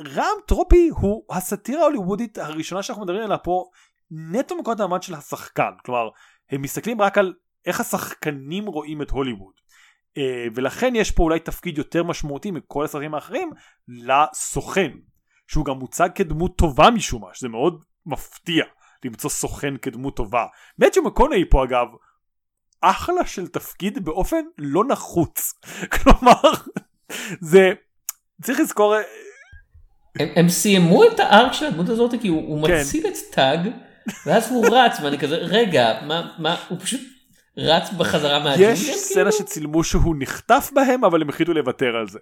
רם 0.00 0.36
טרופי 0.46 0.88
הוא 0.88 1.24
הסאטירה 1.30 1.82
ההוליוודית 1.82 2.38
הראשונה 2.38 2.82
שאנחנו 2.82 3.02
מדברים 3.02 3.22
עליה 3.22 3.38
פה 3.38 3.64
נטו 4.10 4.56
מנקודת 4.56 4.80
המעמד 4.80 5.02
של 5.02 5.14
השחקן, 5.14 5.70
כלומר 5.84 6.08
הם 6.50 6.62
מסתכלים 6.62 7.00
רק 7.00 7.18
על 7.18 7.34
איך 7.66 7.80
השחקנים 7.80 8.66
רואים 8.66 9.02
את 9.02 9.10
הוליווד. 9.10 9.52
אה, 10.18 10.46
ולכן 10.54 10.92
יש 10.96 11.10
פה 11.10 11.22
אולי 11.22 11.40
תפקיד 11.40 11.78
יותר 11.78 12.02
משמעותי 12.02 12.50
מכל 12.50 12.84
הסרטים 12.84 13.14
האחרים 13.14 13.50
לסוכן, 13.88 14.90
שהוא 15.46 15.64
גם 15.64 15.78
מוצג 15.78 16.08
כדמות 16.14 16.56
טובה 16.58 16.90
משום 16.90 17.22
מה, 17.22 17.28
שזה 17.34 17.48
מאוד 17.48 17.80
מפתיע 18.06 18.64
למצוא 19.04 19.30
סוכן 19.30 19.76
כדמות 19.76 20.16
טובה. 20.16 20.46
מת'יו 20.78 21.02
מקונאי 21.02 21.44
פה 21.50 21.64
אגב, 21.64 21.86
אחלה 22.80 23.26
של 23.26 23.48
תפקיד 23.48 24.04
באופן 24.04 24.44
לא 24.58 24.84
נחוץ. 24.84 25.52
כלומר, 25.94 26.50
זה, 27.40 27.72
צריך 28.42 28.60
לזכור, 28.60 28.96
אה, 28.96 29.02
הם, 30.18 30.28
הם 30.36 30.48
סיימו 30.48 31.04
את 31.04 31.20
הארק 31.20 31.52
של 31.52 31.66
הדמות 31.66 31.88
הזאת 31.88 32.14
כי 32.20 32.28
הוא, 32.28 32.48
הוא 32.48 32.66
כן. 32.68 32.80
מציל 32.80 33.06
את 33.06 33.14
טאג 33.32 33.70
ואז 34.26 34.50
הוא 34.50 34.66
רץ 34.72 35.00
ואני 35.02 35.18
כזה 35.18 35.36
רגע 35.36 36.00
מה 36.06 36.34
מה 36.38 36.56
הוא 36.68 36.78
פשוט 36.80 37.00
רץ 37.56 37.90
בחזרה 37.90 38.38
מהג'ונגל 38.38 38.72
יש 38.72 38.84
כאילו? 38.84 38.98
סצנה 38.98 39.32
שצילמו 39.32 39.84
שהוא 39.84 40.16
נחטף 40.18 40.70
בהם 40.74 41.04
אבל 41.04 41.22
הם 41.22 41.28
החליטו 41.28 41.52
לוותר 41.52 41.96
על 41.96 42.08
זה. 42.08 42.18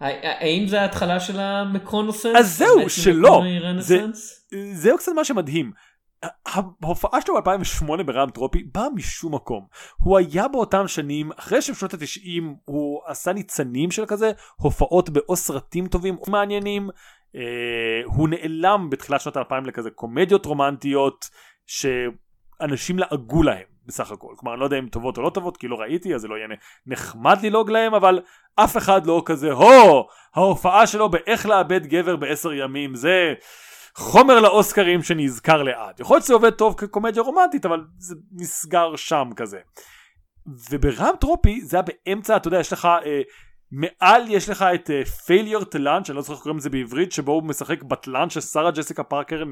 האם 0.00 0.68
זה 0.68 0.80
ההתחלה 0.80 1.20
של 1.20 1.40
המקונוסנס? 1.40 2.36
אז 2.36 2.58
זהו, 2.58 2.90
שלא. 2.90 3.42
זהו 4.72 4.98
קצת 4.98 5.12
מה 5.16 5.24
שמדהים. 5.24 5.72
ההופעה 6.82 7.20
שלו 7.20 7.34
ב-2008 7.34 8.02
ברם 8.02 8.30
טרופי 8.30 8.62
באה 8.74 8.90
משום 8.94 9.34
מקום. 9.34 9.66
הוא 9.96 10.18
היה 10.18 10.48
באותם 10.48 10.88
שנים, 10.88 11.30
אחרי 11.36 11.62
שבשנות 11.62 11.94
ה-90 11.94 12.42
הוא 12.64 13.00
עשה 13.06 13.32
ניצנים 13.32 13.90
של 13.90 14.06
כזה, 14.06 14.32
הופעות 14.56 15.10
באו 15.10 15.36
סרטים 15.36 15.86
טובים 15.86 16.16
מעניינים. 16.28 16.90
אה, 17.36 17.40
הוא 18.04 18.28
נעלם 18.28 18.90
בתחילת 18.90 19.20
שנות 19.20 19.36
ה-2000 19.36 19.66
לכזה 19.66 19.90
קומדיות 19.90 20.46
רומנטיות 20.46 21.28
שאנשים 21.66 22.98
לעגו 22.98 23.42
להם. 23.42 23.77
בסך 23.88 24.10
הכל. 24.10 24.34
כלומר 24.36 24.52
אני 24.52 24.60
לא 24.60 24.64
יודע 24.64 24.78
אם 24.78 24.88
טובות 24.88 25.18
או 25.18 25.22
לא 25.22 25.30
טובות 25.30 25.56
כי 25.56 25.68
לא 25.68 25.80
ראיתי 25.80 26.14
אז 26.14 26.20
זה 26.20 26.28
לא 26.28 26.34
יהיה 26.34 26.48
נחמד 26.86 27.38
ללעוג 27.42 27.70
להם 27.70 27.94
אבל 27.94 28.20
אף 28.56 28.76
אחד 28.76 29.06
לא 29.06 29.22
כזה 29.24 29.52
הו 29.52 30.06
ההופעה 30.34 30.86
שלו 30.86 31.08
באיך 31.08 31.46
לאבד 31.46 31.86
גבר 31.86 32.16
בעשר 32.16 32.52
ימים 32.52 32.94
זה 32.94 33.34
חומר 33.94 34.40
לאוסקרים 34.40 35.02
שנזכר 35.02 35.62
לעד. 35.62 36.00
יכול 36.00 36.14
להיות 36.14 36.24
שזה 36.24 36.34
עובד 36.34 36.50
טוב 36.50 36.74
כקומדיה 36.78 37.22
רומנטית 37.22 37.66
אבל 37.66 37.84
זה 37.98 38.14
נסגר 38.32 38.96
שם 38.96 39.30
כזה. 39.36 39.58
וברם 40.70 41.14
טרופי 41.20 41.60
זה 41.60 41.76
היה 41.76 41.82
באמצע 41.82 42.36
אתה 42.36 42.48
יודע 42.48 42.60
יש 42.60 42.72
לך 42.72 42.84
אה, 42.84 43.22
מעל 43.70 44.22
יש 44.28 44.48
לך 44.48 44.64
את 44.74 44.90
uh, 44.90 45.08
failure 45.08 45.64
to 45.64 45.78
lunch, 45.78 46.08
אני 46.08 46.16
לא 46.16 46.22
זוכר 46.22 46.34
איך 46.34 46.42
קוראים 46.42 46.58
לזה 46.58 46.70
בעברית, 46.70 47.12
שבו 47.12 47.32
הוא 47.32 47.42
משחק 47.42 47.82
בטלן 47.82 48.30
ששרה 48.30 48.70
ג'סיקה 48.70 49.02
פארקר 49.02 49.44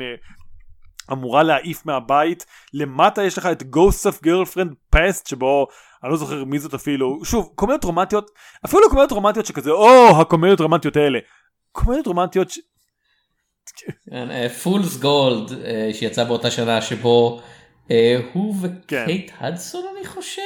אמורה 1.13 1.43
להעיף 1.43 1.87
מהבית, 1.87 2.47
למטה 2.75 3.25
יש 3.25 3.39
לך 3.39 3.47
את 3.47 3.63
Ghost 3.63 4.11
of 4.11 4.27
Girlfriend 4.27 4.97
Past, 4.97 5.29
שבו 5.29 5.67
אני 6.05 6.11
לא 6.11 6.17
זוכר 6.17 6.45
מי 6.45 6.59
זאת 6.59 6.75
אפילו, 6.75 7.25
שוב, 7.25 7.53
קומדיות 7.55 7.85
רומנטיות, 7.85 8.31
אפילו 8.65 8.83
לא 8.83 8.89
קומדיות 8.89 9.13
רומנטיות 9.13 9.47
שכזה, 9.47 9.71
או, 9.71 10.21
הקומדיות 10.21 10.61
רומנטיות 10.61 10.97
האלה. 10.97 11.19
קומדיות 11.73 12.07
רומנטיות 12.07 12.51
ש... 12.51 12.59
פולס 14.63 14.97
גולד 14.97 15.49
כן, 15.49 15.55
אה, 15.65 15.91
uh, 15.91 15.95
שיצא 15.95 16.25
באותה 16.25 16.51
שנה 16.51 16.83
שבו 16.83 17.41
uh, 17.89 17.91
הוא 18.33 18.55
וקייט 18.63 19.31
כן. 19.31 19.45
הדסון 19.45 19.85
אני 19.97 20.07
חושב 20.07 20.43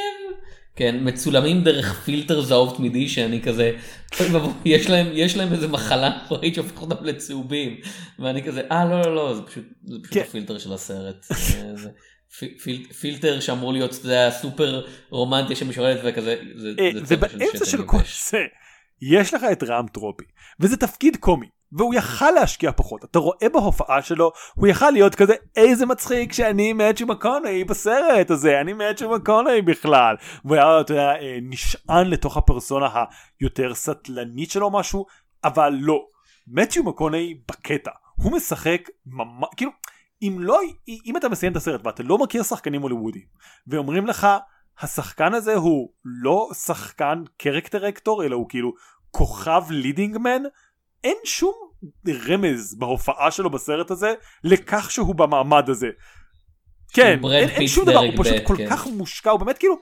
כן, 0.77 0.97
מצולמים 1.01 1.65
דרך 1.65 2.01
פילטר 2.05 2.41
זהוב 2.41 2.77
תמידי 2.77 3.09
שאני 3.09 3.43
כזה, 3.43 3.77
יש 4.65 4.91
להם, 4.91 5.07
יש 5.13 5.37
להם 5.37 5.53
איזה 5.53 5.69
מחלה 5.69 6.19
נוראית 6.31 6.55
שהופך 6.55 6.83
אותם 6.83 7.05
לצהובים, 7.05 7.77
ואני 8.19 8.43
כזה, 8.43 8.63
אה 8.71 8.85
לא 8.85 9.01
לא 9.01 9.15
לא, 9.15 9.35
זה 9.35 9.43
פשוט, 9.43 9.65
זה 9.85 9.99
פשוט 10.03 10.15
כן. 10.15 10.21
הפילטר 10.21 10.59
של 10.59 10.73
הסרט. 10.73 11.27
זה, 11.75 11.91
פיל, 12.63 12.93
פילטר 13.01 13.41
שאמור 13.41 13.73
להיות, 13.73 13.91
אתה 13.95 14.07
יודע, 14.07 14.31
סופר 14.31 14.87
רומנטי 15.11 15.57
שמשוררת 15.57 16.01
וכזה, 16.05 16.37
זה, 16.57 16.73
אה, 16.79 16.91
זה 17.05 17.15
ובאמצע 17.19 17.65
של 17.65 17.83
כל 17.83 17.99
זה, 18.31 18.39
יש 19.03 19.35
לך 19.35 19.43
את 19.53 19.63
רם 19.63 19.87
טרופי, 19.93 20.25
וזה 20.61 20.77
תפקיד 20.77 21.17
קומי. 21.17 21.47
והוא 21.73 21.95
יכל 21.95 22.31
להשקיע 22.31 22.73
פחות. 22.73 23.05
אתה 23.05 23.19
רואה 23.19 23.49
בהופעה 23.53 24.03
שלו 24.03 24.33
הוא 24.55 24.67
יכל 24.67 24.91
להיות 24.91 25.15
כזה 25.15 25.35
איזה 25.57 25.87
מצחיק 25.87 26.33
שאני 26.33 26.73
מאצ'י 26.73 27.05
מקונאי 27.05 27.65
בסרט 27.65 28.31
הזה 28.31 28.61
אני 28.61 28.73
מאצ'י 28.73 29.07
מקונאי 29.07 29.63
בכלל. 29.63 30.17
והוא 30.45 30.57
היה 30.57 30.81
אתה 30.81 30.93
יודע, 30.93 31.11
אה, 31.11 31.39
נשען 31.43 32.07
לתוך 32.07 32.37
הפרסונה 32.37 33.05
היותר 33.41 33.75
סטלנית 33.75 34.51
שלו 34.51 34.71
משהו 34.71 35.07
אבל 35.45 35.77
לא. 35.81 36.01
מאצ'י 36.49 36.81
מקונאי 36.81 37.35
בקטע. 37.49 37.91
הוא 38.23 38.33
משחק 38.33 38.83
ממש 39.07 39.49
כאילו 39.57 39.71
אם 40.23 40.37
לא 40.41 40.61
אם 41.07 41.17
אתה 41.17 41.29
מסיים 41.29 41.53
את 41.53 41.57
הסרט 41.57 41.87
ואתה 41.87 42.03
לא 42.03 42.19
מכיר 42.19 42.43
שחקנים 42.43 42.83
הוליוודיים 42.83 43.25
ואומרים 43.67 44.07
לך 44.07 44.27
השחקן 44.81 45.35
הזה 45.35 45.55
הוא 45.55 45.93
לא 46.05 46.49
שחקן 46.55 47.23
קרקטר 47.37 47.89
אקטור 47.89 48.25
אלא 48.25 48.37
הוא 48.37 48.49
כאילו 48.49 48.73
כוכב 49.11 49.63
לידינגמן 49.71 50.43
אין 51.05 51.17
שום 51.25 51.55
רמז 52.09 52.75
בהופעה 52.75 53.31
שלו 53.31 53.51
בסרט 53.51 53.91
הזה 53.91 54.15
לכך 54.45 54.91
שהוא 54.91 55.15
במעמד 55.15 55.71
הזה. 55.71 55.89
כן, 56.93 57.21
אין, 57.25 57.49
אין 57.49 57.69
שום 57.69 57.85
דבר, 57.85 57.99
הוא 57.99 58.13
פשוט 58.25 58.37
כל 58.47 58.57
כן. 58.57 58.71
כך 58.71 58.87
מושקע, 58.87 59.31
הוא 59.31 59.41
באמת 59.41 59.59
כאילו, 59.59 59.77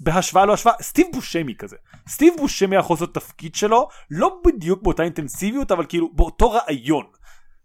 בהשוואה 0.00 0.46
לא 0.46 0.52
השוואה, 0.52 0.74
סטיב 0.82 1.06
בושמי 1.12 1.54
כזה. 1.54 1.76
סטיב 2.08 2.34
בושמי 2.38 2.76
יכול 2.76 2.94
לעשות 2.94 3.14
תפקיד 3.14 3.54
שלו, 3.54 3.88
לא 4.10 4.40
בדיוק 4.46 4.82
באותה 4.82 5.02
אינטנסיביות, 5.02 5.72
אבל 5.72 5.86
כאילו 5.88 6.12
באותו 6.12 6.50
רעיון. 6.50 7.04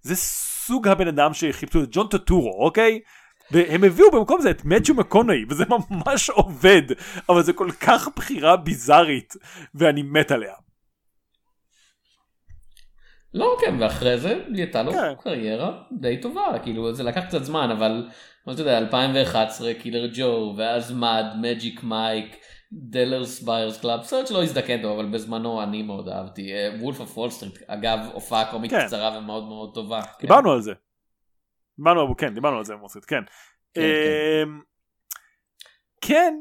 זה 0.01 0.15
סוג 0.15 0.87
הבן 0.87 1.07
אדם 1.07 1.33
שחיפשו 1.33 1.83
את 1.83 1.87
ג'ון 1.91 2.07
טטורו, 2.07 2.65
אוקיי? 2.65 2.99
והם 3.51 3.83
הביאו 3.83 4.11
במקום 4.11 4.41
זה 4.41 4.51
את 4.51 4.65
מצ'ו 4.65 4.93
מקונאי, 4.93 5.45
וזה 5.49 5.63
ממש 5.89 6.29
עובד, 6.29 6.81
אבל 7.29 7.43
זה 7.43 7.53
כל 7.53 7.71
כך 7.71 8.07
בחירה 8.15 8.57
ביזארית, 8.57 9.33
ואני 9.75 10.01
מת 10.03 10.31
עליה. 10.31 10.53
לא 13.33 13.57
כן 13.61 13.75
ואחרי 13.79 14.17
זה 14.17 14.43
הייתה 14.53 14.83
לו 14.83 14.91
כן. 14.91 15.13
קריירה 15.19 15.83
די 15.99 16.21
טובה 16.21 16.59
כאילו 16.63 16.93
זה 16.93 17.03
לקח 17.03 17.25
קצת 17.27 17.43
זמן 17.43 17.71
אבל 17.71 18.09
אתה 18.53 18.61
יודע 18.61 18.77
2011 18.77 19.73
Killer 19.73 20.09
Joe 20.13 20.53
ואז 20.57 20.91
Mud 20.91 21.25
Magic 21.41 21.83
Mike 21.83 22.35
Dallas 22.71 23.41
Buyers 23.41 23.81
Club 23.81 24.03
סרט 24.03 24.27
שלא 24.27 24.43
הזדקן 24.43 24.81
טוב 24.81 24.99
אבל 24.99 25.09
בזמנו 25.09 25.63
אני 25.63 25.83
מאוד 25.83 26.09
אהבתי 26.09 26.51
Wolf 26.79 26.99
of 26.99 27.17
Wall 27.17 27.29
Street 27.29 27.61
אגב 27.67 27.99
הופעה 28.13 28.51
קומית 28.51 28.71
כן. 28.71 28.85
קצרה 28.85 29.17
ומאוד 29.17 29.43
מאוד 29.43 29.73
טובה. 29.73 30.01
כן. 30.01 30.27
דיברנו 30.27 30.51
על 30.51 30.61
זה. 30.61 30.73
דיברנו 31.77 32.17
כן 32.17 32.33
דיברנו 32.33 32.57
על 32.57 32.65
זה 32.65 32.73
במוסית 32.73 33.05
כן. 33.05 33.23
כן, 33.73 33.81
אמ, 33.81 34.61
כן. 36.01 36.33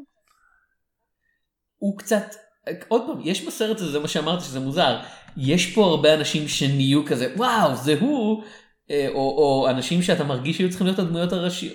הוא 1.77 1.99
קצת 1.99 2.46
עוד 2.89 3.03
פעם 3.07 3.21
יש 3.25 3.47
בסרט 3.47 3.81
הזה 3.81 3.91
זה 3.91 3.99
מה 3.99 4.09
שאמרתי 4.09 4.45
שזה 4.45 4.61
מוזר 4.61 4.97
יש 5.37 5.75
פה 5.75 5.85
הרבה 5.85 6.15
אנשים 6.15 6.49
שנהיו 6.49 7.07
כזה 7.07 7.33
וואו 7.37 7.75
זה 7.75 7.97
הוא 8.01 8.43
אה, 8.91 9.09
או, 9.09 9.15
או 9.15 9.71
אנשים 9.71 10.03
שאתה 10.03 10.25
מרגיש 10.25 10.57
שהיו 10.57 10.69
צריכים 10.69 10.87
להיות 10.87 10.99
הדמויות, 10.99 11.33
הראשי, 11.33 11.73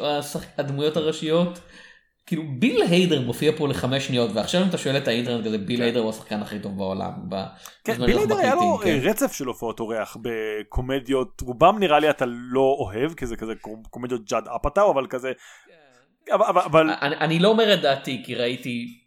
הדמויות 0.58 0.98
הראשיות. 0.98 1.60
כאילו 2.26 2.44
ביל 2.60 2.82
היידר 2.82 3.22
מופיע 3.22 3.52
פה 3.58 3.68
לחמש 3.68 4.08
שניות 4.08 4.32
ועכשיו 4.34 4.62
אם 4.62 4.70
אתה 4.70 4.78
שואל 4.78 4.98
את 4.98 5.08
האינטרנט 5.08 5.46
כזה 5.46 5.58
ביל 5.58 5.78
כן. 5.78 5.84
היידר 5.84 6.00
הוא 6.00 6.10
השחקן 6.10 6.42
הכי 6.42 6.60
טוב 6.60 6.78
בעולם. 6.78 7.12
כן, 7.84 8.06
ביל 8.06 8.18
היידר 8.18 8.38
היה 8.38 8.56
לו 8.56 8.78
כן. 8.84 9.00
רצף 9.02 9.34
של 9.34 9.46
הופעות 9.46 9.80
אורח 9.80 10.18
בקומדיות 10.22 11.42
רובם 11.42 11.80
נראה 11.80 12.00
לי 12.00 12.10
אתה 12.10 12.26
לא 12.28 12.76
אוהב 12.80 13.14
כי 13.14 13.26
זה 13.26 13.36
כזה 13.36 13.54
קומדיות 13.90 14.26
ג'אד 14.30 14.48
אפאטאו 14.56 14.92
אבל 14.92 15.08
כזה. 15.08 15.32
כן. 16.26 16.34
אבל, 16.34 16.62
אבל... 16.66 16.90
אני, 17.02 17.16
אני 17.16 17.40
לא 17.40 17.48
אומר 17.48 17.74
את 17.74 17.82
דעתי 17.82 18.22
כי 18.26 18.36
ראיתי 18.36 19.01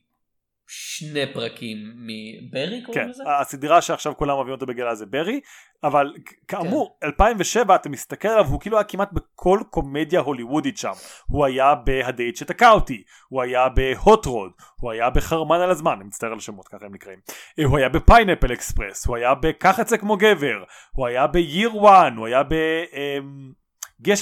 שני 0.66 1.32
פרקים 1.32 1.78
מברי 1.96 2.82
קוראים 2.82 3.04
כן, 3.04 3.08
לזה? 3.08 3.22
הסדרה 3.40 3.82
שעכשיו 3.82 4.16
כולם 4.16 4.36
אוהבים 4.36 4.54
אותה 4.54 4.66
בגלל 4.66 4.94
זה 4.94 5.06
ברי 5.06 5.40
אבל 5.84 6.14
כאמור 6.48 6.98
כן. 7.00 7.06
2007 7.06 7.74
אתה 7.74 7.88
מסתכל 7.88 8.28
עליו 8.28 8.46
הוא 8.46 8.60
כאילו 8.60 8.76
היה 8.76 8.84
כמעט 8.84 9.12
בכל 9.12 9.60
קומדיה 9.70 10.20
הוליוודית 10.20 10.76
שם 10.78 10.92
הוא 11.26 11.44
היה 11.44 11.74
בהדייט 11.74 12.36
שתקע 12.36 12.70
אותי 12.70 13.02
הוא 13.28 13.42
היה 13.42 13.68
ב 13.68 13.83
Hot 13.83 14.26
Rod 14.26 14.52
הוא 14.80 14.90
היה 14.90 15.10
בחרמן 15.10 15.60
על 15.60 15.70
הזמן 15.70 15.92
אני 15.92 16.04
מצטער 16.04 16.32
על 16.32 16.38
השמות 16.38 16.68
ככה 16.68 16.86
הם 16.86 16.94
נקראים 16.94 17.18
אה, 17.58 17.64
הוא 17.64 17.78
היה 17.78 17.88
ב 17.88 17.95
Pineapple 17.95 18.52
Express 18.52 19.06
הוא 19.06 19.16
היה 19.16 19.34
בקח 19.34 19.80
את 19.80 19.88
זה 19.88 19.98
כמו 19.98 20.16
גבר 20.16 20.64
הוא 20.92 21.06
היה 21.06 21.26
ב-year 21.26 21.72
one 21.72 22.16
הוא 22.16 22.26
היה 22.26 22.42
בגשם 22.42 23.63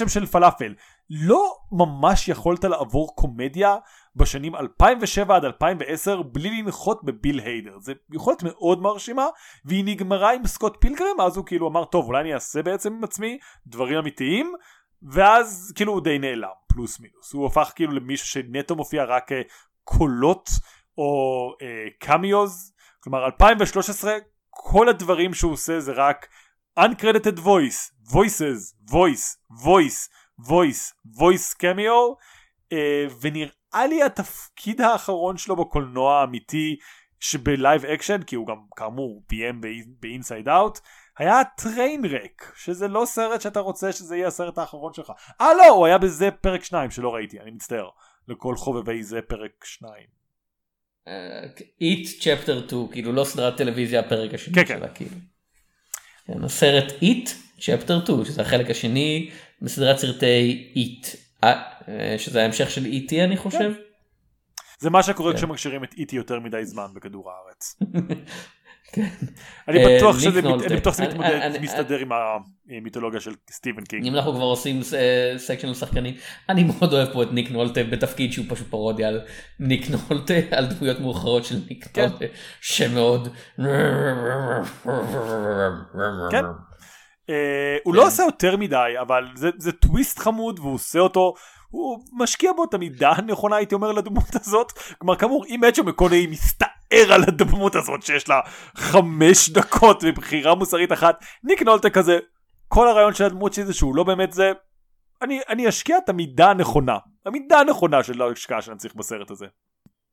אמ, 0.01 0.07
של 0.07 0.25
פלאפל. 0.25 0.73
לא 1.09 1.55
ממש 1.71 2.27
יכולת 2.27 2.63
לעבור 2.63 3.15
קומדיה 3.15 3.77
בשנים 4.15 4.55
2007 4.55 5.35
עד 5.35 5.45
2010 5.45 6.21
בלי 6.21 6.61
לנחות 6.61 7.03
בביל 7.03 7.39
היידר. 7.39 7.79
זה 7.79 7.93
יכולת 8.13 8.43
מאוד 8.43 8.81
מרשימה 8.81 9.25
והיא 9.65 9.85
נגמרה 9.85 10.33
עם 10.33 10.47
סקוט 10.47 10.77
פילגרם 10.79 11.21
אז 11.21 11.37
הוא 11.37 11.45
כאילו 11.45 11.67
אמר 11.69 11.85
טוב 11.85 12.05
אולי 12.05 12.21
אני 12.21 12.33
אעשה 12.33 12.61
בעצם 12.61 12.93
עם 12.93 13.03
עצמי 13.03 13.37
דברים 13.67 13.97
אמיתיים 13.97 14.53
ואז 15.01 15.73
כאילו 15.75 15.93
הוא 15.93 16.01
די 16.01 16.19
נעלם 16.19 16.47
פלוס 16.67 16.99
מינוס. 16.99 17.33
הוא 17.33 17.47
הפך 17.47 17.71
כאילו 17.75 17.91
למישהו 17.91 18.27
שנטו 18.27 18.75
מופיע 18.75 19.03
רק 19.03 19.31
uh, 19.31 19.35
קולות 19.83 20.49
או 20.97 21.51
uh, 21.53 22.05
קמיוז 22.05 22.73
כלומר 22.99 23.25
2013 23.25 24.13
כל 24.49 24.89
הדברים 24.89 25.33
שהוא 25.33 25.51
עושה 25.51 25.79
זה 25.79 25.91
רק 25.91 26.27
uncredited 26.79 27.39
voice 27.39 27.92
voices 28.11 28.75
voice 28.91 29.37
voice 29.63 30.09
voice 30.39 30.93
voice 31.19 31.53
cameo 31.61 32.15
uh, 32.73 33.13
ונראה 33.21 33.49
נראה 33.73 33.87
לי 33.87 34.03
התפקיד 34.03 34.81
האחרון 34.81 35.37
שלו 35.37 35.55
בקולנוע 35.55 36.19
האמיתי 36.19 36.75
שב 37.19 37.47
live 37.47 37.85
action 37.85 38.23
כי 38.23 38.35
הוא 38.35 38.47
גם 38.47 38.57
כאמור 38.75 39.23
ביים 39.29 39.61
באינסייד 39.99 40.49
אאוט 40.49 40.79
היה 41.17 41.41
Trainwreck 41.57 42.53
שזה 42.55 42.87
לא 42.87 43.03
סרט 43.05 43.41
שאתה 43.41 43.59
רוצה 43.59 43.91
שזה 43.91 44.15
יהיה 44.15 44.27
הסרט 44.27 44.57
האחרון 44.57 44.93
שלך 44.93 45.11
אה 45.41 45.53
לא 45.53 45.67
הוא 45.67 45.85
היה 45.85 45.97
בזה 45.97 46.31
פרק 46.31 46.63
2 46.63 46.91
שלא 46.91 47.15
ראיתי 47.15 47.39
אני 47.39 47.51
מצטער 47.51 47.89
לכל 48.27 48.55
חובבי 48.55 49.03
זה 49.03 49.21
פרק 49.21 49.65
2 49.65 49.93
It 51.81 52.07
Chapter 52.21 52.67
2 52.67 52.87
כאילו 52.91 53.11
לא 53.13 53.23
סדרת 53.23 53.57
טלוויזיה 53.57 53.99
הפרק 53.99 54.33
השני 54.33 54.55
כן, 54.55 54.65
כן. 54.65 54.77
שלה 54.77 54.87
כן. 54.87 54.93
כאילו. 54.95 55.15
כן, 56.27 56.43
הסרט 56.43 56.93
It 57.01 57.29
Chapter 57.59 58.03
2 58.03 58.25
שזה 58.25 58.41
החלק 58.41 58.69
השני 58.69 59.29
בסדרת 59.61 59.97
סרטי 59.97 60.71
It 60.75 61.07
אה, 61.43 62.15
שזה 62.17 62.41
ההמשך 62.41 62.69
של 62.69 62.85
E.T 62.85 63.15
אני 63.23 63.37
חושב. 63.37 63.73
כן. 63.73 63.81
זה 64.79 64.89
מה 64.89 65.03
שקורה 65.03 65.31
כן. 65.31 65.37
כשמשאירים 65.37 65.83
את 65.83 65.93
E.T 65.93 66.15
יותר 66.15 66.39
מדי 66.39 66.65
זמן 66.65 66.87
בכדור 66.93 67.31
הארץ. 67.31 67.75
כן. 68.93 69.07
אני 69.67 69.85
אה, 69.85 69.97
בטוח 69.97 70.19
שזה 70.19 70.41
מסתדר 71.61 71.97
עם 71.97 72.09
המיתולוגיה 72.69 73.19
של 73.19 73.31
סטיבן 73.51 73.83
קינג. 73.83 74.05
אם 74.05 74.15
אנחנו 74.15 74.33
כבר 74.33 74.43
עושים 74.43 74.81
section 75.37 75.67
של 75.67 75.73
שחקנים, 75.73 76.13
אני 76.49 76.63
מאוד 76.63 76.93
אוהב 76.93 77.13
פה 77.13 77.23
את 77.23 77.31
ניק 77.31 77.51
נולטה 77.51 77.83
בתפקיד 77.83 78.33
שהוא 78.33 78.45
פשוט 78.49 78.67
פרודיה 78.69 79.07
על 79.07 79.21
ניק 79.59 79.87
נולטה, 79.89 80.33
על 80.57 80.65
דמויות 80.65 80.99
מאוחרות 80.99 81.45
של 81.45 81.55
ניק 81.69 81.87
כן. 81.93 82.01
נולטה, 82.09 82.25
שמאוד... 82.61 83.27
כן. 86.31 86.43
הוא 87.83 87.95
לא 87.95 88.01
כן. 88.01 88.07
עושה 88.07 88.23
יותר 88.23 88.57
מדי 88.57 88.93
אבל 89.01 89.27
זה, 89.35 89.49
זה 89.57 89.71
טוויסט 89.71 90.19
חמוד 90.19 90.59
והוא 90.59 90.73
עושה 90.73 90.99
אותו 90.99 91.33
הוא 91.69 91.99
משקיע 92.13 92.51
בו 92.53 92.63
את 92.63 92.73
המידה 92.73 93.11
הנכונה 93.11 93.55
הייתי 93.55 93.75
אומר 93.75 93.91
לדמות 93.91 94.35
הזאת 94.35 94.71
כלומר 94.97 95.15
כאמור 95.15 95.45
אם 95.45 95.59
מאצ'ו 95.61 95.83
מקונאי 95.83 96.27
מסתער 96.93 97.13
על 97.13 97.23
הדמות 97.23 97.75
הזאת 97.75 98.03
שיש 98.03 98.29
לה 98.29 98.39
חמש 98.75 99.49
דקות 99.49 100.03
ובחירה 100.07 100.55
מוסרית 100.55 100.91
אחת 100.91 101.23
ניק 101.43 101.61
נולטה 101.61 101.89
כזה 101.89 102.19
כל 102.67 102.87
הרעיון 102.87 103.13
של 103.13 103.23
הדמות 103.23 103.53
שלי 103.53 103.65
זה 103.65 103.73
שהוא 103.73 103.95
לא 103.95 104.03
באמת 104.03 104.33
זה 104.33 104.51
אני, 105.21 105.39
אני 105.49 105.69
אשקיע 105.69 105.97
את 105.97 106.09
המידה 106.09 106.49
הנכונה 106.49 106.97
המידה 107.25 107.59
הנכונה 107.59 108.03
של 108.03 108.21
ההשקעה 108.21 108.61
שאני 108.61 108.77
צריך 108.77 108.95
בסרט 108.95 109.31
הזה 109.31 109.45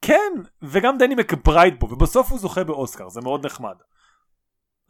כן 0.03 0.33
וגם 0.63 0.99
דני 0.99 1.15
מקברייד 1.15 1.75
פה 1.79 1.87
ובסוף 1.91 2.31
הוא 2.31 2.39
זוכה 2.39 2.65
באוסקר 2.65 3.09
זה 3.09 3.21
מאוד 3.21 3.47
נחמד 3.47 3.75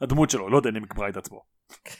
הדמות 0.01 0.29
שלו 0.29 0.49
לא 0.49 0.61
דני 0.61 0.79
מקברייד 0.79 1.17
עצמו. 1.17 1.41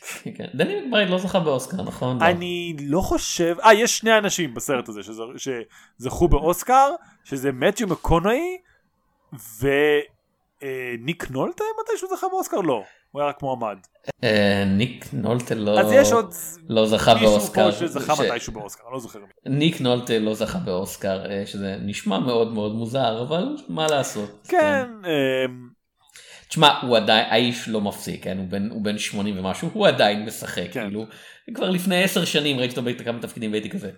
דני 0.58 0.82
מקברייד 0.82 1.10
לא 1.10 1.18
זכה 1.18 1.40
באוסקר 1.40 1.84
נכון? 1.84 2.20
לא. 2.22 2.26
אני 2.26 2.76
לא 2.80 3.02
חושב 3.02 3.56
אה 3.64 3.74
יש 3.74 3.98
שני 3.98 4.18
אנשים 4.18 4.54
בסרט 4.54 4.90
הזה 4.90 5.04
שז- 5.04 5.54
שזכו 6.00 6.28
באוסקר 6.28 6.90
שזה 7.24 7.52
מתיו 7.52 7.88
מקונאי 7.88 8.58
וניק 9.34 11.32
נולטה 11.32 11.64
מתישהו 11.82 12.08
זכה 12.16 12.28
באוסקר 12.32 12.62
לא 12.62 12.84
הוא 13.12 13.22
היה 13.22 13.30
רק 13.30 13.42
מועמד 13.42 13.78
אה, 14.24 14.64
ניק 14.68 15.06
נולטה 15.14 15.56
לא 15.56 15.80
אז 15.80 15.92
יש 15.92 16.12
עוד 16.12 16.34
לא 16.70 16.86
זכה 16.86 17.14
מישהו 17.14 17.30
באוסקר. 17.30 17.72
פה 17.72 17.78
שזכה 17.78 18.14
מתישהו 18.26 18.54
באוסקר 18.54 18.84
אני 18.86 18.94
לא 18.94 19.00
זוכר. 19.00 19.20
ניק 19.46 19.82
נולטה 19.82 20.20
לא 20.20 20.34
זכה 20.34 20.60
באוסקר 20.60 21.26
אה, 21.32 21.44
שזה 21.46 21.76
נשמע 21.82 22.20
מאוד 22.20 22.54
מאוד 22.54 22.76
מוזר 22.76 23.22
אבל 23.22 23.56
מה 23.70 23.88
לעשות. 23.88 24.48
כן 24.48 24.88
אמ, 25.06 25.70
תשמע 26.52 26.80
הוא 26.82 26.98
עדיין 26.98 27.26
האיש 27.30 27.70
לא 27.70 27.82
מפסיק 27.82 28.24
כן? 28.24 28.38
הוא 28.38 28.48
בן 28.48 28.70
הוא 28.70 28.84
בן 28.84 28.98
80 28.98 29.40
ומשהו 29.40 29.70
הוא 29.74 29.88
עדיין 29.88 30.26
משחק 30.26 30.68
כן. 30.72 30.84
כאילו. 30.84 31.06
כבר 31.54 31.70
לפני 31.70 32.04
10 32.04 32.26
שנים 32.26 32.60
ראיתי 32.60 32.80
אותו 32.80 32.90
בכמה 32.90 33.20
תפקידים 33.20 33.52
והייתי 33.52 33.70
כזה 33.70 33.92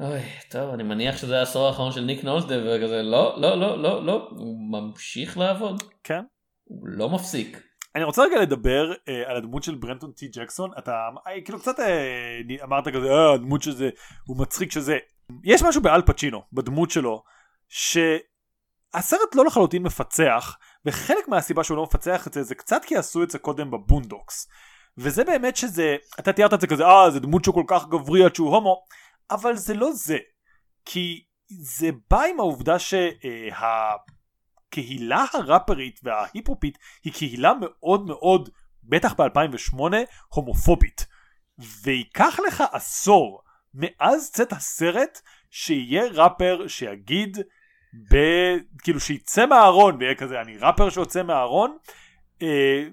אוי 0.00 0.20
טוב 0.50 0.74
אני 0.74 0.82
מניח 0.82 1.16
שזה 1.16 1.38
העשור 1.38 1.66
האחרון 1.66 1.92
של 1.92 2.00
ניק 2.00 2.24
נולטה 2.24 2.54
וכזה 2.58 3.02
לא 3.02 3.40
לא 3.40 3.60
לא 3.60 3.82
לא 3.82 4.06
לא 4.06 4.28
הוא 4.30 4.58
ממשיך 4.70 5.38
לעבוד. 5.38 5.82
כן. 6.04 6.22
הוא 6.64 6.88
לא 6.88 7.10
מפסיק. 7.10 7.62
אני 7.94 8.04
רוצה 8.04 8.22
רגע 8.22 8.40
לדבר 8.40 8.92
אה, 9.08 9.30
על 9.30 9.36
הדמות 9.36 9.62
של 9.62 9.74
ברנטון 9.74 10.12
טי 10.12 10.28
ג'קסון. 10.28 10.70
אתה 10.78 11.08
אה, 11.26 11.40
כאילו 11.44 11.58
קצת 11.58 11.80
אה, 11.80 12.40
אמרת 12.64 12.88
כזה 12.88 13.10
אה, 13.10 13.34
הדמות 13.34 13.62
שזה 13.62 13.90
הוא 14.24 14.36
מצחיק 14.36 14.72
שזה 14.72 14.98
יש 15.44 15.62
משהו 15.62 15.82
באל 15.82 16.02
פצ'ינו 16.02 16.42
בדמות 16.52 16.90
שלו 16.90 17.22
שהסרט 17.68 19.34
לא 19.34 19.44
לחלוטין 19.44 19.82
מפצח 19.82 20.56
וחלק 20.84 21.28
מהסיבה 21.28 21.64
שהוא 21.64 21.76
לא 21.76 21.82
מפצח 21.82 22.26
את 22.26 22.32
זה 22.32 22.42
זה 22.42 22.54
קצת 22.54 22.84
כי 22.84 22.96
עשו 22.96 23.22
את 23.22 23.30
זה 23.30 23.38
קודם 23.38 23.70
בבונדוקס. 23.70 24.48
וזה 24.98 25.24
באמת 25.24 25.56
שזה 25.56 25.96
אתה 26.20 26.32
תיארת 26.32 26.54
את 26.54 26.60
זה 26.60 26.66
כזה 26.66 26.86
אה 26.86 27.10
זה 27.10 27.20
דמות 27.20 27.44
שהוא 27.44 27.54
כל 27.54 27.64
כך 27.66 27.88
גברי 27.88 28.24
עד 28.24 28.34
שהוא 28.34 28.54
הומו 28.54 28.84
אבל 29.30 29.56
זה 29.56 29.74
לא 29.74 29.92
זה. 29.92 30.18
כי 30.84 31.24
זה 31.48 31.90
בא 32.10 32.22
עם 32.22 32.40
העובדה 32.40 32.76
שהקהילה 34.68 35.24
הראפרית 35.34 36.00
וההיפופית 36.02 36.78
היא 37.04 37.12
קהילה 37.12 37.52
מאוד 37.60 38.06
מאוד 38.06 38.48
בטח 38.82 39.14
ב-2008 39.20 39.80
הומופובית. 40.28 41.06
וייקח 41.82 42.40
לך 42.46 42.64
עשור 42.72 43.42
מאז 43.74 44.30
צאת 44.32 44.52
הסרט 44.52 45.20
שיהיה 45.50 46.02
ראפר 46.12 46.68
שיגיד 46.68 47.38
ב... 48.10 48.16
כאילו 48.82 49.00
שיצא 49.00 49.46
מהארון 49.46 49.96
ויהיה 49.98 50.14
כזה 50.14 50.40
אני 50.40 50.58
ראפר 50.58 50.90
שיוצא 50.90 51.22
מהארון 51.22 51.76
אה, 52.42 52.84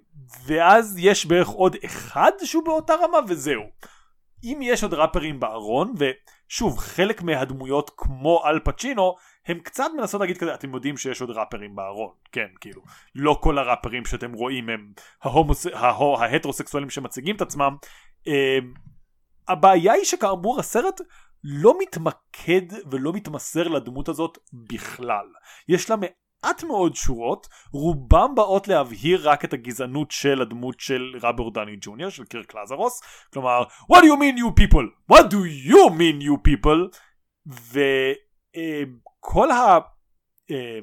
ואז 0.46 0.96
יש 1.00 1.26
בערך 1.26 1.48
עוד 1.48 1.76
אחד 1.86 2.32
שהוא 2.44 2.66
באותה 2.66 2.94
רמה 2.94 3.18
וזהו. 3.28 3.64
אם 4.44 4.60
יש 4.62 4.84
עוד 4.84 4.94
ראפרים 4.94 5.40
בארון 5.40 5.94
ושוב 5.98 6.78
חלק 6.78 7.22
מהדמויות 7.22 7.92
כמו 7.98 8.44
אל 8.46 8.60
פצ'ינו 8.60 9.16
הם 9.46 9.60
קצת 9.60 9.86
מנסות 9.98 10.22
להגיד 10.22 10.38
כזה 10.38 10.54
אתם 10.54 10.74
יודעים 10.74 10.98
שיש 10.98 11.22
עוד 11.22 11.30
ראפרים 11.30 11.76
בארון 11.76 12.12
כן 12.32 12.48
כאילו 12.62 12.82
לא 13.16 13.38
כל 13.42 13.58
הראפרים 13.58 14.06
שאתם 14.06 14.34
רואים 14.34 14.70
הם 14.70 14.92
ההומוס... 15.24 15.66
ההו... 15.66 16.18
ההטרוסקסואלים 16.18 16.90
שמציגים 16.90 17.36
את 17.36 17.42
עצמם 17.42 17.76
אה, 18.28 18.60
הבעיה 19.48 19.94
היא 19.94 20.04
שכאמור 20.04 20.60
הסרט 20.60 21.02
לא 21.50 21.74
מתמקד 21.80 22.62
ולא 22.92 23.14
מתמסר 23.14 23.68
לדמות 23.68 24.10
הזאת 24.10 24.38
בכלל. 24.54 25.26
יש 25.68 25.90
לה 25.90 25.96
מעט 25.96 26.64
מאוד 26.64 26.96
שורות 26.96 27.48
רובם 27.72 28.36
באות 28.36 28.68
להבהיר 28.68 29.30
רק 29.30 29.46
את 29.46 29.54
הגזענות 29.54 30.12
של 30.12 30.42
הדמות 30.42 30.80
של 30.80 31.14
רוברט 31.22 31.54
דני 31.54 31.78
ג'וניור 31.82 32.10
של 32.10 32.26
קירק 32.26 32.56
לזרוס 32.56 33.02
כלומר 33.34 33.64
what 33.64 33.98
do 33.98 34.06
you 34.06 34.18
mean 34.18 34.38
you 34.38 34.52
people? 34.62 35.14
What 35.14 35.24
do 35.24 35.70
you 35.70 35.90
mean 35.90 36.22
you 36.22 36.38
people? 36.50 36.98
וכל 37.48 39.52
ה... 39.52 39.78
אה, 40.52 40.80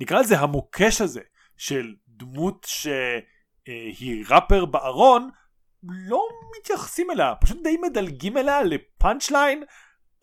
נקרא 0.00 0.20
לזה 0.20 0.38
המוקש 0.38 1.00
הזה 1.00 1.22
של 1.56 1.94
דמות 2.08 2.66
שהיא 2.68 4.24
ראפר 4.28 4.64
בארון 4.64 5.30
לא 5.82 6.28
מתייחסים 6.58 7.10
אליה 7.10 7.34
פשוט 7.34 7.62
די 7.62 7.76
מדלגים 7.76 8.38
אליה 8.38 8.62
לפאנצ' 8.62 9.30
ליין 9.30 9.64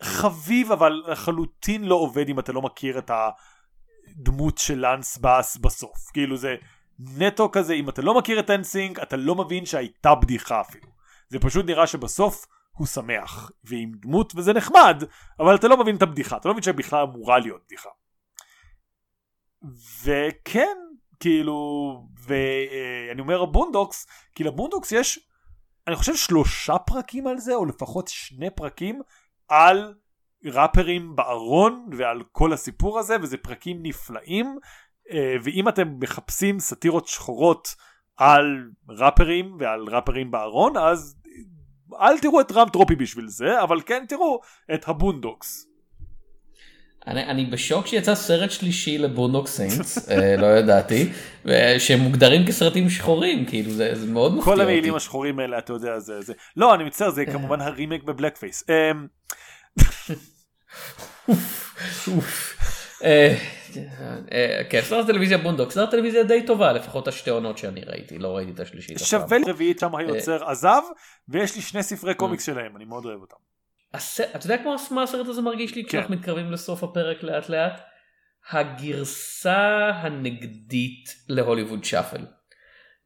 חביב 0.02 0.72
אבל 0.72 1.02
לחלוטין 1.06 1.84
לא 1.84 1.94
עובד 1.94 2.28
אם 2.28 2.38
אתה 2.38 2.52
לא 2.52 2.62
מכיר 2.62 2.98
את 2.98 3.10
הדמות 4.16 4.58
של 4.58 4.78
לאנס 4.78 5.18
באס 5.18 5.56
בסוף. 5.56 6.10
כאילו 6.12 6.36
זה 6.36 6.56
נטו 6.98 7.50
כזה 7.50 7.74
אם 7.74 7.88
אתה 7.88 8.02
לא 8.02 8.18
מכיר 8.18 8.40
את 8.40 8.50
אנסינק 8.50 8.98
אתה 8.98 9.16
לא 9.16 9.34
מבין 9.34 9.66
שהייתה 9.66 10.14
בדיחה 10.14 10.60
אפילו. 10.60 10.88
זה 11.28 11.38
פשוט 11.38 11.66
נראה 11.66 11.86
שבסוף 11.86 12.46
הוא 12.72 12.86
שמח 12.86 13.50
ועם 13.64 13.92
דמות 13.94 14.32
וזה 14.36 14.52
נחמד 14.52 15.04
אבל 15.38 15.54
אתה 15.54 15.68
לא 15.68 15.76
מבין 15.76 15.96
את 15.96 16.02
הבדיחה 16.02 16.36
אתה 16.36 16.48
לא 16.48 16.54
מבין 16.54 16.62
שבכלל 16.62 17.02
אמורה 17.02 17.38
להיות 17.38 17.62
בדיחה. 17.66 17.90
וכן 20.04 20.76
כאילו 21.20 21.64
ואני 22.26 23.20
אומר 23.20 23.42
ה 23.42 23.48
Boondocks 23.48 24.06
כי 24.34 24.44
ל 24.44 24.49
Boondocks 24.49 24.92
יש 24.92 25.29
אני 25.86 25.96
חושב 25.96 26.14
שלושה 26.14 26.78
פרקים 26.78 27.26
על 27.26 27.38
זה 27.38 27.54
או 27.54 27.64
לפחות 27.64 28.08
שני 28.08 28.50
פרקים 28.50 29.00
על 29.48 29.94
ראפרים 30.44 31.16
בארון 31.16 31.88
ועל 31.98 32.22
כל 32.32 32.52
הסיפור 32.52 32.98
הזה 32.98 33.16
וזה 33.22 33.36
פרקים 33.36 33.78
נפלאים. 33.82 34.58
אה, 35.10 35.34
ואם 35.44 35.68
אתם 35.68 35.98
מחפשים 36.00 36.58
סאטירות 36.58 37.06
שחורות 37.06 37.74
על 38.16 38.70
ראפרים 38.88 39.56
ועל 39.60 39.84
ראפרים 39.88 40.30
בארון 40.30 40.76
אז 40.76 41.16
אל 42.00 42.18
תראו 42.18 42.40
את 42.40 42.52
רעם 42.52 42.68
טרופי 42.68 42.94
בשביל 42.96 43.28
זה 43.28 43.62
אבל 43.62 43.80
כן 43.86 44.04
תראו 44.08 44.40
את 44.74 44.88
ה 44.88 44.96
Boondocks 44.96 45.66
אני, 47.06 47.24
אני 47.24 47.44
בשוק 47.44 47.86
שיצא 47.86 48.14
סרט 48.14 48.50
שלישי 48.50 48.98
ל 48.98 49.04
Boondock 49.04 49.48
Saints, 49.48 50.10
אה, 50.10 50.36
לא 50.36 50.46
ידעתי, 50.46 51.12
שמוגדרים 51.78 52.46
כסרטים 52.46 52.90
שחורים, 52.90 53.46
כאילו 53.46 53.70
זה, 53.70 53.94
זה 53.94 54.12
מאוד 54.12 54.32
מפתיע 54.32 54.44
כל 54.44 54.52
אותי. 54.52 54.62
המעילים 54.62 54.94
השחורים 54.94 55.38
האלה 55.38 55.58
אתה 55.58 55.72
יודע 55.72 55.98
זה 55.98 56.20
זה 56.20 56.32
לא 56.56 56.74
אני 56.74 56.84
מצטער 56.84 57.10
זה 57.10 57.26
כמובן 57.26 57.60
ה 57.60 57.65
remake 57.65 57.97
ב 57.97 58.02
blackface. 58.02 58.64
אה, 58.70 58.92
אה, 64.32 64.62
כן, 64.70 64.80
סדרת 64.82 65.06
טלוויזיה 65.06 65.38
Boondocks, 65.38 65.70
סדרת 65.70 65.90
טלוויזיה 65.90 66.22
די 66.22 66.42
טובה, 66.46 66.72
לפחות 66.72 67.08
השתי 67.08 67.30
עונות 67.30 67.58
שאני 67.58 67.80
ראיתי, 67.80 68.18
לא 68.18 68.36
ראיתי 68.36 68.52
את 68.52 68.60
השלישית. 68.60 68.98
יש 68.98 69.38
רביעית 69.46 69.78
שם 69.78 69.96
היוצר 69.96 70.44
עזב 70.44 70.82
ויש 71.28 71.56
לי 71.56 71.62
שני 71.62 71.82
ספרי 71.82 72.14
קומיקס 72.14 72.46
שלהם 72.46 72.76
אני 72.76 72.84
מאוד 72.84 73.04
אוהב 73.04 73.20
אותם. 73.20 73.49
הס- 73.94 74.20
אתה 74.20 74.46
יודע 74.46 74.58
כמו 74.58 74.76
מה 74.90 75.02
הסרט 75.02 75.26
הזה 75.26 75.42
מרגיש 75.42 75.74
לי 75.74 75.84
כשאנחנו 75.84 76.08
כן. 76.14 76.18
מתקרבים 76.20 76.52
לסוף 76.52 76.82
הפרק 76.84 77.22
לאט 77.22 77.48
לאט? 77.48 77.80
הגרסה 78.50 79.90
הנגדית 79.94 81.16
להוליווד 81.28 81.84
שאפל. 81.84 82.26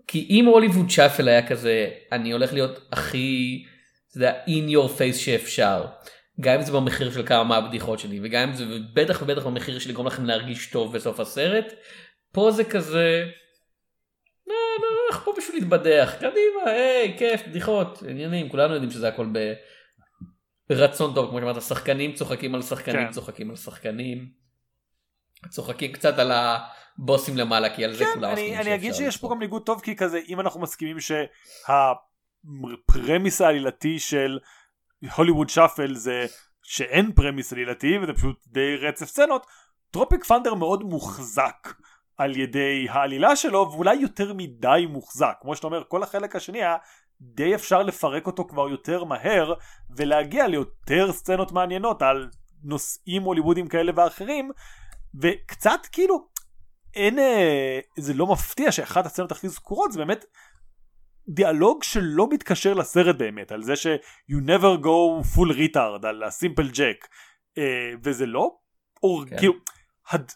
כי 0.06 0.26
אם 0.30 0.44
הוליווד 0.46 0.90
שאפל 0.90 1.28
היה 1.28 1.46
כזה 1.46 1.90
אני 2.12 2.32
הולך 2.32 2.52
להיות 2.52 2.88
הכי 2.92 3.64
אתה 4.08 4.18
יודע, 4.18 4.44
in 4.46 4.70
your 4.74 4.98
face 4.98 5.16
שאפשר. 5.16 5.84
גם 6.40 6.54
אם 6.54 6.62
זה 6.62 6.72
במחיר 6.72 7.12
של 7.12 7.26
כמה 7.26 7.44
מהבדיחות 7.44 7.98
שלי 7.98 8.20
וגם 8.22 8.48
אם 8.48 8.54
זה 8.54 8.64
בטח 8.94 9.22
ובטח 9.22 9.46
במחיר 9.46 9.78
של 9.78 9.90
לגרום 9.90 10.06
לכם 10.06 10.24
להרגיש 10.24 10.66
טוב 10.66 10.96
בסוף 10.96 11.20
הסרט. 11.20 11.72
פה 12.32 12.50
זה 12.50 12.64
כזה. 12.64 13.24
לא, 14.46 14.54
לא, 14.80 14.86
אנחנו 15.10 15.24
פה 15.32 15.38
בשביל 15.40 15.56
להתבדח 15.56 16.14
קדימה 16.16 16.62
היי 16.66 17.18
כיף 17.18 17.42
בדיחות 17.48 18.02
עניינים 18.08 18.48
כולנו 18.48 18.74
יודעים 18.74 18.90
שזה 18.90 19.08
הכל 19.08 19.26
ב... 19.32 19.52
רצון 20.70 21.14
טוב 21.14 21.30
כמו 21.30 21.38
שאמרת 21.38 21.62
שחקנים 21.62 22.12
צוחקים 22.12 22.54
על 22.54 22.62
שחקנים 22.62 23.06
כן. 23.06 23.12
צוחקים 23.12 23.50
על 23.50 23.56
שחקנים. 23.56 24.28
צוחקים 25.48 25.92
קצת 25.92 26.18
על 26.18 26.32
הבוסים 26.32 27.36
למעלה 27.36 27.76
כי 27.76 27.84
על 27.84 27.92
זה 27.92 28.04
כן, 28.04 28.10
כולם 28.14 28.24
אני, 28.24 28.32
מסכימים 28.32 28.60
אני 28.60 28.74
אגיד 28.74 28.94
שיש 28.94 29.16
פה 29.16 29.26
לצחוק. 29.26 29.32
גם 29.32 29.38
ניגוד 29.38 29.62
טוב 29.62 29.80
כי 29.80 29.96
כזה 29.96 30.20
אם 30.28 30.40
אנחנו 30.40 30.60
מסכימים 30.60 30.96
שה 32.44 32.73
premise 32.73 33.40
העלילתי 33.40 33.98
של 33.98 34.38
Hollywood 35.16 35.48
Shuffle 35.48 35.94
זה 35.94 36.26
שאין 36.62 37.12
premise 37.12 37.52
עלילתי 37.52 37.98
וזה 37.98 38.12
פשוט 38.12 38.46
די 38.46 38.76
רצף 38.76 39.06
סצנות 39.06 39.46
Tropic 39.90 40.24
Thunder 40.24 40.54
מאוד 40.54 40.82
מוחזק 40.82 41.74
על 42.16 42.36
ידי 42.36 42.86
העלילה 42.90 43.36
שלו 43.36 43.70
ואולי 43.72 43.94
יותר 43.94 44.32
מדי 44.32 44.86
מוחזק 44.88 45.36
כמו 45.40 45.56
שאתה 45.56 45.66
אומר 45.66 45.82
כל 45.88 46.02
החלק 46.02 46.36
השני 46.36 46.58
היה 46.58 46.76
די 47.34 47.54
אפשר 47.54 47.82
לפרק 47.82 48.26
אותו 48.26 48.44
כבר 48.44 48.68
יותר 48.68 49.04
מהר 49.04 49.54
ולהגיע 49.96 50.48
ליותר 50.48 51.12
סצנות 51.12 51.52
מעניינות 51.52 52.02
על 52.02 52.30
נושאים 52.62 53.22
הוליוודים 53.22 53.68
כאלה 53.68 53.92
ואחרים 53.96 54.50
וקצת 55.20 55.80
כאילו 55.92 56.28
אין 56.94 57.18
אה, 57.18 57.78
זה 57.98 58.14
לא 58.14 58.26
מפתיע 58.26 58.72
שאחת 58.72 59.06
הסצנות 59.06 59.32
הכי 59.32 59.48
זכורות 59.48 59.92
זה 59.92 59.98
באמת 59.98 60.24
דיאלוג 61.28 61.82
שלא 61.82 62.28
מתקשר 62.30 62.74
לסרט 62.74 63.16
באמת 63.16 63.52
על 63.52 63.62
זה 63.62 63.76
ש 63.76 63.86
you 64.30 64.46
never 64.46 64.84
go 64.84 65.24
full 65.34 65.52
retard 65.56 66.06
על 66.06 66.22
הסימפל 66.22 66.68
ג'ק 66.68 67.08
אה, 67.58 67.90
וזה 68.02 68.26
לא 68.26 68.56
אור, 69.02 69.24
כן. 69.26 69.38
כאילו 69.38 69.54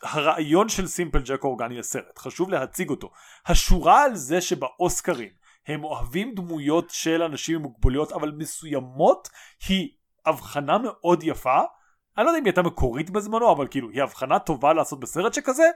הרעיון 0.02 0.68
של 0.68 0.86
סימפל 0.86 1.22
ג'ק 1.24 1.44
אורגני 1.44 1.78
לסרט 1.78 2.18
חשוב 2.18 2.50
להציג 2.50 2.90
אותו 2.90 3.10
השורה 3.46 4.02
על 4.02 4.14
זה 4.14 4.40
שבאוסקרים 4.40 5.37
הם 5.68 5.84
אוהבים 5.84 6.34
דמויות 6.34 6.90
של 6.90 7.22
אנשים 7.22 7.56
עם 7.56 7.62
מוגבלויות 7.62 8.12
אבל 8.12 8.30
מסוימות 8.30 9.28
היא 9.68 9.88
הבחנה 10.26 10.78
מאוד 10.78 11.22
יפה 11.22 11.60
אני 12.18 12.24
לא 12.24 12.30
יודע 12.30 12.38
אם 12.38 12.44
היא 12.44 12.50
הייתה 12.50 12.62
מקורית 12.62 13.10
בזמנו 13.10 13.52
אבל 13.52 13.66
כאילו 13.66 13.90
היא 13.90 14.02
הבחנה 14.02 14.38
טובה 14.38 14.72
לעשות 14.72 15.00
בסרט 15.00 15.34
שכזה 15.34 15.70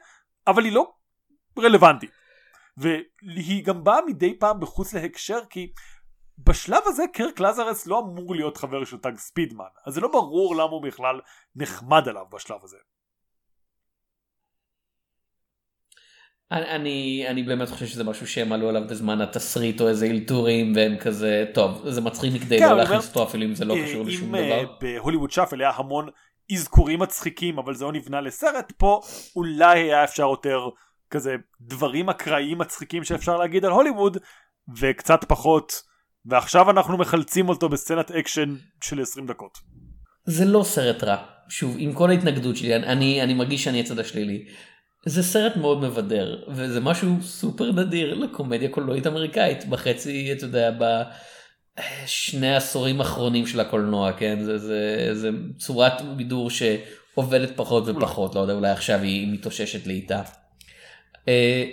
אבל 0.47 0.65
היא 0.65 0.73
לא 0.73 0.93
רלוונטית 1.59 2.11
והיא 2.77 3.65
גם 3.65 3.85
באה 3.85 3.99
מדי 4.07 4.39
פעם 4.39 4.61
בחוץ 4.61 4.95
להקשר 4.95 5.45
כי 5.51 5.73
בשלב 6.39 6.83
הזה 6.87 7.05
קרק 7.13 7.41
לזרס 7.41 7.87
לא 7.87 7.99
אמור 7.99 8.35
להיות 8.35 8.57
חבר 8.57 8.85
של 8.85 8.99
טאג 8.99 9.17
ספידמן 9.17 9.65
אז 9.87 9.95
זה 9.95 10.01
לא 10.01 10.09
ברור 10.09 10.55
למה 10.55 10.71
הוא 10.71 10.83
בכלל 10.83 11.21
נחמד 11.57 12.09
עליו 12.09 12.25
בשלב 12.33 12.65
הזה. 12.65 12.77
אני, 16.53 17.25
אני 17.29 17.43
באמת 17.43 17.69
חושב 17.69 17.87
שזה 17.87 18.05
משהו 18.05 18.27
שהם 18.27 18.53
עלו 18.53 18.69
עליו 18.69 18.83
בזמן 18.91 19.21
התסריט 19.21 19.81
או 19.81 19.89
איזה 19.89 20.07
אלתורים 20.07 20.73
והם 20.77 20.97
כזה 20.97 21.45
טוב 21.55 21.83
זה 21.89 22.01
מצחיק 22.01 22.33
מכדי 22.35 22.59
כן, 22.59 22.71
לא 22.71 22.77
להכניס 22.77 23.09
אותו 23.09 23.23
אפילו 23.23 23.45
אם 23.45 23.55
זה 23.55 23.65
לא 23.65 23.77
קשור 23.85 24.05
לשום 24.05 24.35
אה, 24.35 24.47
דבר. 24.47 24.73
ב 24.81 24.86
Hollywood 24.86 25.31
Shuffle 25.31 25.61
היה 25.61 25.71
המון 25.75 26.09
אזכורים 26.53 26.99
מצחיקים 26.99 27.59
אבל 27.59 27.75
זה 27.75 27.85
לא 27.85 27.93
נבנה 27.93 28.21
לסרט 28.21 28.73
פה 28.77 29.01
אולי 29.37 29.81
היה 29.81 30.05
אפשר 30.05 30.23
יותר 30.23 30.69
כזה 31.11 31.37
דברים 31.61 32.09
אקראיים 32.09 32.59
מצחיקים 32.59 33.05
שאפשר 33.05 33.37
להגיד 33.37 33.65
על 33.65 33.71
הוליווד 33.71 34.19
וקצת 34.79 35.25
פחות 35.25 35.73
ועכשיו 36.27 36.71
אנחנו 36.71 36.99
מחלצים 36.99 37.49
אותו 37.49 37.69
בסצנת 37.69 38.11
אקשן 38.11 38.55
של 38.85 39.03
20 39.03 39.27
דקות. 39.27 39.59
זה 40.25 40.45
לא 40.45 40.63
סרט 40.63 41.05
רע 41.05 41.17
שוב 41.49 41.77
עם 41.79 41.93
כל 41.93 42.11
ההתנגדות 42.11 42.57
שלי 42.57 42.77
אני 42.77 43.23
אני 43.23 43.35
מרגיש 43.35 43.65
שאני 43.65 43.81
הצד 43.81 43.99
השלילי. 43.99 44.45
זה 45.07 45.23
סרט 45.23 45.57
מאוד 45.57 45.81
מבדר 45.81 46.43
וזה 46.49 46.81
משהו 46.81 47.17
סופר 47.23 47.73
נדיר 47.73 48.15
לקומדיה 48.15 48.69
קולנועית 48.69 49.07
אמריקאית 49.07 49.69
בחצי 49.69 50.33
אתה 50.33 50.45
יודע 50.45 50.71
בשני 50.79 52.57
עשורים 52.57 53.01
האחרונים 53.01 53.47
של 53.47 53.61
הקולנוע 53.61 54.13
כן 54.13 54.39
זה 54.43 54.59
זה 54.59 55.09
זה 55.13 55.31
צורת 55.59 56.03
בידור 56.17 56.51
שעובדת 56.51 57.57
פחות 57.57 57.85
ופחות 57.87 58.35
לא 58.35 58.41
יודע 58.41 58.55
אולי 58.55 58.71
עכשיו 58.71 59.01
היא 59.01 59.33
מתאוששת 59.33 59.87
לאיתה. 59.87 60.23
אה, 61.29 61.65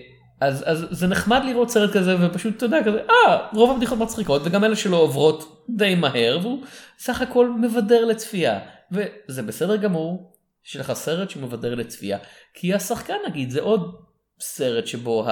אז, 0.42 0.64
אז 0.68 0.86
זה 0.92 1.08
נחמד 1.08 1.42
לראות 1.46 1.70
סרט 1.70 1.92
כזה 1.94 2.16
ופשוט 2.26 2.58
אתה 2.58 2.66
יודע 2.66 2.84
כזה 2.86 3.00
אה 3.10 3.48
רוב 3.54 3.72
הבדיחות 3.72 4.00
מצחיקות 4.00 4.42
וגם 4.46 4.64
אלה 4.64 4.76
שלא 4.76 4.98
עוברות 4.98 5.66
די 5.70 5.96
מהר 5.96 6.40
והוא 6.42 6.64
סך 7.00 7.22
הכל 7.22 7.50
מבדר 7.50 8.06
לצפייה 8.06 8.60
וזה 8.92 9.44
בסדר 9.44 9.76
גמור 9.76 10.39
יש 10.70 10.76
לך 10.76 10.94
סרט 10.94 11.30
שמבדר 11.30 11.76
לצפייה. 11.76 12.18
כי 12.54 12.74
השחקן 12.74 13.16
נגיד 13.28 13.50
זה 13.50 13.62
עוד 13.62 13.96
סרט 14.40 14.88
שבו 14.88 15.28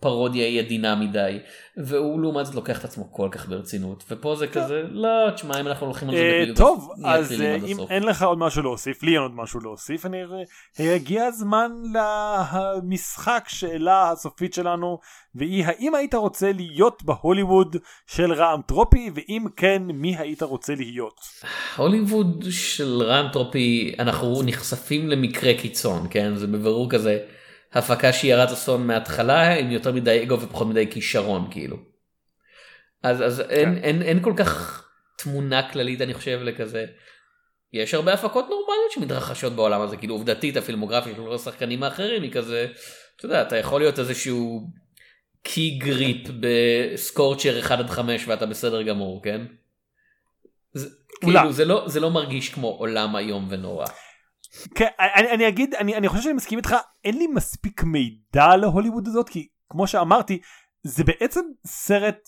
הפרודיה 0.00 0.46
היא 0.46 0.60
עדינה 0.60 0.94
מדי 0.94 1.38
והוא 1.76 2.20
לעומת 2.20 2.46
זאת 2.46 2.54
לוקח 2.54 2.78
את 2.78 2.84
עצמו 2.84 3.12
כל 3.12 3.28
כך 3.30 3.48
ברצינות 3.48 4.04
ופה 4.10 4.36
זה 4.36 4.46
כזה 4.46 4.82
לא 4.90 5.30
תשמע 5.34 5.60
אם 5.60 5.66
אנחנו 5.66 5.86
הולכים 5.86 6.08
על 6.08 6.16
זה 6.16 6.22
אה, 6.22 6.42
בדיוק 6.42 6.58
טוב 6.58 6.92
אז 7.04 7.40
אה, 7.40 7.56
אם 7.66 7.76
אין 7.90 8.02
לך 8.02 8.22
עוד 8.22 8.38
משהו 8.38 8.62
להוסיף 8.62 9.02
לי 9.02 9.10
אין 9.10 9.22
עוד 9.22 9.34
משהו 9.34 9.60
להוסיף 9.60 10.06
אני 10.06 10.88
הגיע 10.94 11.24
הזמן 11.24 11.72
למשחק 11.94 13.44
שאלה 13.48 14.10
הסופית 14.10 14.54
שלנו 14.54 14.98
והיא 15.34 15.64
האם 15.66 15.94
היית 15.94 16.14
רוצה 16.14 16.52
להיות 16.52 17.02
בהוליווד 17.02 17.76
של 18.06 18.32
רעם 18.32 18.60
טרופי 18.62 19.10
ואם 19.14 19.44
כן 19.56 19.82
מי 19.82 20.16
היית 20.16 20.42
רוצה 20.42 20.74
להיות. 20.74 21.20
הוליווד 21.76 22.44
של 22.50 23.02
רעם 23.02 23.28
טרופי 23.32 23.94
אנחנו 23.98 24.42
נחשפים 24.42 25.08
למקרה 25.08 25.54
קיצון 25.54 26.06
כן 26.10 26.34
זה 26.34 26.46
בבירור 26.46 26.90
כזה. 26.90 27.18
הפקה 27.72 28.12
שהיא 28.12 28.34
הרת 28.34 28.50
אסון 28.50 28.86
מההתחלה 28.86 29.54
עם 29.54 29.70
יותר 29.70 29.92
מדי 29.92 30.22
אגו 30.22 30.40
ופחות 30.40 30.66
מדי 30.66 30.86
כישרון 30.90 31.48
כאילו. 31.50 31.76
אז 33.02 33.22
אז 33.22 33.42
כן. 33.48 33.54
אין, 33.54 33.76
אין, 33.76 34.02
אין 34.02 34.22
כל 34.22 34.32
כך 34.36 34.84
תמונה 35.18 35.70
כללית 35.72 36.00
אני 36.00 36.14
חושב 36.14 36.40
לכזה. 36.42 36.86
יש 37.72 37.94
הרבה 37.94 38.12
הפקות 38.12 38.44
נורמליות 38.44 38.90
שמתרחשות 38.90 39.52
בעולם 39.52 39.80
הזה 39.80 39.96
כאילו 39.96 40.14
עובדתית 40.14 40.56
הפילמוגרפיה 40.56 41.14
של 41.14 41.32
השחקנים 41.32 41.82
האחרים 41.82 42.22
היא 42.22 42.32
כזה 42.32 42.66
אתה 43.16 43.26
יודע 43.26 43.42
אתה 43.42 43.56
יכול 43.56 43.80
להיות 43.80 43.98
איזשהו 43.98 44.66
קי 45.42 45.70
גריפ 45.70 46.28
בסקורצ'ר 46.40 47.60
1 47.60 47.78
עד 47.78 47.90
5 47.90 48.28
ואתה 48.28 48.46
בסדר 48.46 48.82
גמור 48.82 49.22
כן. 49.22 49.46
זה, 50.72 50.88
כאילו 51.20 51.52
זה 51.52 51.64
לא 51.64 51.84
זה 51.86 52.00
לא 52.00 52.10
מרגיש 52.10 52.48
כמו 52.48 52.68
עולם 52.68 53.16
איום 53.16 53.46
ונורא. 53.50 53.86
כן, 54.74 54.86
אני, 54.98 55.30
אני 55.30 55.48
אגיד, 55.48 55.74
אני, 55.74 55.96
אני 55.96 56.08
חושב 56.08 56.22
שאני 56.22 56.34
מסכים 56.34 56.58
איתך, 56.58 56.76
אין 57.04 57.18
לי 57.18 57.26
מספיק 57.26 57.82
מידע 57.82 58.56
להוליווד 58.56 59.06
הזאת, 59.06 59.28
כי 59.28 59.48
כמו 59.68 59.86
שאמרתי, 59.86 60.40
זה 60.82 61.04
בעצם 61.04 61.40
סרט, 61.66 62.18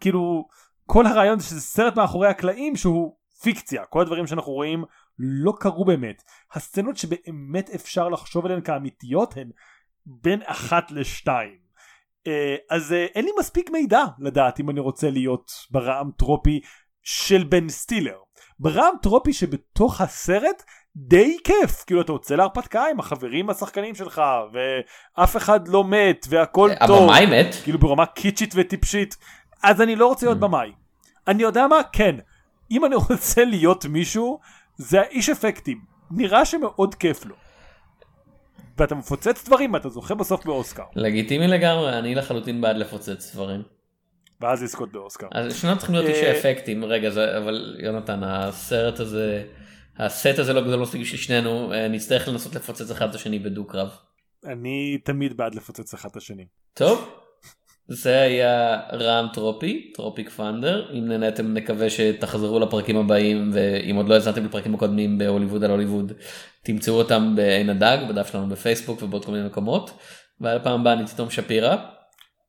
כאילו, 0.00 0.48
כל 0.86 1.06
הרעיון 1.06 1.38
זה 1.38 1.46
שזה 1.46 1.60
סרט 1.60 1.96
מאחורי 1.96 2.28
הקלעים 2.28 2.76
שהוא 2.76 3.16
פיקציה, 3.42 3.84
כל 3.84 4.00
הדברים 4.00 4.26
שאנחנו 4.26 4.52
רואים 4.52 4.84
לא 5.18 5.52
קרו 5.60 5.84
באמת. 5.84 6.22
הסצנות 6.52 6.96
שבאמת 6.96 7.70
אפשר 7.70 8.08
לחשוב 8.08 8.44
עליהן 8.44 8.60
כאמיתיות 8.60 9.36
הן 9.36 9.50
בין 10.06 10.40
אחת 10.44 10.90
לשתיים. 10.90 11.58
אה, 12.26 12.56
אז 12.70 12.92
אה, 12.92 13.06
אין 13.14 13.24
לי 13.24 13.30
מספיק 13.38 13.70
מידע 13.70 14.04
לדעת 14.18 14.60
אם 14.60 14.70
אני 14.70 14.80
רוצה 14.80 15.10
להיות 15.10 15.52
ברעם 15.70 16.10
טרופי 16.18 16.60
של 17.02 17.44
בן 17.44 17.68
סטילר. 17.68 18.18
ברעם 18.58 18.94
טרופי 19.02 19.32
שבתוך 19.32 20.00
הסרט 20.00 20.62
די 20.96 21.36
כיף 21.44 21.84
כאילו 21.86 22.00
אתה 22.00 22.12
יוצא 22.12 22.34
להרפתקה 22.34 22.84
עם 22.90 23.00
החברים 23.00 23.50
השחקנים 23.50 23.94
שלך 23.94 24.22
ואף 24.52 25.36
אחד 25.36 25.68
לא 25.68 25.84
מת 25.84 26.26
והכל 26.28 26.70
טוב. 26.86 27.02
הבמאי 27.02 27.26
מת? 27.26 27.54
כאילו 27.62 27.78
ברמה 27.78 28.06
קיצ'ית 28.06 28.54
וטיפשית 28.56 29.16
אז 29.62 29.80
אני 29.80 29.96
לא 29.96 30.06
רוצה 30.06 30.26
להיות 30.26 30.38
mm. 30.38 30.40
במאי. 30.40 30.72
אני 31.28 31.42
יודע 31.42 31.66
מה 31.66 31.80
כן 31.92 32.16
אם 32.70 32.84
אני 32.84 32.94
רוצה 33.10 33.44
להיות 33.44 33.84
מישהו 33.84 34.38
זה 34.76 35.00
האיש 35.00 35.28
אפקטים 35.28 35.80
נראה 36.10 36.44
שמאוד 36.44 36.94
כיף 36.94 37.26
לו. 37.26 37.34
ואתה 38.78 38.94
מפוצץ 38.94 39.44
דברים 39.46 39.74
ואתה 39.74 39.88
זוכה 39.88 40.14
בסוף 40.14 40.44
באוסקר. 40.44 40.82
לגיטימי 40.96 41.46
לגמרי 41.48 41.98
אני 41.98 42.14
לחלוטין 42.14 42.60
בעד 42.60 42.76
לפוצץ 42.76 43.34
דברים. 43.34 43.62
ואז 44.40 44.62
לזכות 44.62 44.92
באוסקר. 44.92 45.26
אז 45.32 45.54
שנינו 45.54 45.78
צריכים 45.78 45.94
להיות 45.94 46.08
איש 46.08 46.22
אה, 46.22 46.30
האפקטים 46.30 46.84
רגע 46.84 47.10
זה 47.10 47.38
אבל 47.38 47.76
יונתן 47.82 48.20
הסרט 48.24 49.00
הזה. 49.00 49.44
הסט 49.98 50.38
הזה 50.38 50.52
לא 50.52 50.60
גדול 50.60 50.80
מספיק 50.80 51.00
בשביל 51.00 51.20
שנינו 51.20 51.72
אה, 51.72 51.88
נצטרך 51.88 52.28
לנסות 52.28 52.54
לפוצץ 52.54 52.90
אחד 52.90 53.08
את 53.08 53.14
השני 53.14 53.38
בדו 53.38 53.64
קרב. 53.64 53.90
אני 54.44 54.98
תמיד 55.04 55.36
בעד 55.36 55.54
לפוצץ 55.54 55.94
אחד 55.94 56.08
את 56.10 56.16
השני. 56.16 56.46
טוב. 56.74 57.20
זה 57.88 58.20
היה 58.20 58.80
רעם 58.92 59.26
טרופי, 59.32 59.92
Tropic 59.94 60.30
Thunder, 60.30 60.92
אם 60.98 61.08
נהנתם 61.08 61.54
נקווה 61.54 61.90
שתחזרו 61.90 62.60
לפרקים 62.60 62.96
הבאים 62.96 63.50
ואם 63.52 63.96
עוד 63.96 64.08
לא 64.08 64.14
האזנתם 64.14 64.44
לפרקים 64.44 64.74
הקודמים 64.74 65.18
בהוליווד 65.18 65.64
על 65.64 65.70
הוליווד 65.70 66.12
תמצאו 66.62 66.94
אותם 66.94 67.32
בעין 67.36 67.70
הדג 67.70 67.98
בדף 68.08 68.32
שלנו 68.32 68.48
בפייסבוק 68.48 69.02
ובעוד 69.02 69.24
כל 69.24 69.32
מיני 69.32 69.46
מקומות. 69.46 69.90
ועל 70.40 70.56
הפעם 70.56 70.80
הבאה 70.80 70.92
אני 70.92 71.04
תום 71.16 71.30
שפירא. 71.30 71.76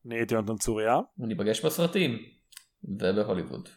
אני 0.06 0.16
הייתי 0.16 0.34
יונתן 0.34 0.56
צוריה. 0.56 1.00
וניפגש 1.20 1.66
בסרטים 1.66 2.18
ובהוליווד. 2.84 3.70